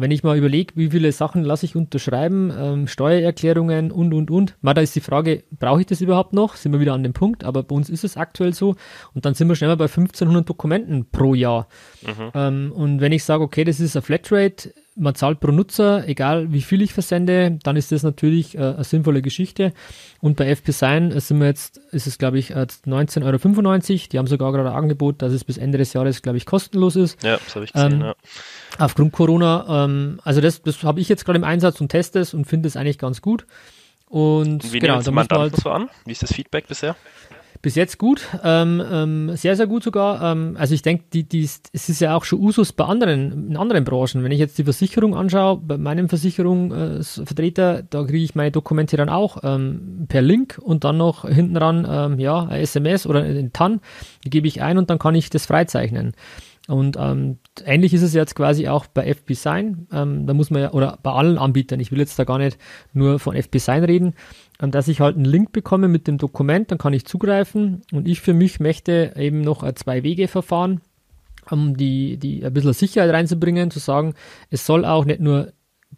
Wenn 0.00 0.10
ich 0.10 0.22
mal 0.22 0.36
überlege, 0.36 0.74
wie 0.76 0.90
viele 0.90 1.12
Sachen 1.12 1.42
lasse 1.42 1.66
ich 1.66 1.76
unterschreiben, 1.76 2.52
ähm, 2.56 2.86
Steuererklärungen 2.86 3.90
und, 3.90 4.14
und, 4.14 4.30
und, 4.30 4.56
mal 4.60 4.74
da 4.74 4.80
ist 4.80 4.94
die 4.94 5.00
Frage, 5.00 5.44
brauche 5.58 5.80
ich 5.80 5.86
das 5.86 6.00
überhaupt 6.00 6.32
noch? 6.32 6.56
Sind 6.56 6.72
wir 6.72 6.80
wieder 6.80 6.94
an 6.94 7.02
dem 7.02 7.12
Punkt, 7.12 7.44
aber 7.44 7.62
bei 7.62 7.74
uns 7.74 7.90
ist 7.90 8.04
es 8.04 8.16
aktuell 8.16 8.54
so 8.54 8.76
und 9.14 9.24
dann 9.24 9.34
sind 9.34 9.48
wir 9.48 9.56
schnell 9.56 9.70
mal 9.70 9.76
bei 9.76 9.84
1500 9.84 10.48
Dokumenten 10.48 11.06
pro 11.10 11.34
Jahr. 11.34 11.68
Mhm. 12.02 12.30
Ähm, 12.34 12.72
und 12.72 13.00
wenn 13.00 13.12
ich 13.12 13.24
sage, 13.24 13.42
okay, 13.42 13.64
das 13.64 13.80
ist 13.80 13.96
eine 13.96 14.02
Flatrate, 14.02 14.72
man 14.98 15.14
zahlt 15.14 15.40
pro 15.40 15.50
Nutzer, 15.50 16.06
egal 16.08 16.52
wie 16.52 16.60
viel 16.60 16.82
ich 16.82 16.92
versende, 16.92 17.58
dann 17.62 17.76
ist 17.76 17.92
das 17.92 18.02
natürlich 18.02 18.56
äh, 18.56 18.60
eine 18.60 18.84
sinnvolle 18.84 19.22
Geschichte. 19.22 19.72
Und 20.20 20.36
bei 20.36 20.48
FP 20.48 20.72
Sign 20.72 21.12
äh, 21.12 21.20
sind 21.20 21.38
wir 21.38 21.46
jetzt, 21.46 21.78
ist 21.92 22.06
es 22.06 22.18
glaube 22.18 22.38
ich 22.38 22.54
19,95 22.54 23.22
Euro. 23.24 24.00
Die 24.12 24.18
haben 24.18 24.26
sogar 24.26 24.52
gerade 24.52 24.70
ein 24.70 24.76
Angebot, 24.76 25.22
dass 25.22 25.32
es 25.32 25.44
bis 25.44 25.58
Ende 25.58 25.78
des 25.78 25.92
Jahres, 25.92 26.22
glaube 26.22 26.38
ich, 26.38 26.46
kostenlos 26.46 26.96
ist. 26.96 27.22
Ja, 27.22 27.38
das 27.38 27.54
habe 27.54 27.64
ich 27.64 27.72
gesehen, 27.72 27.92
ähm, 27.92 28.00
ja. 28.00 28.14
Aufgrund 28.78 29.12
Corona, 29.12 29.84
ähm, 29.84 30.20
also 30.24 30.40
das, 30.40 30.62
das 30.62 30.82
habe 30.82 31.00
ich 31.00 31.08
jetzt 31.08 31.24
gerade 31.24 31.38
im 31.38 31.44
Einsatz 31.44 31.80
und 31.80 31.88
teste 31.88 32.18
es 32.18 32.34
und 32.34 32.46
finde 32.46 32.68
es 32.68 32.76
eigentlich 32.76 32.98
ganz 32.98 33.22
gut. 33.22 33.46
Und 34.08 34.72
Wie 34.72 34.78
genau, 34.78 34.96
muss 34.96 35.10
man 35.10 35.28
halt, 35.30 35.56
so 35.56 35.70
an? 35.70 35.90
Wie 36.06 36.12
ist 36.12 36.22
das 36.22 36.32
Feedback 36.32 36.66
bisher? 36.66 36.96
Bis 37.60 37.74
jetzt 37.74 37.98
gut, 37.98 38.28
ähm, 38.44 38.80
ähm, 38.90 39.36
sehr, 39.36 39.56
sehr 39.56 39.66
gut 39.66 39.82
sogar. 39.82 40.32
Ähm, 40.32 40.56
also 40.58 40.74
ich 40.74 40.82
denke, 40.82 41.04
die, 41.12 41.24
die, 41.24 41.42
es 41.42 41.88
ist 41.88 42.00
ja 42.00 42.14
auch 42.14 42.24
schon 42.24 42.38
Usus 42.40 42.72
bei 42.72 42.84
anderen, 42.84 43.48
in 43.50 43.56
anderen 43.56 43.84
Branchen. 43.84 44.22
Wenn 44.22 44.30
ich 44.30 44.38
jetzt 44.38 44.58
die 44.58 44.64
Versicherung 44.64 45.16
anschaue, 45.16 45.56
bei 45.56 45.76
meinem 45.76 46.08
Versicherungsvertreter, 46.08 47.82
da 47.82 48.04
kriege 48.04 48.24
ich 48.24 48.36
meine 48.36 48.52
Dokumente 48.52 48.96
dann 48.96 49.08
auch 49.08 49.38
ähm, 49.42 50.06
per 50.08 50.22
Link 50.22 50.58
und 50.62 50.84
dann 50.84 50.98
noch 50.98 51.28
hinten 51.28 51.56
ran, 51.56 51.86
ähm, 51.88 52.20
ja, 52.20 52.44
ein 52.44 52.60
SMS 52.60 53.06
oder 53.06 53.22
ein 53.22 53.52
TAN, 53.52 53.80
die 54.24 54.30
gebe 54.30 54.46
ich 54.46 54.62
ein 54.62 54.78
und 54.78 54.88
dann 54.88 55.00
kann 55.00 55.16
ich 55.16 55.28
das 55.28 55.46
freizeichnen. 55.46 56.12
Und 56.68 56.98
ähm, 57.00 57.38
ähnlich 57.64 57.94
ist 57.94 58.02
es 58.02 58.12
jetzt 58.12 58.34
quasi 58.34 58.68
auch 58.68 58.86
bei 58.86 59.06
FP 59.06 59.32
Sign. 59.32 59.86
Ähm, 59.90 60.26
da 60.26 60.34
muss 60.34 60.50
man 60.50 60.60
ja, 60.60 60.72
oder 60.72 60.98
bei 61.02 61.10
allen 61.10 61.38
Anbietern, 61.38 61.80
ich 61.80 61.90
will 61.90 61.98
jetzt 61.98 62.18
da 62.18 62.24
gar 62.24 62.36
nicht 62.36 62.58
nur 62.92 63.18
von 63.18 63.34
FP 63.34 63.58
Sign 63.58 63.84
reden, 63.84 64.14
dass 64.58 64.88
ich 64.88 65.00
halt 65.00 65.16
einen 65.16 65.24
Link 65.24 65.52
bekomme 65.52 65.88
mit 65.88 66.06
dem 66.08 66.18
Dokument, 66.18 66.70
dann 66.70 66.78
kann 66.78 66.92
ich 66.92 67.06
zugreifen. 67.06 67.82
Und 67.92 68.08
ich 68.08 68.20
für 68.20 68.34
mich 68.34 68.60
möchte 68.60 69.14
eben 69.16 69.40
noch 69.40 69.62
ein 69.62 69.76
Zwei-Wege-Verfahren, 69.76 70.80
um 71.50 71.76
die, 71.76 72.16
die 72.16 72.44
ein 72.44 72.52
bisschen 72.52 72.72
Sicherheit 72.72 73.10
reinzubringen, 73.10 73.70
zu 73.70 73.78
sagen, 73.78 74.14
es 74.50 74.66
soll 74.66 74.84
auch 74.84 75.04
nicht 75.04 75.20
nur 75.20 75.52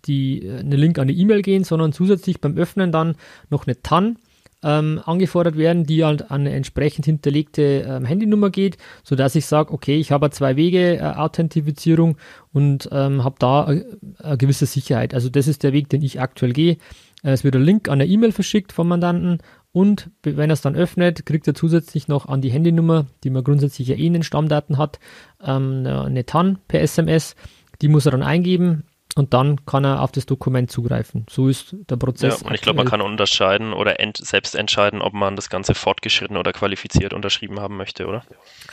die, 0.07 0.49
eine 0.49 0.77
Link 0.77 0.99
an 0.99 1.09
die 1.09 1.18
E-Mail 1.18 1.42
gehen, 1.42 1.64
sondern 1.64 1.92
zusätzlich 1.92 2.40
beim 2.40 2.57
Öffnen 2.57 2.92
dann 2.92 3.16
noch 3.49 3.66
eine 3.66 3.81
TAN 3.83 4.16
ähm, 4.62 5.01
angefordert 5.05 5.57
werden, 5.57 5.85
die 5.85 6.05
halt 6.05 6.31
an 6.31 6.42
eine 6.42 6.53
entsprechend 6.53 7.07
hinterlegte 7.07 7.85
ähm, 7.87 8.05
Handynummer 8.05 8.51
geht, 8.51 8.77
so 9.03 9.16
dass 9.16 9.35
ich 9.35 9.46
sage, 9.46 9.73
okay, 9.73 9.96
ich 9.96 10.12
habe 10.12 10.31
zwei 10.31 10.57
Wege 10.57 10.96
äh, 10.96 11.01
Authentifizierung 11.01 12.18
und 12.53 12.88
ähm, 12.92 13.25
habe 13.25 13.37
da 13.38 13.73
äh, 13.73 13.85
eine 14.18 14.37
gewisse 14.37 14.66
Sicherheit. 14.66 15.14
Also 15.14 15.29
das 15.29 15.49
ist 15.49 15.62
der 15.62 15.73
Weg, 15.73 15.88
den 15.88 16.03
ich 16.03 16.20
aktuell 16.20 16.53
gehe. 16.53 16.77
Äh, 17.22 17.33
es 17.33 17.44
wird 17.44 17.56
ein 17.56 17.62
Link 17.62 17.88
an 17.88 17.94
eine 17.94 18.06
E-Mail 18.06 18.33
verschickt 18.33 18.72
vom 18.72 18.88
Mandanten 18.88 19.38
und 19.72 20.11
wenn 20.22 20.50
er 20.50 20.54
es 20.54 20.62
dann 20.62 20.74
öffnet, 20.74 21.24
kriegt 21.26 21.46
er 21.46 21.54
zusätzlich 21.54 22.09
noch 22.09 22.26
an 22.26 22.40
die 22.40 22.50
Handynummer, 22.50 23.06
die 23.22 23.30
man 23.30 23.44
grundsätzlich 23.44 23.88
ja 23.88 23.96
eh 23.96 24.06
in 24.06 24.14
den 24.14 24.22
Stammdaten 24.24 24.78
hat, 24.78 24.98
ähm, 25.42 25.87
eine 25.87 26.26
TAN 26.26 26.59
per 26.66 26.80
SMS. 26.80 27.37
Die 27.80 27.88
muss 27.88 28.04
er 28.04 28.12
dann 28.12 28.22
eingeben, 28.22 28.85
und 29.16 29.35
dann 29.35 29.64
kann 29.66 29.85
er 29.85 30.03
auf 30.03 30.12
das 30.12 30.25
Dokument 30.27 30.70
zugreifen. 30.70 31.27
So 31.29 31.49
ist 31.49 31.75
der 31.88 31.96
Prozess. 31.96 32.40
Ja, 32.40 32.46
und 32.46 32.55
ich 32.55 32.61
glaube, 32.61 32.77
man 32.77 32.87
kann 32.87 33.01
unterscheiden 33.01 33.73
oder 33.73 33.99
ent 33.99 34.16
selbst 34.18 34.55
entscheiden, 34.55 35.03
ob 35.03 35.14
man 35.14 35.35
das 35.35 35.51
Ganze 35.51 35.75
fortgeschritten 35.75 36.37
oder 36.37 36.53
qualifiziert 36.53 37.12
unterschrieben 37.12 37.59
haben 37.59 37.77
möchte, 37.77 38.07
oder? 38.07 38.23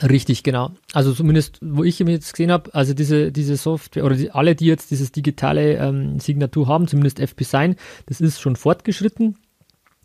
Richtig, 0.00 0.44
genau. 0.44 0.70
Also 0.92 1.12
zumindest, 1.12 1.58
wo 1.60 1.82
ich 1.82 1.98
jetzt 1.98 2.32
gesehen 2.32 2.52
habe, 2.52 2.72
also 2.72 2.94
diese, 2.94 3.32
diese 3.32 3.56
Software 3.56 4.04
oder 4.04 4.14
die, 4.14 4.30
alle, 4.30 4.54
die 4.54 4.66
jetzt 4.66 4.92
dieses 4.92 5.10
digitale 5.10 5.76
ähm, 5.76 6.20
Signatur 6.20 6.68
haben, 6.68 6.86
zumindest 6.86 7.18
FP 7.18 7.42
Sign, 7.42 7.76
das 8.06 8.20
ist 8.20 8.40
schon 8.40 8.54
fortgeschritten. 8.54 9.38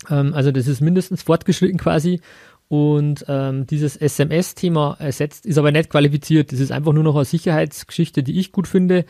Ähm, 0.10 0.34
also 0.34 0.52
das 0.52 0.68
ist 0.68 0.82
mindestens 0.82 1.22
fortgeschritten 1.22 1.78
quasi. 1.78 2.22
Und 2.70 3.26
ähm, 3.28 3.68
dieses 3.68 3.98
SMS-Thema 3.98 4.98
ersetzt, 4.98 5.46
ist 5.46 5.60
aber 5.60 5.72
nicht 5.72 5.92
qualifiziert. 5.92 6.52
Das 6.52 6.60
ist 6.60 6.72
einfach 6.72 6.92
nur 6.92 7.04
noch 7.04 7.16
eine 7.16 7.26
Sicherheitsgeschichte, 7.26 8.24
die 8.24 8.40
ich 8.40 8.52
gut 8.52 8.68
finde, 8.68 9.06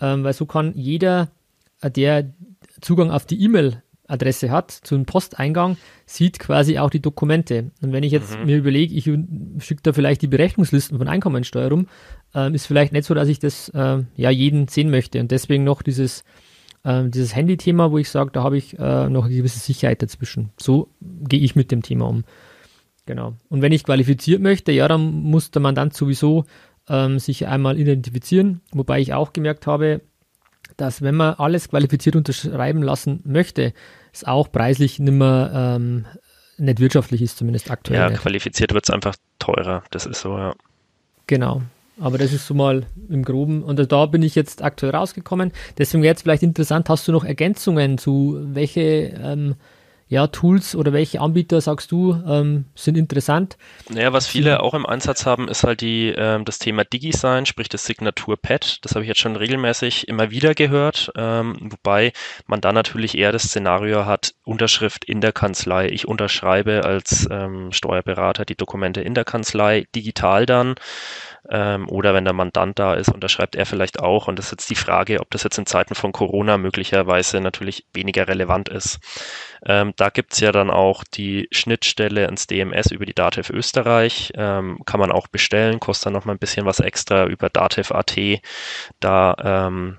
ähm, 0.00 0.24
weil 0.24 0.32
so 0.32 0.46
kann 0.46 0.72
jeder, 0.74 1.28
äh, 1.80 1.90
der 1.90 2.30
Zugang 2.80 3.10
auf 3.10 3.26
die 3.26 3.42
E-Mail-Adresse 3.42 4.50
hat, 4.50 4.70
zu 4.70 4.94
einem 4.94 5.06
Posteingang, 5.06 5.76
sieht 6.04 6.38
quasi 6.38 6.78
auch 6.78 6.90
die 6.90 7.00
Dokumente. 7.00 7.70
Und 7.82 7.92
wenn 7.92 8.02
ich 8.02 8.12
jetzt 8.12 8.38
mhm. 8.38 8.46
mir 8.46 8.58
überlege, 8.58 8.94
ich 8.94 9.04
schicke 9.64 9.82
da 9.82 9.92
vielleicht 9.92 10.22
die 10.22 10.26
Berechnungslisten 10.26 10.98
von 10.98 11.08
Einkommensteuer 11.08 11.70
rum, 11.70 11.88
ähm, 12.34 12.54
ist 12.54 12.66
vielleicht 12.66 12.92
nicht 12.92 13.06
so, 13.06 13.14
dass 13.14 13.28
ich 13.28 13.38
das 13.38 13.68
äh, 13.70 14.02
ja 14.14 14.30
jeden 14.30 14.68
sehen 14.68 14.90
möchte. 14.90 15.20
Und 15.20 15.30
deswegen 15.30 15.64
noch 15.64 15.82
dieses, 15.82 16.24
äh, 16.84 17.08
dieses 17.08 17.34
Handy-Thema, 17.34 17.90
wo 17.90 17.98
ich 17.98 18.10
sage, 18.10 18.30
da 18.32 18.42
habe 18.42 18.56
ich 18.56 18.78
äh, 18.78 19.08
noch 19.08 19.24
eine 19.24 19.34
gewisse 19.34 19.58
Sicherheit 19.58 20.02
dazwischen. 20.02 20.50
So 20.58 20.88
gehe 21.00 21.40
ich 21.40 21.56
mit 21.56 21.70
dem 21.70 21.82
Thema 21.82 22.08
um. 22.08 22.24
Genau. 23.06 23.34
Und 23.48 23.62
wenn 23.62 23.72
ich 23.72 23.84
qualifiziert 23.84 24.42
möchte, 24.42 24.72
ja, 24.72 24.88
dann 24.88 25.22
muss 25.22 25.52
der 25.52 25.62
Mandant 25.62 25.94
sowieso 25.94 26.44
ähm, 26.88 27.18
sich 27.18 27.46
einmal 27.46 27.78
identifizieren, 27.78 28.60
wobei 28.72 29.00
ich 29.00 29.14
auch 29.14 29.32
gemerkt 29.32 29.66
habe, 29.66 30.00
dass 30.76 31.02
wenn 31.02 31.14
man 31.14 31.34
alles 31.34 31.68
qualifiziert 31.68 32.16
unterschreiben 32.16 32.82
lassen 32.82 33.20
möchte, 33.24 33.72
es 34.12 34.24
auch 34.24 34.50
preislich 34.50 34.98
nicht 34.98 35.12
mehr 35.12 35.50
ähm, 35.54 36.06
nicht 36.58 36.80
wirtschaftlich 36.80 37.22
ist, 37.22 37.36
zumindest 37.38 37.70
aktuell. 37.70 38.00
Ja, 38.00 38.08
nicht. 38.10 38.22
qualifiziert 38.22 38.72
wird 38.72 38.84
es 38.84 38.90
einfach 38.90 39.16
teurer, 39.38 39.82
das 39.90 40.06
ist 40.06 40.20
so, 40.20 40.36
ja. 40.38 40.54
Genau. 41.26 41.62
Aber 41.98 42.18
das 42.18 42.32
ist 42.32 42.46
so 42.46 42.54
mal 42.54 42.84
im 43.08 43.24
Groben. 43.24 43.62
Und 43.62 43.90
da 43.90 44.06
bin 44.06 44.22
ich 44.22 44.34
jetzt 44.34 44.62
aktuell 44.62 44.94
rausgekommen. 44.94 45.52
Deswegen 45.78 46.02
wäre 46.02 46.12
jetzt 46.12 46.22
vielleicht 46.22 46.42
interessant, 46.42 46.90
hast 46.90 47.08
du 47.08 47.12
noch 47.12 47.24
Ergänzungen 47.24 47.96
zu 47.96 48.38
welche 48.42 49.14
ähm, 49.22 49.54
ja, 50.08 50.28
Tools 50.28 50.76
oder 50.76 50.92
welche 50.92 51.20
Anbieter 51.20 51.60
sagst 51.60 51.90
du 51.90 52.22
ähm, 52.26 52.66
sind 52.76 52.96
interessant? 52.96 53.56
Naja, 53.88 54.12
was 54.12 54.28
viele 54.28 54.60
auch 54.60 54.74
im 54.74 54.86
Einsatz 54.86 55.26
haben, 55.26 55.48
ist 55.48 55.64
halt 55.64 55.80
die, 55.80 56.14
ähm, 56.16 56.44
das 56.44 56.60
Thema 56.60 56.84
DigiSign, 56.84 57.44
sprich 57.44 57.68
das 57.68 57.84
Signaturpad. 57.86 58.84
Das 58.84 58.94
habe 58.94 59.02
ich 59.02 59.08
jetzt 59.08 59.20
schon 59.20 59.34
regelmäßig 59.34 60.06
immer 60.06 60.30
wieder 60.30 60.54
gehört, 60.54 61.10
ähm, 61.16 61.56
wobei 61.60 62.12
man 62.46 62.60
da 62.60 62.72
natürlich 62.72 63.18
eher 63.18 63.32
das 63.32 63.44
Szenario 63.44 64.06
hat, 64.06 64.34
Unterschrift 64.44 65.04
in 65.04 65.20
der 65.20 65.32
Kanzlei. 65.32 65.88
Ich 65.88 66.06
unterschreibe 66.06 66.84
als 66.84 67.26
ähm, 67.28 67.72
Steuerberater 67.72 68.44
die 68.44 68.56
Dokumente 68.56 69.00
in 69.00 69.14
der 69.14 69.24
Kanzlei, 69.24 69.86
digital 69.92 70.46
dann. 70.46 70.76
Ähm, 71.48 71.88
oder 71.88 72.14
wenn 72.14 72.24
der 72.24 72.32
Mandant 72.32 72.78
da 72.78 72.94
ist, 72.94 73.08
unterschreibt 73.12 73.54
er 73.54 73.66
vielleicht 73.66 74.00
auch. 74.00 74.26
Und 74.28 74.38
das 74.38 74.46
ist 74.46 74.52
jetzt 74.52 74.70
die 74.70 74.74
Frage, 74.74 75.20
ob 75.20 75.30
das 75.30 75.42
jetzt 75.42 75.58
in 75.58 75.66
Zeiten 75.66 75.94
von 75.94 76.12
Corona 76.12 76.58
möglicherweise 76.58 77.40
natürlich 77.40 77.86
weniger 77.92 78.26
relevant 78.28 78.68
ist. 78.68 78.98
Ähm, 79.64 79.94
da 79.96 80.10
gibt's 80.10 80.40
ja 80.40 80.52
dann 80.52 80.70
auch 80.70 81.04
die 81.04 81.48
Schnittstelle 81.50 82.26
ins 82.26 82.46
DMS 82.46 82.90
über 82.90 83.06
die 83.06 83.14
Datev 83.14 83.52
Österreich. 83.52 84.32
Ähm, 84.34 84.80
kann 84.84 85.00
man 85.00 85.10
auch 85.10 85.26
bestellen, 85.26 85.80
kostet 85.80 86.06
dann 86.06 86.12
nochmal 86.12 86.36
ein 86.36 86.40
bisschen 86.40 86.66
was 86.66 86.80
extra 86.80 87.26
über 87.26 87.48
Datev.at. 87.48 88.16
Da, 89.00 89.36
ähm, 89.72 89.98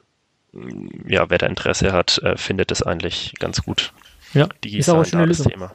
ja, 1.08 1.30
wer 1.30 1.38
da 1.38 1.48
Interesse 1.48 1.92
hat, 1.92 2.20
äh, 2.20 2.38
findet 2.38 2.72
es 2.72 2.84
eigentlich 2.84 3.34
ganz 3.40 3.64
gut. 3.64 3.94
Ja, 4.34 4.48
die 4.64 4.78
ist 4.78 4.90
auch 4.90 5.00
ein 5.00 5.06
schönes 5.06 5.44
Thema. 5.44 5.74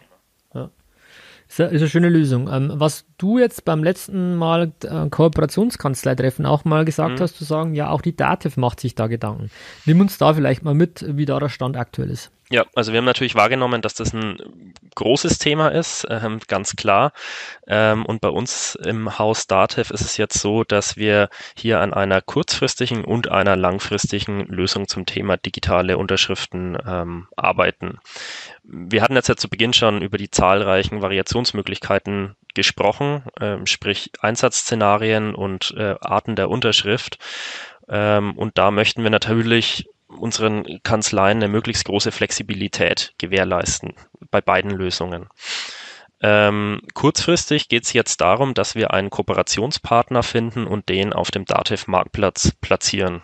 Ist 1.58 1.60
eine 1.60 1.88
schöne 1.88 2.08
Lösung. 2.08 2.48
Ähm, 2.50 2.72
was 2.74 3.04
du 3.18 3.38
jetzt 3.38 3.66
beim 3.66 3.84
letzten 3.84 4.36
Mal 4.36 4.72
äh, 4.84 5.10
Kooperationskanzleitreffen 5.10 6.46
auch 6.46 6.64
mal 6.64 6.86
gesagt 6.86 7.18
mhm. 7.18 7.22
hast, 7.22 7.36
zu 7.36 7.44
sagen, 7.44 7.74
ja, 7.74 7.90
auch 7.90 8.00
die 8.00 8.16
DATEV 8.16 8.56
macht 8.56 8.80
sich 8.80 8.94
da 8.94 9.06
Gedanken. 9.06 9.50
Nimm 9.84 10.00
uns 10.00 10.16
da 10.16 10.32
vielleicht 10.32 10.62
mal 10.62 10.72
mit, 10.72 11.04
wie 11.06 11.26
da 11.26 11.38
der 11.38 11.50
Stand 11.50 11.76
aktuell 11.76 12.08
ist. 12.08 12.30
Ja, 12.52 12.66
also 12.74 12.92
wir 12.92 12.98
haben 12.98 13.06
natürlich 13.06 13.34
wahrgenommen, 13.34 13.80
dass 13.80 13.94
das 13.94 14.12
ein 14.12 14.74
großes 14.94 15.38
Thema 15.38 15.68
ist, 15.68 16.06
ähm, 16.10 16.38
ganz 16.48 16.76
klar. 16.76 17.14
Ähm, 17.66 18.04
und 18.04 18.20
bei 18.20 18.28
uns 18.28 18.74
im 18.74 19.18
Haus 19.18 19.46
Datev 19.46 19.90
ist 19.90 20.02
es 20.02 20.18
jetzt 20.18 20.38
so, 20.38 20.62
dass 20.62 20.98
wir 20.98 21.30
hier 21.56 21.80
an 21.80 21.94
einer 21.94 22.20
kurzfristigen 22.20 23.06
und 23.06 23.30
einer 23.30 23.56
langfristigen 23.56 24.44
Lösung 24.48 24.86
zum 24.86 25.06
Thema 25.06 25.38
digitale 25.38 25.96
Unterschriften 25.96 26.76
ähm, 26.86 27.26
arbeiten. 27.36 28.00
Wir 28.64 29.00
hatten 29.00 29.16
jetzt 29.16 29.30
ja 29.30 29.36
zu 29.36 29.48
Beginn 29.48 29.72
schon 29.72 30.02
über 30.02 30.18
die 30.18 30.30
zahlreichen 30.30 31.00
Variationsmöglichkeiten 31.00 32.36
gesprochen, 32.52 33.22
ähm, 33.40 33.64
sprich 33.64 34.10
Einsatzszenarien 34.20 35.34
und 35.34 35.72
äh, 35.78 35.94
Arten 36.02 36.36
der 36.36 36.50
Unterschrift. 36.50 37.16
Ähm, 37.88 38.36
und 38.36 38.58
da 38.58 38.70
möchten 38.70 39.02
wir 39.04 39.10
natürlich 39.10 39.88
unseren 40.18 40.80
Kanzleien 40.82 41.38
eine 41.38 41.48
möglichst 41.48 41.84
große 41.84 42.12
Flexibilität 42.12 43.14
gewährleisten 43.18 43.94
bei 44.30 44.40
beiden 44.40 44.70
Lösungen. 44.70 45.28
Ähm, 46.22 46.80
kurzfristig 46.94 47.68
geht 47.68 47.84
es 47.84 47.92
jetzt 47.92 48.20
darum, 48.20 48.54
dass 48.54 48.74
wir 48.74 48.92
einen 48.92 49.10
Kooperationspartner 49.10 50.22
finden 50.22 50.66
und 50.66 50.88
den 50.88 51.12
auf 51.12 51.30
dem 51.32 51.44
Dativ-Marktplatz 51.44 52.52
platzieren. 52.60 53.22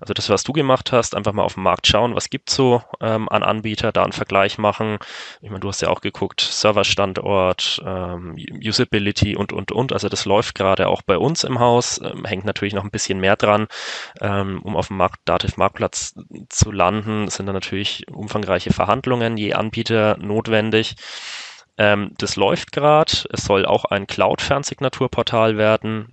Also 0.00 0.14
das, 0.14 0.28
was 0.28 0.42
du 0.42 0.52
gemacht 0.52 0.92
hast, 0.92 1.14
einfach 1.14 1.32
mal 1.32 1.44
auf 1.44 1.54
den 1.54 1.62
Markt 1.62 1.86
schauen, 1.86 2.14
was 2.14 2.30
gibt's 2.30 2.54
so 2.54 2.82
ähm, 3.00 3.28
an 3.28 3.42
Anbieter, 3.42 3.92
da 3.92 4.02
einen 4.02 4.12
Vergleich 4.12 4.58
machen. 4.58 4.98
Ich 5.40 5.48
meine, 5.50 5.60
du 5.60 5.68
hast 5.68 5.80
ja 5.80 5.88
auch 5.88 6.00
geguckt, 6.00 6.40
Serverstandort, 6.40 7.80
ähm, 7.84 8.36
Usability 8.64 9.36
und, 9.36 9.52
und, 9.52 9.72
und. 9.72 9.92
Also 9.92 10.08
das 10.08 10.24
läuft 10.24 10.54
gerade 10.54 10.88
auch 10.88 11.02
bei 11.02 11.18
uns 11.18 11.44
im 11.44 11.60
Haus, 11.60 12.00
ähm, 12.02 12.24
hängt 12.24 12.44
natürlich 12.44 12.74
noch 12.74 12.84
ein 12.84 12.90
bisschen 12.90 13.20
mehr 13.20 13.36
dran. 13.36 13.68
Ähm, 14.20 14.60
um 14.62 14.76
auf 14.76 14.88
dem 14.88 14.96
Markt, 14.96 15.20
Dativ 15.24 15.56
Marktplatz 15.56 16.14
zu 16.48 16.70
landen, 16.70 17.28
sind 17.28 17.46
da 17.46 17.52
natürlich 17.52 18.06
umfangreiche 18.08 18.72
Verhandlungen, 18.72 19.36
je 19.36 19.54
Anbieter 19.54 20.16
notwendig. 20.18 20.96
Ähm, 21.76 22.12
das 22.18 22.36
läuft 22.36 22.72
gerade. 22.72 23.12
Es 23.30 23.44
soll 23.44 23.66
auch 23.66 23.84
ein 23.86 24.06
Cloud-Fernsignaturportal 24.06 25.56
werden, 25.56 26.12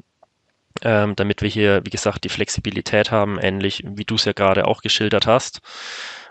ähm, 0.82 1.15
damit 1.15 1.41
wir 1.41 1.50
hier, 1.50 1.82
wie 1.86 1.89
gesagt, 1.89 2.24
die 2.24 2.30
Flexibilität 2.30 3.12
haben, 3.12 3.39
ähnlich 3.39 3.84
wie 3.86 4.06
du 4.06 4.15
es 4.15 4.26
ja 4.26 4.34
gerade 4.34 4.67
auch 4.67 4.82
geschildert 4.82 5.28
hast. 5.28 5.62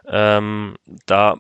Ähm, 0.08 0.76
da 1.06 1.36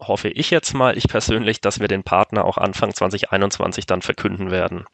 hoffe 0.00 0.28
ich 0.28 0.50
jetzt 0.50 0.74
mal, 0.74 0.96
ich 0.96 1.08
persönlich, 1.08 1.60
dass 1.60 1.78
wir 1.78 1.88
den 1.88 2.02
Partner 2.02 2.44
auch 2.44 2.58
Anfang 2.58 2.94
2021 2.94 3.86
dann 3.86 4.02
verkünden 4.02 4.50
werden 4.50 4.84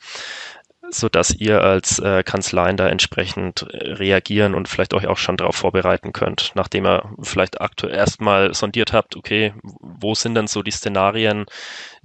so 0.91 1.09
dass 1.09 1.31
ihr 1.31 1.63
als 1.63 1.99
äh, 1.99 2.23
Kanzleien 2.23 2.77
da 2.77 2.89
entsprechend 2.89 3.63
äh, 3.63 3.93
reagieren 3.95 4.55
und 4.55 4.69
vielleicht 4.69 4.95
euch 4.95 5.07
auch 5.07 5.19
schon 5.19 5.37
darauf 5.37 5.57
vorbereiten 5.57 6.13
könnt, 6.13 6.53
nachdem 6.55 6.87
ihr 6.87 7.11
vielleicht 7.23 7.61
aktuell 7.61 7.95
erstmal 7.95 8.55
sondiert 8.55 8.93
habt, 8.93 9.17
okay, 9.17 9.55
wo 9.63 10.15
sind 10.15 10.35
denn 10.35 10.47
so 10.47 10.63
die 10.63 10.71
Szenarien, 10.71 11.47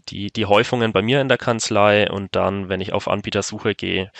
die, 0.09 0.31
die 0.31 0.45
Häufungen 0.45 0.93
bei 0.93 1.01
mir 1.01 1.21
in 1.21 1.29
der 1.29 1.37
Kanzlei 1.37 2.09
und 2.09 2.35
dann, 2.35 2.69
wenn 2.69 2.81
ich 2.81 2.93
auf 2.93 3.07
Anbietersuche 3.07 3.75
gehe, 3.75 4.11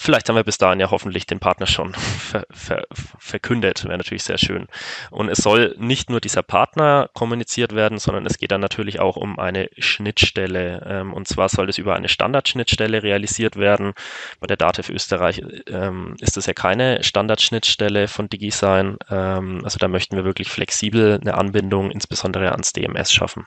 Vielleicht 0.00 0.28
haben 0.28 0.36
wir 0.36 0.44
bis 0.44 0.58
dahin 0.58 0.78
ja 0.78 0.92
hoffentlich 0.92 1.26
den 1.26 1.40
Partner 1.40 1.66
schon 1.66 1.92
ver, 1.92 2.46
ver, 2.52 2.86
verkündet, 3.18 3.82
wäre 3.82 3.98
natürlich 3.98 4.22
sehr 4.22 4.38
schön. 4.38 4.68
Und 5.10 5.28
es 5.28 5.38
soll 5.38 5.74
nicht 5.76 6.08
nur 6.08 6.20
dieser 6.20 6.44
Partner 6.44 7.10
kommuniziert 7.14 7.74
werden, 7.74 7.98
sondern 7.98 8.24
es 8.24 8.38
geht 8.38 8.52
dann 8.52 8.60
natürlich 8.60 9.00
auch 9.00 9.16
um 9.16 9.40
eine 9.40 9.68
Schnittstelle. 9.76 10.86
Ähm, 10.88 11.12
und 11.12 11.26
zwar 11.26 11.48
soll 11.48 11.66
das 11.66 11.78
über 11.78 11.96
eine 11.96 12.08
Standardschnittstelle 12.08 13.02
realisiert 13.02 13.56
werden. 13.56 13.92
Bei 14.38 14.46
der 14.46 14.56
DATEV 14.56 14.88
Österreich 14.90 15.42
ähm, 15.66 16.14
ist 16.20 16.36
das 16.36 16.46
ja 16.46 16.54
keine 16.54 17.02
Standardschnittstelle 17.02 18.06
von 18.06 18.28
DigiSign. 18.28 18.98
Ähm, 19.10 19.62
also 19.64 19.78
da 19.78 19.88
möchten 19.88 20.14
wir 20.14 20.24
wirklich 20.24 20.48
flexibel 20.48 21.18
eine 21.20 21.34
Anbindung 21.34 21.90
insbesondere 21.90 22.52
ans 22.52 22.72
DMS 22.72 23.12
schaffen. 23.12 23.46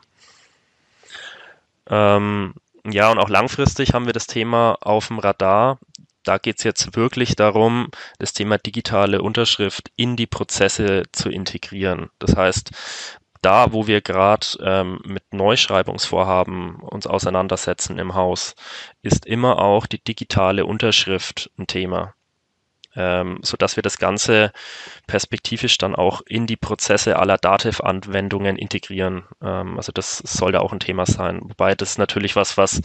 Ähm, 1.90 2.56
ja, 2.90 3.12
und 3.12 3.20
auch 3.20 3.30
langfristig 3.30 3.94
haben 3.94 4.08
wir 4.08 4.14
das 4.14 4.26
Thema 4.26 4.78
auf 4.82 5.08
dem 5.08 5.20
Radar, 5.20 5.78
da 6.24 6.38
geht 6.38 6.58
es 6.60 6.64
jetzt 6.64 6.96
wirklich 6.96 7.36
darum, 7.36 7.90
das 8.20 8.34
Thema 8.34 8.58
digitale 8.58 9.22
Unterschrift 9.22 9.92
in 9.96 10.16
die 10.16 10.28
Prozesse 10.28 11.04
zu 11.12 11.30
integrieren. 11.30 12.10
Das 12.20 12.36
heißt, 12.36 12.72
da, 13.42 13.74
wo 13.74 13.88
wir 13.88 14.02
gerade 14.02 14.46
ähm, 14.62 15.00
mit 15.04 15.34
Neuschreibungsvorhaben 15.34 16.76
uns 16.76 17.08
auseinandersetzen 17.08 17.98
im 17.98 18.14
Haus, 18.14 18.56
ist 19.02 19.26
immer 19.26 19.60
auch 19.60 19.88
die 19.88 20.04
digitale 20.04 20.66
Unterschrift 20.66 21.50
ein 21.58 21.66
Thema 21.66 22.14
ähm, 22.96 23.40
so 23.42 23.58
dass 23.58 23.76
wir 23.76 23.84
das 23.84 23.98
Ganze 23.98 24.52
perspektivisch 25.08 25.78
dann 25.78 25.96
auch 25.96 26.22
in 26.26 26.48
die 26.48 26.58
Prozesse 26.58 27.18
aller 27.18 27.38
Dativ-Anwendungen 27.38 28.58
integrieren. 28.58 29.24
Ähm, 29.42 29.78
also 29.78 29.92
das 29.92 30.18
soll 30.18 30.52
da 30.52 30.60
auch 30.60 30.74
ein 30.74 30.80
Thema 30.80 31.06
sein. 31.06 31.42
Wobei 31.42 31.76
das 31.76 31.92
ist 31.92 31.98
natürlich 32.00 32.36
was, 32.36 32.58
was 32.58 32.82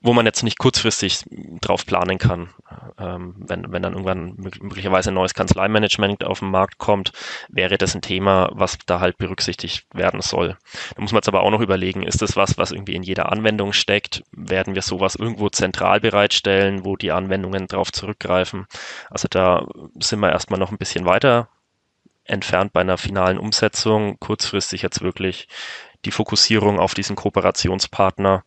wo 0.00 0.12
man 0.12 0.26
jetzt 0.26 0.42
nicht 0.44 0.58
kurzfristig 0.58 1.24
drauf 1.60 1.84
planen 1.84 2.18
kann. 2.18 2.50
Ähm, 2.98 3.34
wenn, 3.38 3.72
wenn 3.72 3.82
dann 3.82 3.94
irgendwann 3.94 4.34
möglicherweise 4.36 5.10
ein 5.10 5.14
neues 5.14 5.34
Kanzleimanagement 5.34 6.24
auf 6.24 6.38
den 6.38 6.50
Markt 6.50 6.78
kommt, 6.78 7.12
wäre 7.48 7.78
das 7.78 7.94
ein 7.94 8.02
Thema, 8.02 8.50
was 8.52 8.78
da 8.86 9.00
halt 9.00 9.18
berücksichtigt 9.18 9.86
werden 9.92 10.20
soll. 10.20 10.56
Da 10.94 11.02
muss 11.02 11.12
man 11.12 11.18
jetzt 11.18 11.28
aber 11.28 11.42
auch 11.42 11.50
noch 11.50 11.60
überlegen, 11.60 12.04
ist 12.04 12.22
das 12.22 12.36
was, 12.36 12.58
was 12.58 12.70
irgendwie 12.70 12.94
in 12.94 13.02
jeder 13.02 13.32
Anwendung 13.32 13.72
steckt? 13.72 14.22
Werden 14.30 14.74
wir 14.74 14.82
sowas 14.82 15.16
irgendwo 15.16 15.48
zentral 15.48 16.00
bereitstellen, 16.00 16.84
wo 16.84 16.96
die 16.96 17.10
Anwendungen 17.10 17.66
drauf 17.66 17.90
zurückgreifen? 17.90 18.66
Also 19.10 19.26
da 19.28 19.66
sind 19.98 20.20
wir 20.20 20.30
erstmal 20.30 20.60
noch 20.60 20.70
ein 20.70 20.78
bisschen 20.78 21.06
weiter 21.06 21.48
entfernt 22.24 22.72
bei 22.72 22.82
einer 22.82 22.98
finalen 22.98 23.38
Umsetzung. 23.38 24.18
Kurzfristig 24.20 24.82
jetzt 24.82 25.00
wirklich 25.00 25.48
die 26.04 26.12
Fokussierung 26.12 26.78
auf 26.78 26.94
diesen 26.94 27.16
Kooperationspartner, 27.16 28.44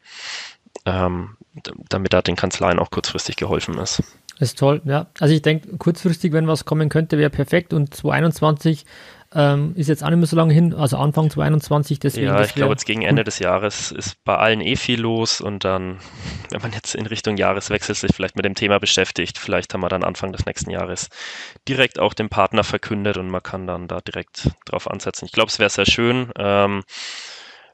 ähm, 0.85 1.37
damit 1.89 2.13
da 2.13 2.21
den 2.21 2.35
Kanzleien 2.35 2.79
auch 2.79 2.91
kurzfristig 2.91 3.35
geholfen 3.35 3.77
ist. 3.77 4.03
Das 4.39 4.49
ist 4.49 4.59
toll, 4.59 4.81
ja. 4.85 5.07
Also 5.19 5.35
ich 5.35 5.43
denke, 5.43 5.77
kurzfristig, 5.77 6.33
wenn 6.33 6.47
was 6.47 6.65
kommen 6.65 6.89
könnte, 6.89 7.17
wäre 7.17 7.29
perfekt. 7.29 7.73
Und 7.73 7.93
2021 7.93 8.85
ähm, 9.33 9.73
ist 9.75 9.87
jetzt 9.87 10.03
auch 10.03 10.09
nicht 10.09 10.17
mehr 10.17 10.27
so 10.27 10.35
lange 10.35 10.53
hin, 10.53 10.73
also 10.73 10.97
Anfang 10.97 11.29
2022. 11.29 11.99
Deswegen, 11.99 12.27
ja, 12.27 12.41
ich 12.41 12.55
glaube, 12.55 12.73
jetzt 12.73 12.85
gegen 12.85 13.03
Ende 13.03 13.23
des 13.23 13.39
Jahres 13.39 13.91
ist 13.91 14.21
bei 14.25 14.35
allen 14.35 14.59
eh 14.59 14.75
viel 14.75 14.99
los. 14.99 15.41
Und 15.41 15.63
dann, 15.63 15.99
wenn 16.49 16.61
man 16.61 16.71
jetzt 16.73 16.95
in 16.95 17.05
Richtung 17.05 17.37
Jahreswechsel 17.37 17.93
sich 17.93 18.15
vielleicht 18.15 18.35
mit 18.35 18.45
dem 18.45 18.55
Thema 18.55 18.79
beschäftigt, 18.79 19.37
vielleicht 19.37 19.73
haben 19.73 19.81
wir 19.81 19.89
dann 19.89 20.03
Anfang 20.03 20.31
des 20.31 20.45
nächsten 20.45 20.71
Jahres 20.71 21.09
direkt 21.67 21.99
auch 21.99 22.13
den 22.13 22.29
Partner 22.29 22.63
verkündet 22.63 23.17
und 23.17 23.29
man 23.29 23.43
kann 23.43 23.67
dann 23.67 23.87
da 23.87 24.01
direkt 24.01 24.49
drauf 24.65 24.89
ansetzen. 24.89 25.25
Ich 25.25 25.31
glaube, 25.31 25.49
es 25.49 25.59
wäre 25.59 25.69
sehr 25.69 25.85
schön. 25.85 26.31
Ähm, 26.37 26.83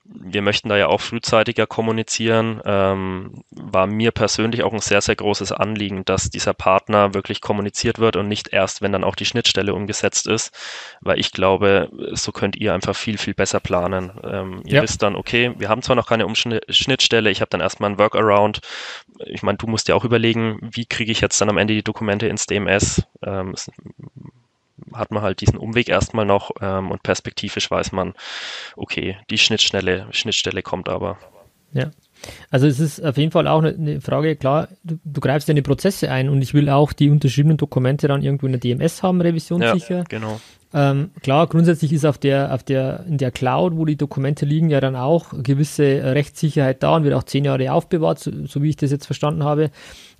wir 0.09 0.41
möchten 0.41 0.69
da 0.69 0.77
ja 0.77 0.87
auch 0.87 1.01
frühzeitiger 1.01 1.67
kommunizieren. 1.67 2.61
Ähm, 2.65 3.43
war 3.51 3.87
mir 3.87 4.11
persönlich 4.11 4.63
auch 4.63 4.73
ein 4.73 4.79
sehr, 4.79 5.01
sehr 5.01 5.15
großes 5.15 5.51
Anliegen, 5.51 6.05
dass 6.05 6.29
dieser 6.29 6.53
Partner 6.53 7.13
wirklich 7.13 7.41
kommuniziert 7.41 7.99
wird 7.99 8.15
und 8.15 8.27
nicht 8.27 8.49
erst, 8.49 8.81
wenn 8.81 8.91
dann 8.91 9.03
auch 9.03 9.15
die 9.15 9.25
Schnittstelle 9.25 9.73
umgesetzt 9.73 10.27
ist, 10.27 10.51
weil 11.01 11.19
ich 11.19 11.31
glaube, 11.31 11.89
so 12.13 12.31
könnt 12.31 12.55
ihr 12.55 12.73
einfach 12.73 12.95
viel, 12.95 13.17
viel 13.17 13.33
besser 13.33 13.59
planen. 13.59 14.11
Ähm, 14.23 14.61
ihr 14.65 14.75
ja. 14.75 14.81
wisst 14.81 15.01
dann, 15.03 15.15
okay, 15.15 15.53
wir 15.57 15.69
haben 15.69 15.81
zwar 15.81 15.95
noch 15.95 16.07
keine 16.07 16.25
Umschnittstelle, 16.25 17.29
ich 17.29 17.41
habe 17.41 17.49
dann 17.49 17.61
erstmal 17.61 17.91
ein 17.91 17.99
Workaround. 17.99 18.61
Ich 19.25 19.43
meine, 19.43 19.57
du 19.57 19.67
musst 19.67 19.87
dir 19.87 19.95
auch 19.95 20.05
überlegen, 20.05 20.59
wie 20.61 20.85
kriege 20.85 21.11
ich 21.11 21.21
jetzt 21.21 21.39
dann 21.41 21.49
am 21.49 21.57
Ende 21.57 21.73
die 21.73 21.83
Dokumente 21.83 22.27
ins 22.27 22.45
DMS? 22.45 23.03
Ähm, 23.25 23.55
hat 24.97 25.11
man 25.11 25.23
halt 25.23 25.41
diesen 25.41 25.57
Umweg 25.57 25.89
erstmal 25.89 26.25
noch 26.25 26.51
ähm, 26.61 26.91
und 26.91 27.03
perspektivisch 27.03 27.69
weiß 27.69 27.91
man, 27.91 28.13
okay, 28.75 29.17
die 29.29 29.37
Schnittstelle, 29.37 30.07
Schnittstelle 30.11 30.61
kommt 30.61 30.89
aber. 30.89 31.17
Ja. 31.73 31.91
Also 32.49 32.67
es 32.67 32.79
ist 32.79 33.03
auf 33.03 33.17
jeden 33.17 33.31
Fall 33.31 33.47
auch 33.47 33.63
eine 33.63 34.01
Frage, 34.01 34.35
klar, 34.35 34.69
du, 34.83 34.97
du 35.03 35.21
greifst 35.21 35.49
deine 35.49 35.61
Prozesse 35.61 36.09
ein 36.09 36.29
und 36.29 36.41
ich 36.41 36.53
will 36.53 36.69
auch 36.69 36.93
die 36.93 37.09
unterschriebenen 37.09 37.57
Dokumente 37.57 38.07
dann 38.07 38.23
irgendwo 38.23 38.47
in 38.47 38.53
der 38.53 38.61
DMS 38.61 39.03
haben, 39.03 39.21
revisionssicher. 39.21 39.97
Ja, 39.97 40.03
genau. 40.03 40.39
Ähm, 40.73 41.11
klar, 41.21 41.47
grundsätzlich 41.47 41.93
ist 41.93 42.05
auf 42.05 42.17
der, 42.17 42.53
auf 42.53 42.63
der, 42.63 43.05
in 43.07 43.17
der 43.17 43.31
Cloud, 43.31 43.77
wo 43.77 43.85
die 43.85 43.95
Dokumente 43.95 44.45
liegen, 44.45 44.69
ja 44.69 44.81
dann 44.81 44.95
auch 44.95 45.31
gewisse 45.41 45.83
Rechtssicherheit 45.83 46.83
da 46.83 46.95
und 46.95 47.03
wird 47.03 47.13
auch 47.13 47.23
zehn 47.23 47.45
Jahre 47.45 47.71
aufbewahrt, 47.71 48.19
so, 48.19 48.31
so 48.45 48.61
wie 48.61 48.69
ich 48.69 48.75
das 48.75 48.91
jetzt 48.91 49.05
verstanden 49.05 49.43
habe. 49.43 49.71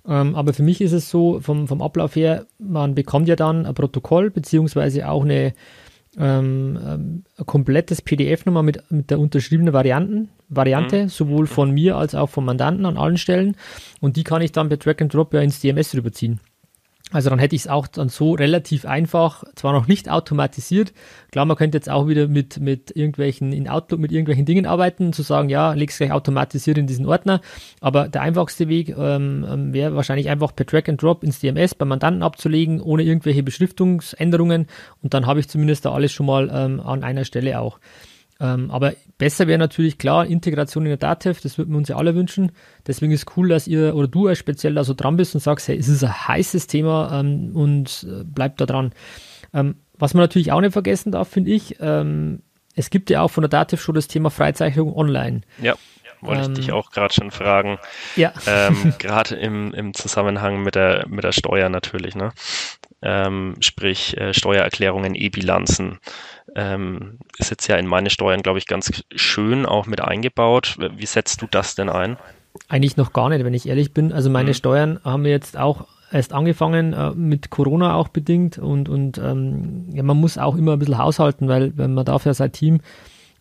Ähm, 0.08 0.34
aber 0.34 0.54
für 0.54 0.62
mich 0.62 0.80
ist 0.80 0.92
es 0.92 1.10
so, 1.10 1.40
vom, 1.40 1.68
vom 1.68 1.82
Ablauf 1.82 2.16
her, 2.16 2.46
man 2.58 2.94
bekommt 2.94 3.28
ja 3.28 3.36
dann 3.36 3.66
ein 3.66 3.74
Protokoll, 3.74 4.30
beziehungsweise 4.30 5.08
auch 5.08 5.22
eine, 5.22 5.52
ähm, 6.16 6.78
ähm 6.82 7.24
ein 7.36 7.46
komplettes 7.46 8.00
PDF 8.00 8.46
nochmal 8.46 8.62
mit, 8.62 8.90
mit 8.90 9.10
der 9.10 9.20
unterschriebenen 9.20 9.74
Varianten, 9.74 10.30
Variante, 10.48 11.04
mhm. 11.04 11.08
sowohl 11.08 11.46
von 11.46 11.70
mir 11.70 11.96
als 11.96 12.14
auch 12.14 12.30
vom 12.30 12.46
Mandanten 12.46 12.86
an 12.86 12.96
allen 12.96 13.18
Stellen. 13.18 13.56
Und 14.00 14.16
die 14.16 14.24
kann 14.24 14.40
ich 14.40 14.52
dann 14.52 14.70
per 14.70 14.78
Drag 14.78 15.00
and 15.00 15.12
Drop 15.12 15.34
ja 15.34 15.40
ins 15.40 15.60
DMS 15.60 15.94
rüberziehen. 15.94 16.40
Also 17.10 17.30
dann 17.30 17.38
hätte 17.38 17.56
ich 17.56 17.62
es 17.62 17.68
auch 17.68 17.86
dann 17.86 18.10
so 18.10 18.32
relativ 18.32 18.84
einfach, 18.84 19.44
zwar 19.54 19.72
noch 19.72 19.88
nicht 19.88 20.10
automatisiert. 20.10 20.92
Klar, 21.32 21.46
man 21.46 21.56
könnte 21.56 21.78
jetzt 21.78 21.88
auch 21.88 22.06
wieder 22.06 22.28
mit, 22.28 22.60
mit 22.60 22.94
irgendwelchen, 22.94 23.52
in 23.52 23.68
Outlook 23.68 24.00
mit 24.00 24.12
irgendwelchen 24.12 24.44
Dingen 24.44 24.66
arbeiten, 24.66 25.12
zu 25.14 25.22
sagen, 25.22 25.48
ja, 25.48 25.72
leg's 25.72 25.96
gleich 25.96 26.12
automatisiert 26.12 26.76
in 26.76 26.86
diesen 26.86 27.06
Ordner. 27.06 27.40
Aber 27.80 28.08
der 28.08 28.22
einfachste 28.22 28.68
Weg 28.68 28.90
ähm, 28.90 29.46
ähm 29.48 29.72
wäre 29.72 29.96
wahrscheinlich 29.96 30.28
einfach 30.28 30.54
per 30.54 30.66
Drag 30.66 30.88
and 30.88 31.02
Drop 31.02 31.24
ins 31.24 31.40
DMS 31.40 31.74
beim 31.74 31.88
Mandanten 31.88 32.22
abzulegen, 32.22 32.80
ohne 32.80 33.02
irgendwelche 33.02 33.42
Beschriftungsänderungen. 33.42 34.66
Und 35.02 35.14
dann 35.14 35.26
habe 35.26 35.40
ich 35.40 35.48
zumindest 35.48 35.86
da 35.86 35.92
alles 35.92 36.12
schon 36.12 36.26
mal 36.26 36.50
ähm, 36.52 36.80
an 36.80 37.04
einer 37.04 37.24
Stelle 37.24 37.58
auch. 37.58 37.78
Ähm, 38.40 38.70
aber 38.70 38.92
besser 39.18 39.48
wäre 39.48 39.58
natürlich 39.58 39.98
klar 39.98 40.26
Integration 40.26 40.84
in 40.84 40.90
der 40.90 40.96
DATEV, 40.96 41.40
das 41.40 41.58
würden 41.58 41.72
wir 41.72 41.78
uns 41.78 41.88
ja 41.88 41.96
alle 41.96 42.14
wünschen. 42.14 42.52
Deswegen 42.86 43.12
ist 43.12 43.36
cool, 43.36 43.48
dass 43.48 43.66
ihr 43.66 43.96
oder 43.96 44.06
du 44.06 44.28
als 44.28 44.38
speziell 44.38 44.74
da 44.74 44.84
so 44.84 44.94
dran 44.94 45.16
bist 45.16 45.34
und 45.34 45.40
sagst, 45.40 45.66
hey, 45.66 45.76
es 45.76 45.88
ist 45.88 46.04
ein 46.04 46.28
heißes 46.28 46.68
Thema 46.68 47.20
ähm, 47.20 47.50
und 47.54 48.06
äh, 48.08 48.24
bleibt 48.24 48.60
da 48.60 48.66
dran. 48.66 48.92
Ähm, 49.52 49.76
was 49.94 50.14
man 50.14 50.22
natürlich 50.22 50.52
auch 50.52 50.60
nicht 50.60 50.72
vergessen 50.72 51.10
darf, 51.10 51.28
finde 51.28 51.50
ich, 51.50 51.76
ähm, 51.80 52.42
es 52.76 52.90
gibt 52.90 53.10
ja 53.10 53.22
auch 53.22 53.28
von 53.28 53.42
der 53.42 53.48
DATEV 53.48 53.80
schon 53.80 53.96
das 53.96 54.06
Thema 54.06 54.30
Freizeichnung 54.30 54.94
online. 54.94 55.40
Ja. 55.60 55.74
Wollte 56.20 56.42
ich 56.42 56.58
dich 56.58 56.68
ähm, 56.68 56.74
auch 56.74 56.90
gerade 56.90 57.14
schon 57.14 57.30
fragen. 57.30 57.78
Ja. 58.16 58.32
Ähm, 58.46 58.94
gerade 58.98 59.36
im, 59.36 59.72
im 59.72 59.94
Zusammenhang 59.94 60.62
mit 60.62 60.74
der, 60.74 61.06
mit 61.08 61.22
der 61.24 61.32
Steuer 61.32 61.68
natürlich, 61.68 62.14
ne? 62.14 62.32
Sprich 63.60 64.16
äh, 64.16 64.34
Steuererklärungen, 64.34 65.14
E-Bilanzen 65.14 66.00
ähm, 66.56 67.18
ist 67.38 67.50
jetzt 67.50 67.66
ja 67.66 67.76
in 67.76 67.86
meine 67.86 68.10
Steuern, 68.10 68.42
glaube 68.42 68.58
ich, 68.58 68.66
ganz 68.66 69.04
schön 69.14 69.66
auch 69.66 69.86
mit 69.86 70.00
eingebaut. 70.00 70.76
Wie 70.96 71.06
setzt 71.06 71.42
du 71.42 71.46
das 71.50 71.74
denn 71.74 71.88
ein? 71.88 72.16
Eigentlich 72.68 72.96
noch 72.96 73.12
gar 73.12 73.28
nicht, 73.28 73.44
wenn 73.44 73.54
ich 73.54 73.68
ehrlich 73.68 73.94
bin. 73.94 74.12
Also 74.12 74.30
meine 74.30 74.50
mhm. 74.50 74.54
Steuern 74.54 75.00
haben 75.04 75.24
wir 75.24 75.30
jetzt 75.30 75.56
auch 75.56 75.86
erst 76.10 76.32
angefangen, 76.32 76.92
äh, 76.92 77.10
mit 77.10 77.50
Corona 77.50 77.94
auch 77.94 78.08
bedingt 78.08 78.58
und, 78.58 78.88
und 78.88 79.18
ähm, 79.18 79.86
ja, 79.92 80.02
man 80.02 80.16
muss 80.16 80.38
auch 80.38 80.56
immer 80.56 80.72
ein 80.72 80.78
bisschen 80.78 80.98
haushalten, 80.98 81.48
weil 81.48 81.72
man 81.76 82.04
darf 82.04 82.24
ja 82.24 82.34
sein 82.34 82.52
Team 82.52 82.80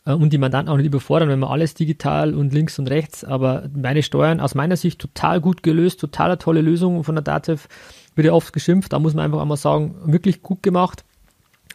äh, 0.05 0.12
und 0.12 0.34
die 0.34 0.38
Mandanten 0.38 0.72
auch 0.72 0.78
nicht 0.78 0.86
überfordern, 0.86 1.30
wenn 1.30 1.39
man 1.39 1.49
alles 1.49 1.74
digital 1.74 2.34
und 2.34 2.53
links 2.53 2.78
und 2.80 2.89
rechts, 2.89 3.24
aber 3.24 3.70
meine 3.74 4.03
Steuern 4.03 4.39
aus 4.39 4.55
meiner 4.55 4.76
Sicht 4.76 4.99
total 4.99 5.39
gut 5.39 5.64
gelöst, 5.64 5.99
total 5.99 6.38
tolle 6.38 6.62
Lösung 6.62 7.03
von 7.03 7.16
der 7.16 7.24
DATEV, 7.24 7.68
wird 8.16 8.26
ja 8.28 8.34
oft 8.34 8.51
geschimpft, 8.51 8.93
da 8.93 8.99
muss 8.99 9.14
man 9.14 9.26
einfach 9.26 9.41
einmal 9.41 9.58
sagen, 9.58 9.95
wirklich 10.05 10.41
gut 10.41 10.64
gemacht. 10.64 11.05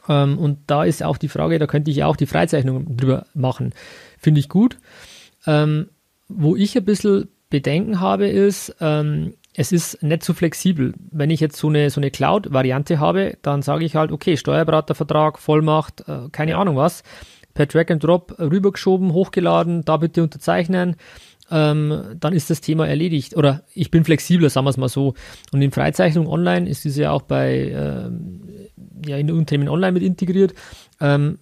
Ähm, 0.09 0.39
und 0.39 0.59
da 0.67 0.85
ist 0.85 1.03
auch 1.03 1.17
die 1.17 1.29
Frage, 1.29 1.59
da 1.59 1.67
könnte 1.67 1.91
ich 1.91 2.05
auch 2.05 2.17
die 2.17 2.27
Freizeichnung 2.27 2.97
drüber 2.97 3.27
machen. 3.35 3.73
Finde 4.19 4.41
ich 4.41 4.49
gut. 4.49 4.79
Ähm, 5.47 5.89
wo 6.29 6.57
ich 6.57 6.77
ein 6.77 6.85
bisschen 6.85 7.29
Bedenken 7.51 8.01
habe, 8.01 8.27
ist, 8.29 8.75
ähm, 8.81 9.35
es 9.55 9.73
ist 9.73 10.03
nicht 10.03 10.23
so 10.23 10.33
flexibel. 10.33 10.95
Wenn 11.11 11.31
ich 11.31 11.41
jetzt 11.41 11.57
so 11.57 11.69
eine, 11.69 11.91
so 11.91 12.01
eine 12.01 12.11
Cloud-Variante 12.11 12.99
habe, 12.99 13.37
dann 13.43 13.63
sage 13.63 13.85
ich 13.85 13.97
halt, 13.97 14.13
okay, 14.13 14.37
Steuerberatervertrag, 14.37 15.39
Vollmacht, 15.39 16.09
äh, 16.09 16.29
keine 16.33 16.57
Ahnung 16.57 16.77
was, 16.77 17.03
per 17.53 17.67
Drag 17.67 17.91
and 17.91 18.03
Drop 18.03 18.39
rübergeschoben, 18.39 19.13
hochgeladen, 19.13 19.85
da 19.85 19.99
bitte 19.99 20.23
unterzeichnen, 20.23 20.97
ähm, 21.51 22.17
dann 22.19 22.33
ist 22.33 22.49
das 22.49 22.63
Thema 22.63 22.89
erledigt. 22.89 23.37
Oder 23.37 23.63
ich 23.75 23.91
bin 23.91 24.05
flexibler, 24.05 24.49
sagen 24.49 24.65
wir 24.65 24.71
es 24.71 24.79
mal 24.79 24.89
so. 24.89 25.15
Und 25.53 25.61
in 25.61 25.71
Freizeichnung 25.71 26.27
online 26.27 26.69
ist 26.69 26.87
es 26.87 26.97
ja 26.97 27.11
auch 27.11 27.23
bei 27.23 27.71
ähm, 27.75 28.41
ja, 29.07 29.17
in 29.17 29.31
Unternehmen 29.31 29.69
online 29.69 29.93
mit 29.93 30.03
integriert, 30.03 30.55
ähm, 31.01 31.39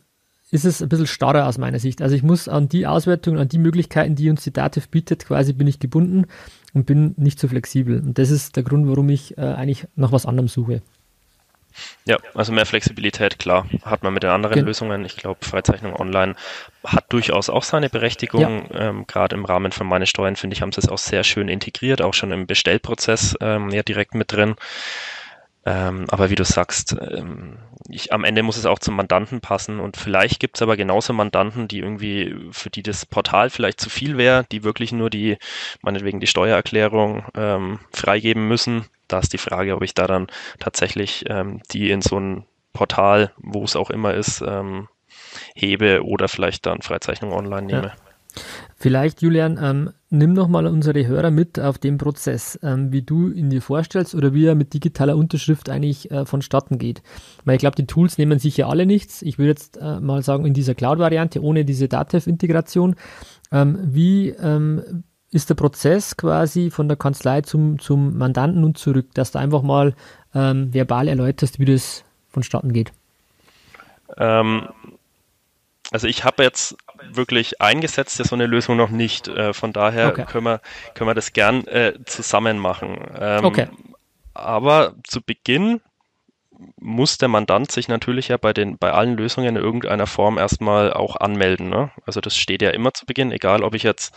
ist 0.51 0.65
es 0.65 0.83
ein 0.83 0.89
bisschen 0.89 1.07
starrer 1.07 1.47
aus 1.47 1.59
meiner 1.59 1.79
Sicht. 1.79 2.03
Also 2.03 2.17
ich 2.17 2.23
muss 2.23 2.49
an 2.49 2.69
die 2.69 2.87
Auswertungen, 2.87 3.39
an 3.39 3.49
die 3.49 3.59
Möglichkeiten, 3.59 4.17
die 4.17 4.31
uns 4.31 4.43
die 4.43 4.53
Dativ 4.53 4.89
bietet, 4.89 5.27
quasi 5.27 5.53
bin 5.53 5.67
ich 5.67 5.79
gebunden 5.79 6.27
und 6.75 6.87
bin 6.87 7.15
nicht 7.17 7.39
so 7.39 7.49
flexibel. 7.49 8.01
Und 8.01 8.19
das 8.19 8.31
ist 8.31 8.57
der 8.57 8.65
Grund, 8.65 8.89
warum 8.89 9.09
ich 9.09 9.39
äh, 9.39 9.43
eigentlich 9.43 9.87
nach 9.95 10.13
was 10.13 10.27
anderem 10.27 10.49
suche. 10.49 10.83
Ja, 12.05 12.19
also 12.35 12.53
mehr 12.53 12.67
Flexibilität, 12.67 13.39
klar, 13.39 13.67
hat 13.85 14.03
man 14.03 14.13
mit 14.13 14.23
den 14.23 14.31
anderen 14.31 14.57
Gen 14.57 14.65
Lösungen. 14.65 15.05
Ich 15.05 15.17
glaube, 15.17 15.45
Freizeichnung 15.45 15.95
online 15.95 16.35
hat 16.85 17.13
durchaus 17.13 17.49
auch 17.49 17.63
seine 17.63 17.89
Berechtigung. 17.89 18.67
Ja. 18.73 18.89
Ähm, 18.89 19.07
Gerade 19.07 19.37
im 19.37 19.45
Rahmen 19.45 19.71
von 19.71 19.87
meine 19.87 20.07
Steuern, 20.07 20.37
finde 20.37 20.55
ich, 20.55 20.63
haben 20.63 20.73
sie 20.73 20.81
es 20.81 20.89
auch 20.89 20.99
sehr 20.99 21.23
schön 21.23 21.49
integriert, 21.49 22.03
auch 22.03 22.15
schon 22.15 22.33
im 22.33 22.47
Bestellprozess 22.47 23.37
ähm, 23.41 23.71
ja 23.71 23.83
direkt 23.83 24.15
mit 24.15 24.33
drin. 24.33 24.57
Ähm, 25.67 26.07
aber 26.09 26.31
wie 26.31 26.37
du 26.37 26.45
sagst, 26.45 26.97
ähm, 26.99 27.59
ich, 27.89 28.13
am 28.13 28.25
Ende 28.25 28.43
muss 28.43 28.57
es 28.57 28.67
auch 28.67 28.79
zum 28.79 28.97
Mandanten 28.97 29.41
passen 29.41 29.79
und 29.79 29.97
vielleicht 29.97 30.41
gibt 30.41 30.57
es 30.57 30.63
aber 30.63 30.77
genauso 30.77 31.13
Mandanten, 31.13 31.69
die 31.69 31.81
irgendwie, 31.81 32.35
für 32.51 32.71
die 32.71 32.83
das 32.83 33.05
Portal 33.05 33.51
vielleicht 33.51 33.81
zu 33.81 33.91
viel 33.91 34.17
wäre, 34.17 34.45
die 34.51 34.65
wirklich 34.65 34.93
nur 34.93 35.11
die, 35.11 35.37
meinetwegen 35.83 36.21
die 36.21 36.27
Steuererklärung 36.27 37.25
ähm, 37.35 37.81
freigeben 37.93 38.49
müssen. 38.49 38.87
Da 39.07 39.19
ist 39.19 39.33
die 39.33 39.39
Frage, 39.39 39.77
ob 39.77 39.83
ich 39.83 39.93
da 39.93 40.07
dann 40.07 40.29
tatsächlich 40.61 41.25
ähm, 41.29 41.61
die 41.73 41.91
in 41.91 42.01
so 42.01 42.19
ein 42.19 42.45
Portal, 42.73 43.33
wo 43.37 43.65
es 43.65 43.77
auch 43.77 43.91
immer 43.91 44.15
ist, 44.15 44.43
ähm, 44.47 44.89
hebe 45.55 46.05
oder 46.05 46.29
vielleicht 46.29 46.65
dann 46.67 46.81
Freizeichnung 46.81 47.33
online 47.33 47.67
nehme. 47.67 47.87
Ja. 47.89 48.43
Vielleicht, 48.77 49.23
Julian, 49.23 49.59
ähm, 49.63 49.93
nimm 50.11 50.33
nochmal 50.33 50.67
unsere 50.67 51.07
Hörer 51.07 51.31
mit 51.31 51.59
auf 51.59 51.79
den 51.79 51.97
Prozess, 51.97 52.59
ähm, 52.63 52.93
wie 52.93 53.03
du 53.03 53.31
ihn 53.31 53.49
dir 53.49 53.63
vorstellst 53.63 54.15
oder 54.15 54.35
wie 54.35 54.47
er 54.47 54.57
mit 54.57 54.75
digitaler 54.75 55.17
Unterschrift 55.17 55.71
eigentlich 55.71 56.11
äh, 56.11 56.27
vonstatten 56.27 56.79
geht. 56.79 57.03
Weil 57.45 57.55
ich 57.55 57.61
glaube, 57.61 57.77
die 57.77 57.87
Tools 57.87 58.19
nehmen 58.19 58.39
sicher 58.39 58.69
alle 58.69 58.87
nichts. 58.87 59.23
Ich 59.23 59.39
würde 59.39 59.51
jetzt 59.51 59.77
äh, 59.77 60.01
mal 60.01 60.23
sagen, 60.23 60.45
in 60.45 60.55
dieser 60.55 60.75
Cloud-Variante 60.75 61.43
ohne 61.43 61.65
diese 61.65 61.89
Datev-Integration. 61.89 62.97
Ähm, 63.53 63.79
wie 63.83 64.31
ähm, 64.31 65.05
ist 65.31 65.49
der 65.49 65.55
Prozess 65.55 66.17
quasi 66.17 66.71
von 66.71 66.89
der 66.89 66.97
Kanzlei 66.97 67.43
zum, 67.43 67.79
zum 67.79 68.19
Mandanten 68.19 68.65
und 68.65 68.79
zurück, 68.79 69.15
dass 69.15 69.31
du 69.31 69.39
einfach 69.39 69.63
mal 69.63 69.95
ähm, 70.35 70.75
verbal 70.75 71.07
erläuterst, 71.07 71.61
wie 71.61 71.65
das 71.65 72.05
vonstatten 72.29 72.73
geht? 72.73 72.93
Ähm, 74.17 74.69
also 75.93 76.09
ich 76.09 76.25
habe 76.25 76.43
jetzt 76.43 76.77
wirklich 77.09 77.61
eingesetzt 77.61 78.19
ja 78.19 78.25
so 78.25 78.35
eine 78.35 78.47
Lösung 78.47 78.77
noch 78.77 78.91
nicht. 78.91 79.29
Äh, 79.29 79.53
von 79.53 79.73
daher 79.73 80.09
okay. 80.09 80.25
können, 80.27 80.45
wir, 80.45 80.61
können 80.95 81.09
wir 81.09 81.15
das 81.15 81.33
gern 81.33 81.67
äh, 81.67 81.95
zusammen 82.05 82.59
machen. 82.59 82.99
Ähm, 83.19 83.45
okay. 83.45 83.69
Aber 84.35 84.95
zu 85.05 85.23
Beginn 85.23 85.81
muss 86.79 87.19
der 87.19 87.29
Mandant 87.29 87.73
sich 87.73 87.89
natürlich 87.89 88.29
ja 88.29 88.37
bei 88.37 88.53
den, 88.53 88.79
bei 88.79 88.93
allen 88.93 89.17
Lösungen 89.17 89.57
in 89.57 89.63
irgendeiner 89.63 90.07
Form 90.07 90.39
erstmal 90.39 90.93
auch 90.93 91.17
anmelden. 91.17 91.69
Ne? 91.69 91.91
Also 92.07 92.21
das 92.21 92.37
steht 92.37 92.63
ja 92.63 92.71
immer 92.71 92.93
zu 92.93 93.07
Beginn, 93.07 93.33
egal 93.33 93.63
ob 93.63 93.75
ich 93.75 93.83
jetzt 93.83 94.15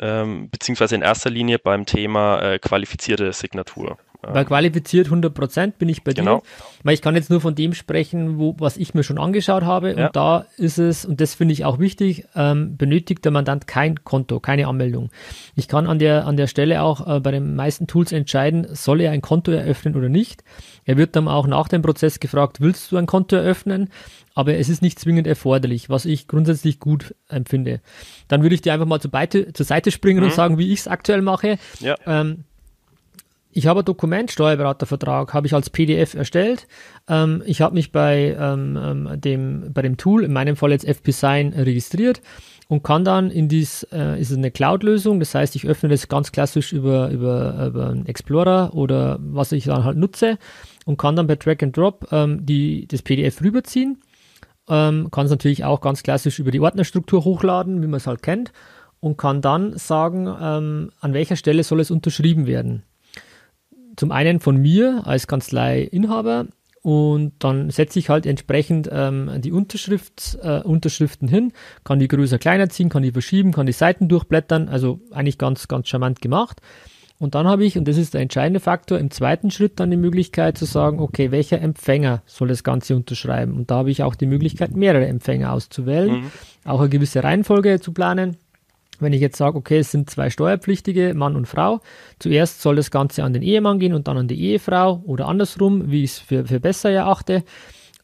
ähm, 0.00 0.50
beziehungsweise 0.50 0.94
in 0.94 1.02
erster 1.02 1.30
Linie 1.30 1.58
beim 1.58 1.86
Thema 1.86 2.40
äh, 2.42 2.58
qualifizierte 2.58 3.32
Signatur. 3.32 3.98
Weil 4.34 4.44
qualifiziert 4.44 5.06
100 5.06 5.32
Prozent 5.32 5.78
bin 5.78 5.88
ich 5.88 6.04
bei 6.04 6.12
genau. 6.12 6.38
dir. 6.38 6.42
Weil 6.84 6.94
ich 6.94 7.02
kann 7.02 7.14
jetzt 7.14 7.30
nur 7.30 7.40
von 7.40 7.54
dem 7.54 7.74
sprechen, 7.74 8.38
wo, 8.38 8.54
was 8.58 8.76
ich 8.76 8.94
mir 8.94 9.02
schon 9.02 9.18
angeschaut 9.18 9.62
habe. 9.64 9.94
Ja. 9.94 10.06
Und 10.06 10.16
da 10.16 10.46
ist 10.56 10.78
es, 10.78 11.04
und 11.04 11.20
das 11.20 11.34
finde 11.34 11.52
ich 11.52 11.64
auch 11.64 11.78
wichtig, 11.78 12.26
ähm, 12.34 12.76
benötigt 12.76 13.24
der 13.24 13.32
Mandant 13.32 13.66
kein 13.66 14.04
Konto, 14.04 14.40
keine 14.40 14.66
Anmeldung. 14.68 15.10
Ich 15.54 15.68
kann 15.68 15.86
an 15.86 15.98
der, 15.98 16.26
an 16.26 16.36
der 16.36 16.46
Stelle 16.46 16.82
auch 16.82 17.06
äh, 17.06 17.20
bei 17.20 17.30
den 17.30 17.56
meisten 17.56 17.86
Tools 17.86 18.12
entscheiden, 18.12 18.66
soll 18.74 19.00
er 19.00 19.12
ein 19.12 19.22
Konto 19.22 19.50
eröffnen 19.50 19.96
oder 19.96 20.08
nicht. 20.08 20.44
Er 20.84 20.96
wird 20.96 21.16
dann 21.16 21.28
auch 21.28 21.46
nach 21.46 21.68
dem 21.68 21.82
Prozess 21.82 22.20
gefragt, 22.20 22.60
willst 22.60 22.90
du 22.92 22.96
ein 22.96 23.06
Konto 23.06 23.36
eröffnen? 23.36 23.90
Aber 24.34 24.54
es 24.54 24.68
ist 24.68 24.82
nicht 24.82 25.00
zwingend 25.00 25.26
erforderlich, 25.26 25.90
was 25.90 26.04
ich 26.04 26.28
grundsätzlich 26.28 26.78
gut 26.78 27.14
empfinde. 27.28 27.80
Dann 28.28 28.42
würde 28.42 28.54
ich 28.54 28.62
dir 28.62 28.72
einfach 28.72 28.86
mal 28.86 29.00
zur, 29.00 29.10
Beite, 29.10 29.52
zur 29.52 29.66
Seite 29.66 29.90
springen 29.90 30.20
mhm. 30.20 30.26
und 30.26 30.32
sagen, 30.32 30.58
wie 30.58 30.72
ich 30.72 30.78
es 30.80 30.88
aktuell 30.88 31.22
mache. 31.22 31.58
Ja. 31.80 31.96
Ähm, 32.06 32.44
ich 33.58 33.66
habe 33.66 33.80
ein 33.80 33.84
Dokument, 33.84 34.30
Steuerberatervertrag, 34.30 35.34
habe 35.34 35.48
ich 35.48 35.52
als 35.52 35.68
PDF 35.68 36.14
erstellt. 36.14 36.68
Ähm, 37.08 37.42
ich 37.44 37.60
habe 37.60 37.74
mich 37.74 37.90
bei, 37.90 38.36
ähm, 38.38 38.78
ähm, 38.80 39.20
dem, 39.20 39.72
bei 39.72 39.82
dem 39.82 39.96
Tool, 39.96 40.22
in 40.22 40.32
meinem 40.32 40.54
Fall 40.54 40.70
jetzt 40.70 40.86
FP-Sign, 40.86 41.54
registriert 41.54 42.22
und 42.68 42.84
kann 42.84 43.04
dann 43.04 43.32
in 43.32 43.48
dies, 43.48 43.82
äh, 43.92 44.20
ist 44.20 44.30
es 44.30 44.36
eine 44.36 44.52
Cloud-Lösung, 44.52 45.18
das 45.18 45.34
heißt, 45.34 45.56
ich 45.56 45.66
öffne 45.66 45.88
das 45.88 46.06
ganz 46.06 46.30
klassisch 46.30 46.72
über, 46.72 47.10
über, 47.10 47.66
über 47.66 47.96
Explorer 48.06 48.74
oder 48.74 49.18
was 49.20 49.50
ich 49.50 49.64
dann 49.64 49.82
halt 49.82 49.96
nutze 49.96 50.38
und 50.86 50.96
kann 50.96 51.16
dann 51.16 51.26
bei 51.26 51.34
Drag 51.34 51.56
and 51.60 51.76
Drop 51.76 52.06
ähm, 52.12 52.46
die, 52.46 52.86
das 52.86 53.02
PDF 53.02 53.42
rüberziehen. 53.42 54.00
Ähm, 54.68 55.10
kann 55.10 55.24
es 55.24 55.32
natürlich 55.32 55.64
auch 55.64 55.80
ganz 55.80 56.04
klassisch 56.04 56.38
über 56.38 56.52
die 56.52 56.60
Ordnerstruktur 56.60 57.24
hochladen, 57.24 57.82
wie 57.82 57.88
man 57.88 57.96
es 57.96 58.06
halt 58.06 58.22
kennt 58.22 58.52
und 59.00 59.18
kann 59.18 59.40
dann 59.42 59.76
sagen, 59.76 60.28
ähm, 60.40 60.90
an 61.00 61.12
welcher 61.12 61.36
Stelle 61.36 61.64
soll 61.64 61.80
es 61.80 61.90
unterschrieben 61.90 62.46
werden 62.46 62.84
zum 63.98 64.12
einen 64.12 64.40
von 64.40 64.56
mir 64.56 65.02
als 65.04 65.26
Kanzleiinhaber 65.26 66.46
und 66.82 67.32
dann 67.40 67.70
setze 67.70 67.98
ich 67.98 68.08
halt 68.08 68.24
entsprechend 68.24 68.88
ähm, 68.92 69.30
die 69.38 69.52
Unterschrift, 69.52 70.38
äh, 70.42 70.60
Unterschriften 70.60 71.28
hin, 71.28 71.52
kann 71.84 71.98
die 71.98 72.08
größer, 72.08 72.38
kleiner 72.38 72.68
ziehen, 72.68 72.88
kann 72.88 73.02
die 73.02 73.12
verschieben, 73.12 73.52
kann 73.52 73.66
die 73.66 73.72
Seiten 73.72 74.08
durchblättern, 74.08 74.68
also 74.68 75.00
eigentlich 75.10 75.38
ganz, 75.38 75.68
ganz 75.68 75.88
charmant 75.88 76.20
gemacht. 76.20 76.60
Und 77.18 77.34
dann 77.34 77.48
habe 77.48 77.64
ich, 77.64 77.76
und 77.76 77.88
das 77.88 77.96
ist 77.96 78.14
der 78.14 78.20
entscheidende 78.20 78.60
Faktor, 78.60 78.98
im 78.98 79.10
zweiten 79.10 79.50
Schritt 79.50 79.80
dann 79.80 79.90
die 79.90 79.96
Möglichkeit 79.96 80.56
zu 80.56 80.66
sagen, 80.66 81.00
okay, 81.00 81.32
welcher 81.32 81.60
Empfänger 81.60 82.22
soll 82.26 82.46
das 82.46 82.62
Ganze 82.62 82.94
unterschreiben? 82.94 83.54
Und 83.54 83.72
da 83.72 83.76
habe 83.76 83.90
ich 83.90 84.04
auch 84.04 84.14
die 84.14 84.26
Möglichkeit, 84.26 84.76
mehrere 84.76 85.06
Empfänger 85.06 85.52
auszuwählen, 85.52 86.22
mhm. 86.22 86.30
auch 86.64 86.78
eine 86.78 86.88
gewisse 86.88 87.24
Reihenfolge 87.24 87.80
zu 87.80 87.92
planen. 87.92 88.36
Wenn 89.00 89.12
ich 89.12 89.20
jetzt 89.20 89.36
sage, 89.36 89.56
okay, 89.56 89.78
es 89.78 89.90
sind 89.90 90.10
zwei 90.10 90.30
Steuerpflichtige, 90.30 91.14
Mann 91.14 91.36
und 91.36 91.46
Frau, 91.46 91.80
zuerst 92.18 92.62
soll 92.62 92.76
das 92.76 92.90
Ganze 92.90 93.24
an 93.24 93.32
den 93.32 93.42
Ehemann 93.42 93.78
gehen 93.78 93.94
und 93.94 94.08
dann 94.08 94.18
an 94.18 94.28
die 94.28 94.40
Ehefrau 94.40 95.02
oder 95.06 95.26
andersrum, 95.26 95.90
wie 95.90 96.04
ich 96.04 96.12
es 96.12 96.18
für, 96.18 96.46
für 96.46 96.60
besser 96.60 96.90
erachte, 96.90 97.44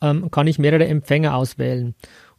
ähm, 0.01 0.31
kann 0.31 0.47
ich 0.47 0.59
mehrere 0.59 0.87
Empfänger 0.87 1.35
auswählen. 1.35 1.95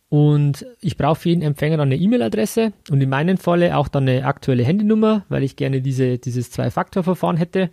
Und 0.10 0.66
ich 0.82 0.98
brauche 0.98 1.20
für 1.20 1.30
jeden 1.30 1.42
Empfänger 1.42 1.78
dann 1.78 1.90
eine 1.90 1.98
E-Mail-Adresse 1.98 2.74
und 2.90 3.02
in 3.02 3.10
meinem 3.10 3.38
Falle 3.38 3.76
auch 3.76 3.88
dann 3.88 4.08
eine 4.08 4.26
aktuelle 4.26 4.64
Handynummer, 4.64 5.26
weil 5.30 5.44
ich 5.44 5.56
gerne 5.56 5.82
diese, 5.82 6.20
dieses 6.20 6.52
Zwei-Faktor-Verfahren 6.52 7.38
hätte. 7.38 7.70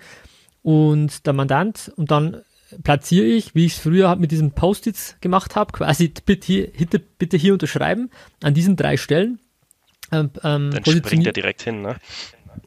Und 0.62 1.26
der 1.26 1.34
Mandant, 1.34 1.92
und 1.96 2.10
dann 2.10 2.42
platziere 2.82 3.26
ich, 3.26 3.54
wie 3.54 3.66
ich 3.66 3.74
es 3.74 3.78
früher 3.80 4.16
mit 4.16 4.30
diesen 4.30 4.52
Post-its 4.52 5.16
gemacht 5.20 5.56
habe, 5.56 5.72
quasi 5.72 6.12
bitte 6.24 6.46
hier, 6.46 6.68
bitte 7.18 7.36
hier 7.36 7.52
unterschreiben, 7.52 8.10
an 8.42 8.54
diesen 8.54 8.76
drei 8.76 8.96
Stellen. 8.96 9.38
Ähm, 10.12 10.30
ähm, 10.44 10.70
Dann 10.70 10.84
springt 10.84 11.26
er 11.26 11.32
direkt 11.32 11.62
hin, 11.62 11.82
ne? 11.82 11.96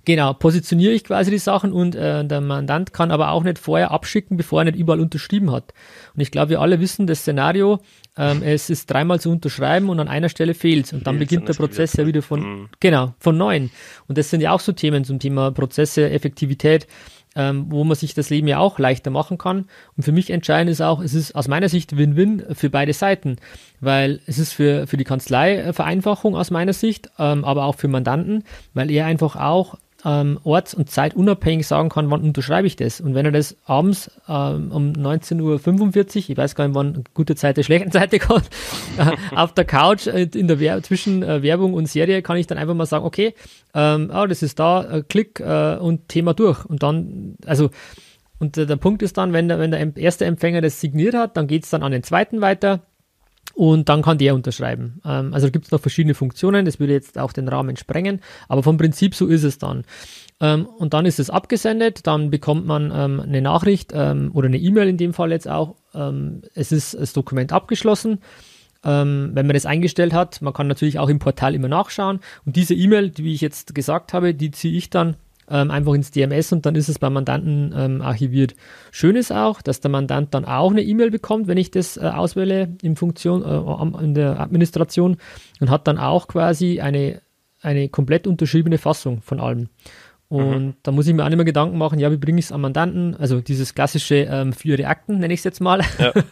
Genau, 0.03 0.33
positioniere 0.33 0.93
ich 0.93 1.03
quasi 1.03 1.31
die 1.31 1.37
Sachen 1.37 1.71
und 1.71 1.95
äh, 1.95 2.25
der 2.25 2.41
Mandant 2.41 2.93
kann 2.93 3.11
aber 3.11 3.31
auch 3.31 3.43
nicht 3.43 3.59
vorher 3.59 3.91
abschicken, 3.91 4.37
bevor 4.37 4.61
er 4.61 4.65
nicht 4.65 4.77
überall 4.77 4.99
unterschrieben 4.99 5.51
hat. 5.51 5.73
Und 6.13 6.21
ich 6.21 6.31
glaube, 6.31 6.49
wir 6.49 6.61
alle 6.61 6.79
wissen 6.79 7.07
das 7.07 7.19
Szenario, 7.19 7.79
ähm, 8.17 8.41
es 8.43 8.69
ist 8.69 8.89
dreimal 8.89 9.19
zu 9.19 9.31
unterschreiben 9.31 9.89
und 9.89 9.99
an 9.99 10.07
einer 10.07 10.29
Stelle 10.29 10.53
fehlt 10.53 10.93
Und 10.93 11.07
dann 11.07 11.19
beginnt 11.19 11.47
der 11.47 11.53
Prozess 11.53 11.93
ja 11.93 12.05
wieder 12.05 12.21
von, 12.21 12.39
mhm. 12.39 12.69
genau, 12.79 13.13
von 13.19 13.37
neuem. 13.37 13.71
Und 14.07 14.17
das 14.17 14.29
sind 14.29 14.41
ja 14.41 14.51
auch 14.51 14.59
so 14.59 14.71
Themen 14.71 15.03
zum 15.03 15.19
Thema 15.19 15.51
Prozesse, 15.51 16.09
Effektivität 16.09 16.87
ähm, 17.36 17.65
wo 17.69 17.83
man 17.83 17.95
sich 17.95 18.13
das 18.13 18.29
Leben 18.29 18.47
ja 18.47 18.59
auch 18.59 18.79
leichter 18.79 19.11
machen 19.11 19.38
kann. 19.38 19.65
Und 19.97 20.03
für 20.03 20.11
mich 20.11 20.29
entscheidend 20.29 20.71
ist 20.71 20.81
auch, 20.81 21.01
es 21.01 21.13
ist 21.13 21.36
aus 21.36 21.47
meiner 21.47 21.69
Sicht 21.69 21.97
Win-Win 21.97 22.43
für 22.53 22.69
beide 22.69 22.93
Seiten, 22.93 23.38
weil 23.81 24.19
es 24.25 24.39
ist 24.39 24.53
für, 24.53 24.88
für 24.88 24.97
die 24.97 25.03
Kanzlei 25.03 25.73
Vereinfachung 25.73 26.36
aus 26.36 26.51
meiner 26.51 26.73
Sicht, 26.73 27.09
ähm, 27.19 27.43
aber 27.43 27.65
auch 27.65 27.75
für 27.75 27.88
Mandanten, 27.88 28.43
weil 28.73 28.89
er 28.89 29.05
einfach 29.05 29.36
auch 29.36 29.77
ähm, 30.06 30.39
orts- 30.43 30.76
und 30.76 30.89
zeitunabhängig 30.89 31.66
sagen 31.66 31.89
kann, 31.89 32.12
wann 32.12 32.22
unterschreibe 32.22 32.68
ich 32.68 32.76
das. 32.76 33.01
Und 33.01 33.16
wenn 33.16 33.26
er 33.26 33.32
das 33.32 33.58
abends 33.66 34.12
ähm, 34.30 34.72
um 34.72 34.93
19.45 34.93 35.41
Uhr, 35.41 36.30
ich 36.30 36.38
weiß 36.38 36.53
gar 36.53 36.68
nicht, 36.68 36.76
wann 36.76 37.03
gute 37.16 37.36
Zeit 37.36 37.58
der 37.58 37.64
schlechten 37.64 37.91
Seite 37.91 38.20
kommt, 38.20 38.47
auf 39.36 39.53
der 39.53 39.66
Couch 39.66 40.06
äh, 40.06 40.30
in 40.34 40.47
der 40.47 40.60
Wer 40.60 40.82
zwischen 40.84 41.24
äh, 41.24 41.41
Werbung 41.41 41.74
und 41.74 41.88
Serie 41.88 42.22
kann 42.22 42.38
ich 42.38 42.45
dann 42.45 42.60
einfach 42.60 42.76
mal 42.76 42.86
sagen, 42.86 43.03
okay, 43.03 43.34
ähm, 43.74 44.12
oh, 44.14 44.28
das 44.28 44.43
ist 44.43 44.60
da, 44.60 44.84
äh, 44.84 45.03
Klick 45.03 45.39
äh, 45.39 45.78
und 45.78 46.08
Thema 46.08 46.36
durch. 46.36 46.64
Und 46.66 46.84
dann, 46.84 47.36
also 47.45 47.72
und 48.38 48.58
der 48.58 48.76
Punkt 48.76 49.01
ist 49.01 49.18
dann, 49.18 49.34
wenn 49.34 49.47
der, 49.47 49.60
wenn 49.60 49.72
der 49.72 49.95
erste 49.97 50.26
Empfänger 50.26 50.62
das 50.62 50.82
signiert 50.82 51.16
hat, 51.16 51.38
dann 51.38 51.47
geht 51.47 51.64
es 51.64 51.70
dann 51.70 51.84
an 51.84 51.91
den 51.91 52.03
zweiten 52.03 52.41
weiter 52.41 52.82
und 53.53 53.89
dann 53.89 54.01
kann 54.01 54.17
der 54.17 54.35
unterschreiben. 54.35 55.01
Ähm, 55.05 55.33
also 55.33 55.49
gibt 55.51 55.65
es 55.65 55.71
noch 55.71 55.81
verschiedene 55.81 56.13
Funktionen, 56.13 56.65
das 56.65 56.79
würde 56.79 56.93
jetzt 56.93 57.17
auch 57.17 57.33
den 57.33 57.47
Rahmen 57.47 57.77
sprengen, 57.77 58.21
aber 58.47 58.63
vom 58.63 58.77
Prinzip 58.77 59.15
so 59.15 59.27
ist 59.27 59.43
es 59.43 59.57
dann. 59.57 59.83
Ähm, 60.41 60.65
und 60.65 60.93
dann 60.93 61.05
ist 61.05 61.19
es 61.19 61.29
abgesendet, 61.29 62.05
dann 62.07 62.29
bekommt 62.29 62.65
man 62.65 62.91
ähm, 62.93 63.21
eine 63.21 63.41
Nachricht 63.41 63.91
ähm, 63.93 64.31
oder 64.33 64.47
eine 64.47 64.57
E-Mail 64.57 64.89
in 64.89 64.97
dem 64.97 65.13
Fall 65.13 65.31
jetzt 65.31 65.47
auch. 65.47 65.75
Ähm, 65.93 66.41
es 66.53 66.71
ist 66.71 66.93
das 66.93 67.13
Dokument 67.13 67.53
abgeschlossen. 67.53 68.19
Ähm, 68.83 69.31
wenn 69.33 69.47
man 69.47 69.55
das 69.55 69.65
eingestellt 69.65 70.13
hat, 70.13 70.41
man 70.41 70.53
kann 70.53 70.67
natürlich 70.67 70.99
auch 70.99 71.09
im 71.09 71.19
Portal 71.19 71.55
immer 71.55 71.69
nachschauen. 71.69 72.19
Und 72.45 72.55
diese 72.55 72.75
E-Mail, 72.75 73.09
die 73.09 73.23
wie 73.23 73.33
ich 73.33 73.41
jetzt 73.41 73.73
gesagt 73.73 74.13
habe, 74.13 74.33
die 74.33 74.51
ziehe 74.51 74.77
ich 74.77 74.89
dann 74.89 75.15
ähm, 75.49 75.71
einfach 75.71 75.93
ins 75.93 76.11
DMS 76.11 76.51
und 76.51 76.65
dann 76.65 76.75
ist 76.75 76.89
es 76.89 76.99
beim 76.99 77.13
Mandanten 77.13 77.73
ähm, 77.75 78.01
archiviert. 78.01 78.55
Schön 78.91 79.15
ist 79.15 79.31
auch, 79.31 79.61
dass 79.61 79.79
der 79.79 79.91
Mandant 79.91 80.33
dann 80.33 80.45
auch 80.45 80.71
eine 80.71 80.81
E-Mail 80.81 81.11
bekommt, 81.11 81.47
wenn 81.47 81.57
ich 81.57 81.71
das 81.71 81.97
äh, 81.97 82.01
auswähle 82.01 82.75
in 82.81 82.95
Funktion, 82.95 83.43
äh, 83.43 84.03
in 84.03 84.13
der 84.13 84.39
Administration 84.39 85.17
und 85.59 85.69
hat 85.69 85.87
dann 85.87 85.97
auch 85.97 86.27
quasi 86.27 86.81
eine, 86.81 87.21
eine 87.61 87.89
komplett 87.89 88.27
unterschriebene 88.27 88.77
Fassung 88.77 89.21
von 89.21 89.39
allem. 89.39 89.69
Und 90.27 90.65
mhm. 90.65 90.73
da 90.81 90.91
muss 90.91 91.07
ich 91.07 91.13
mir 91.13 91.23
auch 91.23 91.29
nicht 91.29 91.37
mehr 91.37 91.45
Gedanken 91.45 91.77
machen, 91.77 91.99
ja, 91.99 92.11
wie 92.11 92.17
bringe 92.17 92.39
ich 92.39 92.45
es 92.45 92.51
am 92.51 92.61
Mandanten? 92.61 93.15
Also 93.15 93.41
dieses 93.41 93.75
klassische 93.75 94.15
ähm, 94.15 94.53
für 94.53 94.69
ihre 94.69 94.87
Akten, 94.87 95.19
nenne 95.19 95.33
ich 95.33 95.41
es 95.41 95.43
jetzt 95.43 95.61
mal. 95.61 95.81
Ja. 95.99 96.13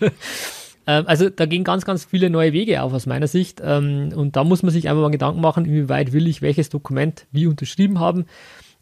Ähm, 0.86 1.06
also 1.08 1.30
da 1.30 1.46
gehen 1.46 1.64
ganz, 1.64 1.86
ganz 1.86 2.06
viele 2.06 2.30
neue 2.30 2.54
Wege 2.54 2.82
auf 2.82 2.94
aus 2.94 3.06
meiner 3.06 3.28
Sicht. 3.28 3.62
Ähm, 3.64 4.12
und 4.16 4.36
da 4.36 4.44
muss 4.44 4.64
man 4.64 4.72
sich 4.72 4.90
einfach 4.90 5.02
mal 5.02 5.12
Gedanken 5.12 5.42
machen, 5.42 5.66
inwieweit 5.66 6.12
will 6.12 6.28
ich 6.28 6.42
welches 6.42 6.70
Dokument 6.70 7.26
wie 7.32 7.48
unterschrieben 7.48 8.00
haben. 8.00 8.26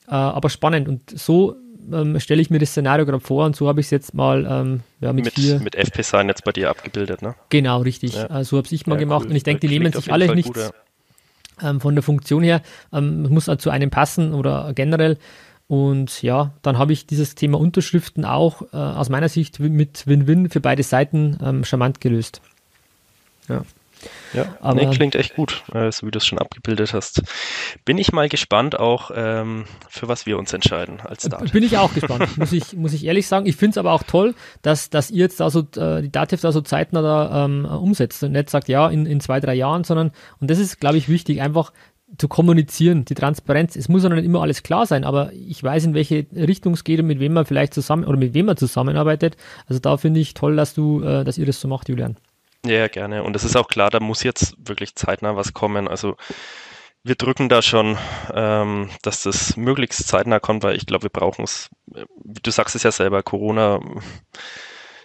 Äh, 0.07 0.11
aber 0.11 0.49
spannend. 0.49 0.87
Und 0.87 1.19
so 1.19 1.55
ähm, 1.91 2.19
stelle 2.19 2.41
ich 2.41 2.49
mir 2.49 2.59
das 2.59 2.71
Szenario 2.71 3.05
gerade 3.05 3.19
vor 3.19 3.45
und 3.45 3.55
so 3.55 3.67
habe 3.67 3.79
ich 3.79 3.87
es 3.87 3.91
jetzt 3.91 4.13
mal 4.13 4.45
ähm, 4.49 4.81
ja, 4.99 5.13
mit, 5.13 5.25
mit, 5.25 5.33
vier. 5.33 5.59
mit 5.59 5.75
FP-Sign 5.75 6.27
jetzt 6.27 6.43
bei 6.43 6.51
dir 6.51 6.69
abgebildet, 6.69 7.21
ne? 7.21 7.35
Genau, 7.49 7.81
richtig. 7.81 8.15
Ja. 8.15 8.39
Äh, 8.39 8.43
so 8.43 8.57
habe 8.57 8.67
ich 8.69 8.87
mal 8.87 8.95
ja, 8.95 8.99
gemacht 8.99 9.23
cool. 9.25 9.31
und 9.31 9.35
ich 9.35 9.43
denke, 9.43 9.61
die 9.61 9.67
nehmen 9.67 9.91
sich 9.91 10.11
alle 10.11 10.33
nichts 10.33 10.53
gut, 10.53 10.73
ja. 11.61 11.69
ähm, 11.69 11.81
von 11.81 11.95
der 11.95 12.03
Funktion 12.03 12.43
her. 12.43 12.61
Ähm, 12.93 13.23
muss 13.23 13.47
halt 13.47 13.61
zu 13.61 13.69
einem 13.69 13.89
passen 13.89 14.33
oder 14.33 14.73
generell. 14.73 15.17
Und 15.67 16.21
ja, 16.21 16.51
dann 16.63 16.77
habe 16.77 16.91
ich 16.91 17.07
dieses 17.07 17.35
Thema 17.35 17.57
Unterschriften 17.57 18.25
auch 18.25 18.61
äh, 18.73 18.77
aus 18.77 19.07
meiner 19.07 19.29
Sicht 19.29 19.59
mit 19.59 20.05
Win-Win 20.05 20.49
für 20.49 20.59
beide 20.59 20.83
Seiten 20.83 21.37
ähm, 21.41 21.63
charmant 21.63 22.01
gelöst. 22.01 22.41
Ja. 23.47 23.63
Ja, 24.33 24.57
aber 24.61 24.75
nee, 24.75 24.95
klingt 24.95 25.15
echt 25.15 25.35
gut, 25.35 25.63
äh, 25.73 25.91
so 25.91 26.07
wie 26.07 26.11
du 26.11 26.17
es 26.17 26.25
schon 26.25 26.39
abgebildet 26.39 26.93
hast. 26.93 27.23
Bin 27.85 27.97
ich 27.97 28.11
mal 28.11 28.29
gespannt 28.29 28.79
auch, 28.79 29.11
ähm, 29.13 29.65
für 29.89 30.07
was 30.07 30.25
wir 30.25 30.37
uns 30.37 30.53
entscheiden 30.53 31.01
als 31.01 31.23
Dativ. 31.23 31.51
Bin 31.51 31.63
ich 31.63 31.77
auch 31.77 31.93
gespannt, 31.93 32.37
muss 32.37 32.51
ich, 32.51 32.73
muss 32.73 32.93
ich 32.93 33.05
ehrlich 33.05 33.27
sagen. 33.27 33.45
Ich 33.45 33.55
finde 33.55 33.71
es 33.71 33.77
aber 33.77 33.91
auch 33.91 34.03
toll, 34.03 34.35
dass, 34.61 34.89
dass 34.89 35.11
ihr 35.11 35.21
jetzt 35.21 35.39
da 35.39 35.49
so, 35.49 35.67
äh, 35.77 36.01
die 36.01 36.11
Dativ 36.11 36.41
da 36.41 36.51
so 36.51 36.61
zeitnah 36.61 37.01
da 37.01 37.45
ähm, 37.45 37.65
umsetzt 37.65 38.23
und 38.23 38.31
nicht 38.31 38.49
sagt, 38.49 38.67
ja, 38.67 38.89
in, 38.89 39.05
in 39.05 39.19
zwei, 39.19 39.39
drei 39.39 39.53
Jahren, 39.53 39.83
sondern, 39.83 40.11
und 40.39 40.49
das 40.49 40.59
ist, 40.59 40.79
glaube 40.79 40.97
ich, 40.97 41.09
wichtig, 41.09 41.41
einfach 41.41 41.71
zu 42.17 42.27
kommunizieren, 42.27 43.05
die 43.05 43.13
Transparenz. 43.13 43.75
Es 43.75 43.87
muss 43.87 44.03
ja 44.03 44.09
nicht 44.09 44.25
immer 44.25 44.41
alles 44.41 44.63
klar 44.63 44.85
sein, 44.85 45.03
aber 45.03 45.31
ich 45.33 45.63
weiß, 45.63 45.85
in 45.85 45.93
welche 45.93 46.25
Richtung 46.35 46.73
es 46.73 46.83
geht 46.83 46.99
und 46.99 47.07
mit 47.07 47.19
wem 47.19 47.33
man 47.33 47.45
vielleicht 47.45 47.73
zusammen 47.73 48.05
oder 48.05 48.17
mit 48.17 48.33
wem 48.33 48.47
man 48.47 48.57
zusammenarbeitet. 48.57 49.37
Also 49.67 49.79
da 49.79 49.97
finde 49.97 50.19
ich 50.19 50.33
toll, 50.33 50.55
dass 50.55 50.73
du, 50.73 51.01
äh, 51.03 51.23
dass 51.23 51.37
ihr 51.37 51.45
das 51.45 51.61
so 51.61 51.67
macht, 51.67 51.89
Julian. 51.89 52.17
Ja, 52.65 52.87
gerne. 52.87 53.23
Und 53.23 53.35
es 53.35 53.43
ist 53.43 53.55
auch 53.55 53.67
klar, 53.67 53.89
da 53.89 53.99
muss 53.99 54.23
jetzt 54.23 54.55
wirklich 54.57 54.95
zeitnah 54.95 55.35
was 55.35 55.53
kommen. 55.53 55.87
Also 55.87 56.15
wir 57.03 57.15
drücken 57.15 57.49
da 57.49 57.61
schon, 57.61 57.97
ähm, 58.33 58.89
dass 59.01 59.23
das 59.23 59.57
möglichst 59.57 60.07
zeitnah 60.07 60.39
kommt, 60.39 60.63
weil 60.63 60.75
ich 60.75 60.85
glaube, 60.85 61.03
wir 61.03 61.09
brauchen 61.09 61.43
es. 61.45 61.69
Du 61.87 62.51
sagst 62.51 62.75
es 62.75 62.83
ja 62.83 62.91
selber, 62.91 63.23
Corona 63.23 63.79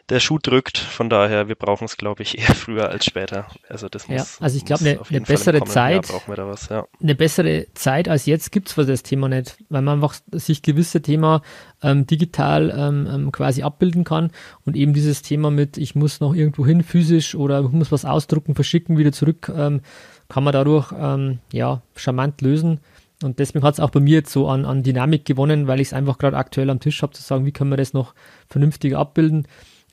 der 0.09 0.21
Schuh 0.21 0.39
drückt. 0.39 0.79
Von 0.79 1.11
daher, 1.11 1.49
wir 1.49 1.55
brauchen 1.55 1.85
es, 1.85 1.97
glaube 1.97 2.23
ich, 2.23 2.39
eher 2.39 2.55
früher 2.55 2.89
als 2.89 3.05
später. 3.05 3.47
Also 3.69 3.89
das 3.89 4.09
muss, 4.09 4.17
ja, 4.17 4.45
also 4.45 4.57
ich 4.57 4.65
glaube, 4.65 4.85
eine, 4.85 5.01
eine 5.09 5.21
bessere 5.23 5.65
Zeit, 5.65 6.09
was, 6.27 6.69
ja. 6.69 6.87
eine 7.03 7.15
bessere 7.15 7.67
Zeit 7.75 8.09
als 8.09 8.27
jetzt 8.27 8.53
gibt 8.53 8.69
es 8.69 8.75
für 8.75 8.85
das 8.85 9.03
Thema 9.03 9.29
nicht, 9.29 9.57
weil 9.69 9.83
man 9.83 9.95
einfach 9.95 10.15
sich 10.33 10.63
gewisse 10.63 11.03
Thema 11.03 11.43
ähm, 11.83 12.07
digital 12.07 12.73
ähm, 12.77 13.09
ähm, 13.13 13.33
quasi 13.33 13.63
abbilden 13.63 14.05
kann 14.05 14.31
und 14.65 14.77
eben 14.77 14.93
dieses 14.95 15.23
Thema 15.23 15.51
mit, 15.51 15.77
ich 15.77 15.95
muss 15.95 16.21
noch 16.21 16.35
irgendwo 16.35 16.65
hin 16.67 16.83
physisch 16.83 17.35
oder 17.35 17.61
ich 17.63 17.71
muss 17.71 17.93
was 17.93 18.05
ausdrucken, 18.05 18.55
verschicken, 18.55 18.99
wieder 18.99 19.13
zurück, 19.13 19.51
ähm, 19.55 19.81
kann 20.29 20.45
man 20.45 20.53
dadurch 20.53 20.93
ähm, 20.99 21.39
ja 21.53 21.83
charmant 21.95 22.41
lösen. 22.41 22.81
Und 23.23 23.39
deswegen 23.39 23.65
hat 23.65 23.75
es 23.75 23.81
auch 23.81 23.91
bei 23.91 24.01
mir 24.01 24.17
jetzt 24.17 24.33
so 24.33 24.49
an, 24.49 24.67
an 24.67 24.83
Dynamik 24.83 25.25
gewonnen, 25.25 25.67
weil 25.67 25.81
ich 25.81 25.89
es 25.89 25.93
einfach 25.95 26.19
gerade 26.19 26.37
aktuell 26.37 26.69
am 26.69 26.81
Tisch 26.81 27.01
habe, 27.03 27.15
zu 27.15 27.23
sagen, 27.23 27.47
wie 27.47 27.53
können 27.53 27.71
wir 27.71 27.79
das 27.79 27.95
noch 27.95 28.15
vernünftiger 28.49 28.99
abbilden. 28.99 29.47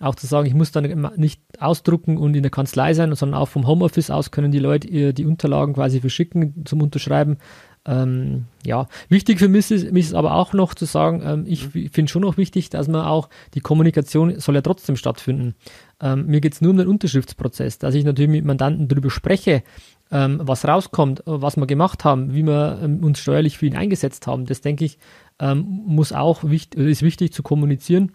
Auch 0.04 0.16
zu 0.16 0.28
sagen, 0.28 0.48
ich 0.48 0.54
muss 0.54 0.72
dann 0.72 1.12
nicht 1.16 1.42
ausdrucken 1.60 2.18
und 2.18 2.36
in 2.36 2.44
der 2.44 2.52
Kanzlei 2.52 2.94
sein, 2.94 3.16
sondern 3.16 3.40
auch 3.40 3.48
vom 3.48 3.68
Homeoffice 3.68 4.10
aus 4.12 4.32
können 4.32 4.52
die 4.52 4.60
Leute 4.60 5.14
die 5.14 5.26
Unterlagen 5.26 5.74
quasi 5.74 6.02
verschicken 6.02 6.66
zum 6.66 6.82
Unterschreiben. 6.82 7.38
Ähm, 7.86 8.46
ja, 8.66 8.88
wichtig 9.10 9.40
für 9.40 9.50
mich 9.50 9.70
ist, 9.70 9.92
mich 9.92 10.06
ist 10.06 10.14
aber 10.14 10.36
auch 10.36 10.54
noch 10.54 10.74
zu 10.74 10.86
sagen, 10.86 11.22
ähm, 11.26 11.44
ich 11.46 11.74
mhm. 11.74 11.90
finde 11.90 12.12
schon 12.12 12.22
noch 12.22 12.38
wichtig, 12.38 12.70
dass 12.70 12.88
man 12.88 13.02
auch, 13.02 13.28
die 13.56 13.60
Kommunikation 13.60 14.40
soll 14.40 14.56
ja 14.56 14.62
trotzdem 14.62 14.96
stattfinden. 14.96 15.56
Ähm, 16.02 16.28
mir 16.28 16.40
geht 16.40 16.54
es 16.54 16.62
nur 16.62 16.72
um 16.72 16.78
den 16.78 16.88
Unterschriftsprozess, 16.88 17.80
dass 17.80 17.94
ich 17.96 18.06
natürlich 18.06 18.32
mit 18.32 18.46
Mandanten 18.46 18.88
darüber 18.88 19.10
spreche, 19.10 19.64
ähm, 20.12 20.40
was 20.42 20.66
rauskommt, 20.66 21.24
was 21.26 21.58
wir 21.58 21.68
gemacht 21.68 22.06
haben, 22.06 22.34
wie 22.34 22.44
wir 22.44 22.80
ähm, 22.82 23.04
uns 23.04 23.20
steuerlich 23.20 23.58
für 23.58 23.66
ihn 23.66 23.76
eingesetzt 23.76 24.28
haben. 24.28 24.46
Das 24.46 24.62
denke 24.62 24.86
ich, 24.86 24.98
ähm, 25.40 25.82
muss 25.86 26.14
auch 26.14 26.44
wichtig, 26.46 26.80
ist 26.80 27.02
wichtig 27.02 27.34
zu 27.34 27.44
kommunizieren. 27.44 28.14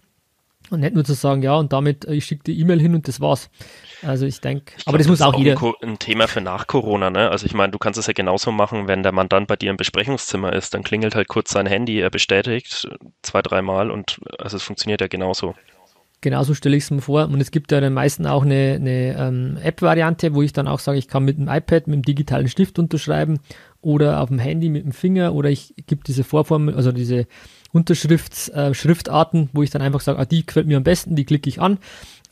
Und 0.69 0.81
nicht 0.81 0.93
nur 0.93 1.03
zu 1.03 1.13
sagen, 1.13 1.41
ja, 1.41 1.55
und 1.55 1.73
damit, 1.73 2.05
äh, 2.05 2.13
ich 2.13 2.25
schicke 2.25 2.43
die 2.43 2.59
E-Mail 2.59 2.79
hin 2.79 2.93
und 2.95 3.07
das 3.07 3.19
war's. 3.19 3.49
Also 4.01 4.25
ich 4.25 4.39
denke, 4.39 4.73
aber 4.85 4.97
das, 4.97 5.07
das 5.07 5.11
muss 5.11 5.21
auch, 5.21 5.33
auch 5.33 5.39
jeder. 5.39 5.61
Ein, 5.61 5.89
ein 5.91 5.99
Thema 5.99 6.27
für 6.27 6.41
nach 6.41 6.67
Corona, 6.67 7.09
ne? 7.09 7.29
Also 7.29 7.45
ich 7.45 7.53
meine, 7.53 7.71
du 7.71 7.79
kannst 7.79 7.99
es 7.99 8.07
ja 8.07 8.13
genauso 8.13 8.51
machen, 8.51 8.87
wenn 8.87 9.03
der 9.03 9.11
Mandant 9.11 9.47
bei 9.47 9.55
dir 9.55 9.71
im 9.71 9.77
Besprechungszimmer 9.77 10.53
ist, 10.53 10.73
dann 10.73 10.83
klingelt 10.83 11.15
halt 11.15 11.27
kurz 11.27 11.51
sein 11.51 11.65
Handy, 11.65 11.99
er 11.99 12.09
bestätigt 12.09 12.87
zwei, 13.21 13.41
dreimal 13.41 13.91
und 13.91 14.19
also 14.37 14.57
es 14.57 14.63
funktioniert 14.63 15.01
ja 15.01 15.07
genauso. 15.07 15.55
Genauso 16.21 16.53
stelle 16.53 16.75
ich 16.75 16.83
es 16.83 16.91
mir 16.91 17.01
vor. 17.01 17.25
Und 17.29 17.39
es 17.39 17.49
gibt 17.49 17.71
ja 17.71 17.79
den 17.79 17.93
meisten 17.93 18.27
auch 18.27 18.43
eine, 18.43 18.75
eine 18.75 19.15
ähm, 19.17 19.57
App-Variante, 19.63 20.33
wo 20.33 20.41
ich 20.41 20.51
dann 20.51 20.67
auch 20.67 20.79
sage, 20.79 20.97
ich 20.97 21.07
kann 21.07 21.23
mit 21.23 21.37
dem 21.37 21.47
iPad, 21.47 21.87
mit 21.87 21.95
dem 21.95 22.01
digitalen 22.01 22.49
Stift 22.49 22.77
unterschreiben 22.77 23.39
oder 23.81 24.19
auf 24.19 24.27
dem 24.27 24.39
Handy 24.39 24.67
mit 24.67 24.83
dem 24.83 24.91
Finger 24.91 25.33
oder 25.33 25.49
ich 25.49 25.73
gebe 25.87 26.03
diese 26.05 26.25
Vorform, 26.25 26.67
also 26.69 26.91
diese 26.91 27.25
Unterschriftsschriftarten, 27.71 29.43
äh, 29.43 29.49
wo 29.53 29.63
ich 29.63 29.69
dann 29.69 29.81
einfach 29.81 30.01
sage, 30.01 30.19
ah, 30.19 30.25
die 30.25 30.45
gefällt 30.45 30.67
mir 30.67 30.77
am 30.77 30.83
besten, 30.83 31.15
die 31.15 31.25
klicke 31.25 31.49
ich 31.49 31.61
an. 31.61 31.77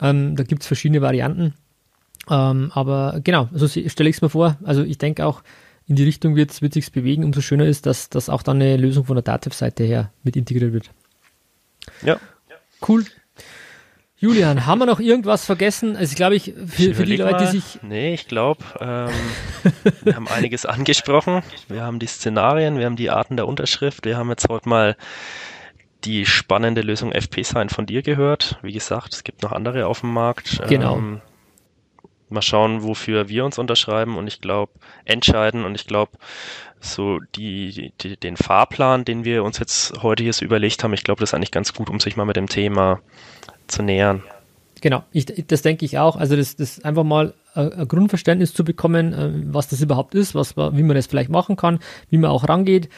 Ähm, 0.00 0.36
da 0.36 0.44
gibt 0.44 0.62
es 0.62 0.66
verschiedene 0.66 1.02
Varianten. 1.02 1.54
Ähm, 2.30 2.70
aber 2.74 3.20
genau, 3.22 3.48
so 3.52 3.68
stelle 3.68 4.10
ich 4.10 4.16
es 4.16 4.22
mir 4.22 4.30
vor. 4.30 4.58
Also 4.64 4.82
ich 4.82 4.98
denke 4.98 5.24
auch, 5.26 5.42
in 5.86 5.96
die 5.96 6.04
Richtung 6.04 6.36
wird 6.36 6.50
es 6.50 6.58
sich 6.58 6.92
bewegen, 6.92 7.24
umso 7.24 7.40
schöner 7.40 7.64
ist, 7.64 7.86
dass 7.86 8.10
das 8.10 8.28
auch 8.28 8.42
dann 8.42 8.56
eine 8.56 8.76
Lösung 8.76 9.06
von 9.06 9.16
der 9.16 9.22
Dativ-Seite 9.22 9.84
her 9.84 10.12
mit 10.22 10.36
integriert 10.36 10.72
wird. 10.72 10.90
Ja. 12.02 12.20
Cool. 12.86 13.04
Julian, 14.20 14.66
haben 14.66 14.80
wir 14.80 14.86
noch 14.86 14.98
irgendwas 14.98 15.44
vergessen? 15.44 15.96
Also, 15.96 16.16
glaube 16.16 16.34
ich, 16.34 16.52
für, 16.66 16.94
für 16.94 17.04
die 17.04 17.16
Leute, 17.16 17.32
mal. 17.32 17.38
die 17.40 17.60
sich. 17.60 17.78
Nee, 17.82 18.14
ich 18.14 18.26
glaube, 18.26 18.64
ähm, 18.80 19.82
wir 20.02 20.16
haben 20.16 20.26
einiges 20.26 20.66
angesprochen. 20.66 21.42
Wir 21.68 21.82
haben 21.82 22.00
die 22.00 22.08
Szenarien, 22.08 22.78
wir 22.78 22.86
haben 22.86 22.96
die 22.96 23.10
Arten 23.10 23.36
der 23.36 23.46
Unterschrift. 23.46 24.04
Wir 24.04 24.16
haben 24.16 24.28
jetzt 24.30 24.48
heute 24.48 24.68
mal 24.68 24.96
die 26.04 26.26
spannende 26.26 26.80
Lösung 26.80 27.12
FP-Sign 27.12 27.68
von 27.68 27.86
dir 27.86 28.02
gehört. 28.02 28.58
Wie 28.62 28.72
gesagt, 28.72 29.14
es 29.14 29.22
gibt 29.22 29.42
noch 29.42 29.52
andere 29.52 29.86
auf 29.86 30.00
dem 30.00 30.12
Markt. 30.12 30.62
Genau. 30.68 30.96
Ähm, 30.96 31.20
mal 32.28 32.42
schauen, 32.42 32.82
wofür 32.82 33.28
wir 33.28 33.44
uns 33.44 33.58
unterschreiben 33.58 34.16
und 34.16 34.26
ich 34.26 34.40
glaube, 34.40 34.72
entscheiden 35.04 35.64
und 35.64 35.74
ich 35.74 35.86
glaube, 35.86 36.12
so 36.80 37.18
die, 37.34 37.92
die, 38.00 38.16
den 38.16 38.36
Fahrplan, 38.36 39.04
den 39.04 39.24
wir 39.24 39.42
uns 39.44 39.58
jetzt 39.58 40.02
heute 40.02 40.22
hier 40.22 40.32
so 40.32 40.44
überlegt 40.44 40.84
haben, 40.84 40.92
ich 40.92 41.04
glaube, 41.04 41.20
das 41.20 41.30
ist 41.30 41.34
eigentlich 41.34 41.50
ganz 41.50 41.72
gut, 41.72 41.90
um 41.90 42.00
sich 42.00 42.16
mal 42.16 42.24
mit 42.24 42.36
dem 42.36 42.48
Thema 42.48 43.00
zu 43.68 43.82
nähern. 43.82 44.22
Genau, 44.80 45.02
ich, 45.12 45.26
das 45.26 45.62
denke 45.62 45.84
ich 45.84 45.98
auch. 45.98 46.16
Also 46.16 46.36
das, 46.36 46.56
das 46.56 46.84
einfach 46.84 47.04
mal 47.04 47.34
ein, 47.54 47.72
ein 47.72 47.88
Grundverständnis 47.88 48.54
zu 48.54 48.64
bekommen, 48.64 49.12
äh, 49.12 49.30
was 49.52 49.68
das 49.68 49.80
überhaupt 49.80 50.14
ist, 50.14 50.34
was, 50.34 50.56
wie 50.56 50.82
man 50.82 50.96
das 50.96 51.06
vielleicht 51.06 51.30
machen 51.30 51.56
kann, 51.56 51.80
wie 52.10 52.18
man 52.18 52.30
auch 52.30 52.48
rangeht. 52.48 52.88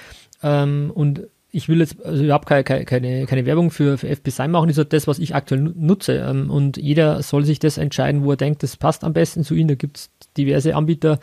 Ähm, 0.43 0.91
und 0.95 1.23
ich 1.53 1.68
will 1.68 1.81
jetzt 1.81 2.05
also 2.05 2.23
überhaupt 2.23 2.47
keine, 2.47 2.64
keine, 2.64 3.27
keine 3.27 3.47
Werbung 3.47 3.71
für, 3.71 3.99
für 3.99 4.09
FP 4.09 4.31
machen, 4.49 4.68
das 4.68 4.79
ist 4.79 4.93
das, 4.93 5.09
was 5.09 5.18
ich 5.18 5.35
aktuell 5.35 5.61
nutze. 5.61 6.16
Ähm, 6.16 6.51
und 6.51 6.77
jeder 6.77 7.23
soll 7.23 7.45
sich 7.45 7.59
das 7.59 7.79
entscheiden, 7.79 8.25
wo 8.25 8.33
er 8.33 8.37
denkt, 8.37 8.62
das 8.62 8.77
passt 8.77 9.05
am 9.05 9.12
besten 9.12 9.45
zu 9.45 9.55
ihm. 9.55 9.68
Da 9.68 9.75
gibt 9.75 9.97
es 9.97 10.11
diverse 10.37 10.75
Anbieter. 10.75 11.18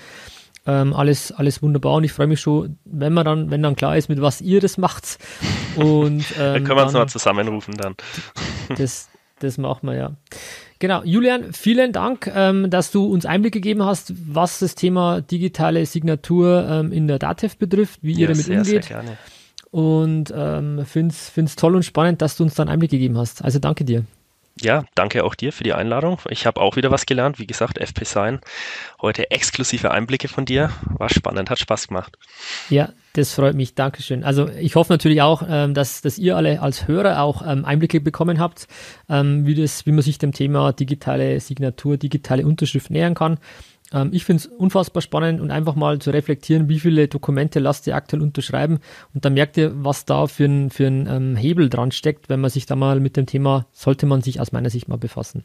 Ähm, 0.66 0.94
alles, 0.94 1.32
alles 1.32 1.64
wunderbar 1.64 1.94
und 1.94 2.04
ich 2.04 2.12
freue 2.12 2.28
mich 2.28 2.42
schon, 2.42 2.78
wenn 2.84 3.14
man 3.14 3.24
dann, 3.24 3.52
wenn 3.52 3.64
dann 3.64 3.78
klar 3.78 3.96
ist, 3.96 4.10
mit 4.10 4.20
was 4.20 4.42
ihr 4.42 4.60
das 4.60 4.78
macht. 4.78 5.18
Und, 5.78 6.26
ähm, 6.38 6.54
dann 6.56 6.64
können 6.66 6.80
wir 6.80 6.84
uns 6.84 6.94
mal 6.94 7.08
zusammenrufen 7.08 7.76
dann. 7.78 7.96
Das, 8.76 9.08
das 9.40 9.58
machen 9.58 9.88
wir 9.88 9.96
ja. 9.96 10.12
Genau, 10.80 11.02
Julian, 11.04 11.54
vielen 11.54 11.92
Dank, 11.92 12.32
ähm, 12.34 12.70
dass 12.70 12.92
du 12.92 13.06
uns 13.06 13.26
Einblick 13.26 13.54
gegeben 13.54 13.84
hast, 13.84 14.14
was 14.32 14.60
das 14.60 14.76
Thema 14.76 15.22
digitale 15.22 15.86
Signatur 15.86 16.68
ähm, 16.70 16.92
in 16.92 17.08
der 17.08 17.18
DATEV 17.18 17.58
betrifft, 17.58 18.00
wie 18.04 18.14
ihr 18.14 18.28
damit 18.28 18.46
sehr, 18.46 18.60
umgeht. 18.60 18.84
Sehr 18.86 19.02
gerne. 19.02 19.18
Und 19.72 20.34
ähm, 20.36 20.86
finde 20.86 21.14
es 21.14 21.56
toll 21.56 21.76
und 21.76 21.84
spannend, 21.84 22.22
dass 22.22 22.38
du 22.38 22.44
uns 22.44 22.56
dann 22.56 22.70
Einblick 22.70 22.92
gegeben 22.92 23.18
hast. 23.18 23.44
Also 23.44 23.60
danke 23.60 23.86
dir. 23.86 24.06
Ja, 24.62 24.86
danke 24.96 25.24
auch 25.24 25.36
dir 25.36 25.54
für 25.54 25.64
die 25.64 25.74
Einladung. 25.74 26.20
Ich 26.30 26.46
habe 26.46 26.62
auch 26.62 26.76
wieder 26.76 26.90
was 26.90 27.06
gelernt. 27.06 27.38
Wie 27.40 27.46
gesagt, 27.46 27.78
FP 27.78 28.06
Sign. 28.06 28.40
Heute 29.02 29.30
exklusive 29.30 29.92
Einblicke 29.92 30.28
von 30.28 30.46
dir. 30.46 30.72
War 30.98 31.10
spannend, 31.10 31.50
hat 31.50 31.60
Spaß 31.60 31.90
gemacht. 31.90 32.18
Ja, 32.70 32.90
das 33.14 33.34
freut 33.34 33.56
mich. 33.56 33.76
Dankeschön. 33.76 34.24
Also 34.24 34.50
ich 34.50 34.76
hoffe 34.76 34.92
natürlich 34.92 35.22
auch, 35.22 35.44
ähm, 35.48 35.74
dass, 35.74 36.02
dass 36.02 36.18
ihr 36.18 36.36
alle 36.36 36.62
als 36.62 36.88
Hörer 36.88 37.22
auch 37.22 37.44
ähm, 37.46 37.66
Einblicke 37.66 38.02
bekommen 38.02 38.40
habt, 38.40 38.68
ähm, 39.10 39.46
wie, 39.46 39.56
das, 39.56 39.86
wie 39.86 39.92
man 39.92 40.02
sich 40.02 40.18
dem 40.18 40.32
Thema 40.32 40.74
digitale 40.74 41.40
Signatur, 41.40 41.98
digitale 41.98 42.46
Unterschrift 42.46 42.90
nähern 42.90 43.14
kann. 43.14 43.38
Ähm, 43.94 44.10
ich 44.12 44.26
finde 44.26 44.42
es 44.42 44.48
unfassbar 44.48 45.02
spannend 45.02 45.42
und 45.42 45.52
einfach 45.52 45.76
mal 45.76 46.00
zu 46.00 46.12
reflektieren, 46.12 46.70
wie 46.70 46.80
viele 46.80 47.08
Dokumente 47.08 47.60
lasst 47.60 47.88
ihr 47.88 47.96
aktuell 47.96 48.22
unterschreiben 48.22 48.80
und 49.14 49.26
dann 49.26 49.34
merkt 49.34 49.58
ihr, 49.58 49.72
was 49.76 50.06
da 50.06 50.28
für 50.28 50.46
ein, 50.46 50.70
für 50.70 50.88
ein 50.88 51.08
ähm, 51.08 51.36
Hebel 51.36 51.70
dran 51.70 51.92
steckt, 51.92 52.30
wenn 52.30 52.42
man 52.42 52.50
sich 52.50 52.66
da 52.66 52.76
mal 52.76 53.00
mit 53.00 53.18
dem 53.18 53.26
Thema, 53.26 53.66
sollte 53.72 54.06
man 54.06 54.22
sich 54.22 54.40
aus 54.40 54.52
meiner 54.52 54.70
Sicht 54.70 54.88
mal 54.88 54.98
befassen. 54.98 55.44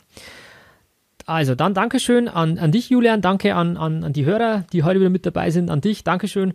Also 1.25 1.55
dann 1.55 1.73
Dankeschön 1.73 2.29
an, 2.29 2.59
an 2.59 2.73
dich, 2.73 2.91
Julian, 2.91 3.21
danke 3.21 3.55
an, 3.55 3.77
an, 3.77 4.03
an 4.03 4.13
die 4.13 4.25
Hörer, 4.25 4.65
die 4.73 4.83
heute 4.83 4.99
wieder 4.99 5.11
mit 5.11 5.25
dabei 5.25 5.51
sind, 5.51 5.71
an 5.71 5.81
dich, 5.81 6.03
Dankeschön 6.03 6.55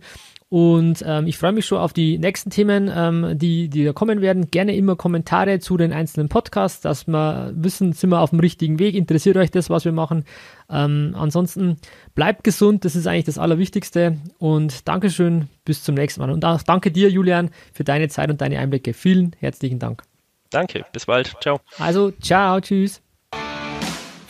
und 0.50 1.04
ähm, 1.06 1.26
ich 1.26 1.36
freue 1.36 1.52
mich 1.52 1.66
schon 1.66 1.78
auf 1.78 1.92
die 1.92 2.16
nächsten 2.16 2.48
Themen, 2.48 2.90
ähm, 2.94 3.38
die, 3.38 3.68
die 3.68 3.84
da 3.84 3.92
kommen 3.92 4.22
werden. 4.22 4.50
Gerne 4.50 4.74
immer 4.74 4.96
Kommentare 4.96 5.58
zu 5.58 5.76
den 5.76 5.92
einzelnen 5.92 6.30
Podcasts, 6.30 6.80
dass 6.80 7.06
wir 7.06 7.52
wissen, 7.54 7.92
sind 7.92 8.08
wir 8.08 8.20
auf 8.20 8.30
dem 8.30 8.40
richtigen 8.40 8.78
Weg, 8.78 8.94
interessiert 8.94 9.36
euch 9.36 9.50
das, 9.50 9.68
was 9.68 9.84
wir 9.84 9.92
machen. 9.92 10.24
Ähm, 10.70 11.14
ansonsten 11.18 11.76
bleibt 12.14 12.44
gesund, 12.44 12.86
das 12.86 12.96
ist 12.96 13.06
eigentlich 13.06 13.26
das 13.26 13.36
Allerwichtigste. 13.36 14.16
Und 14.38 14.88
Dankeschön, 14.88 15.48
bis 15.66 15.82
zum 15.82 15.94
nächsten 15.94 16.22
Mal. 16.22 16.30
Und 16.30 16.44
auch 16.46 16.62
danke 16.62 16.90
dir, 16.90 17.10
Julian, 17.10 17.50
für 17.74 17.84
deine 17.84 18.08
Zeit 18.08 18.30
und 18.30 18.40
deine 18.40 18.58
Einblicke. 18.58 18.94
Vielen 18.94 19.36
herzlichen 19.38 19.78
Dank. 19.78 20.02
Danke, 20.48 20.86
bis 20.92 21.04
bald. 21.04 21.34
Ciao. 21.42 21.60
Also, 21.78 22.10
ciao, 22.10 22.58
tschüss. 22.60 23.02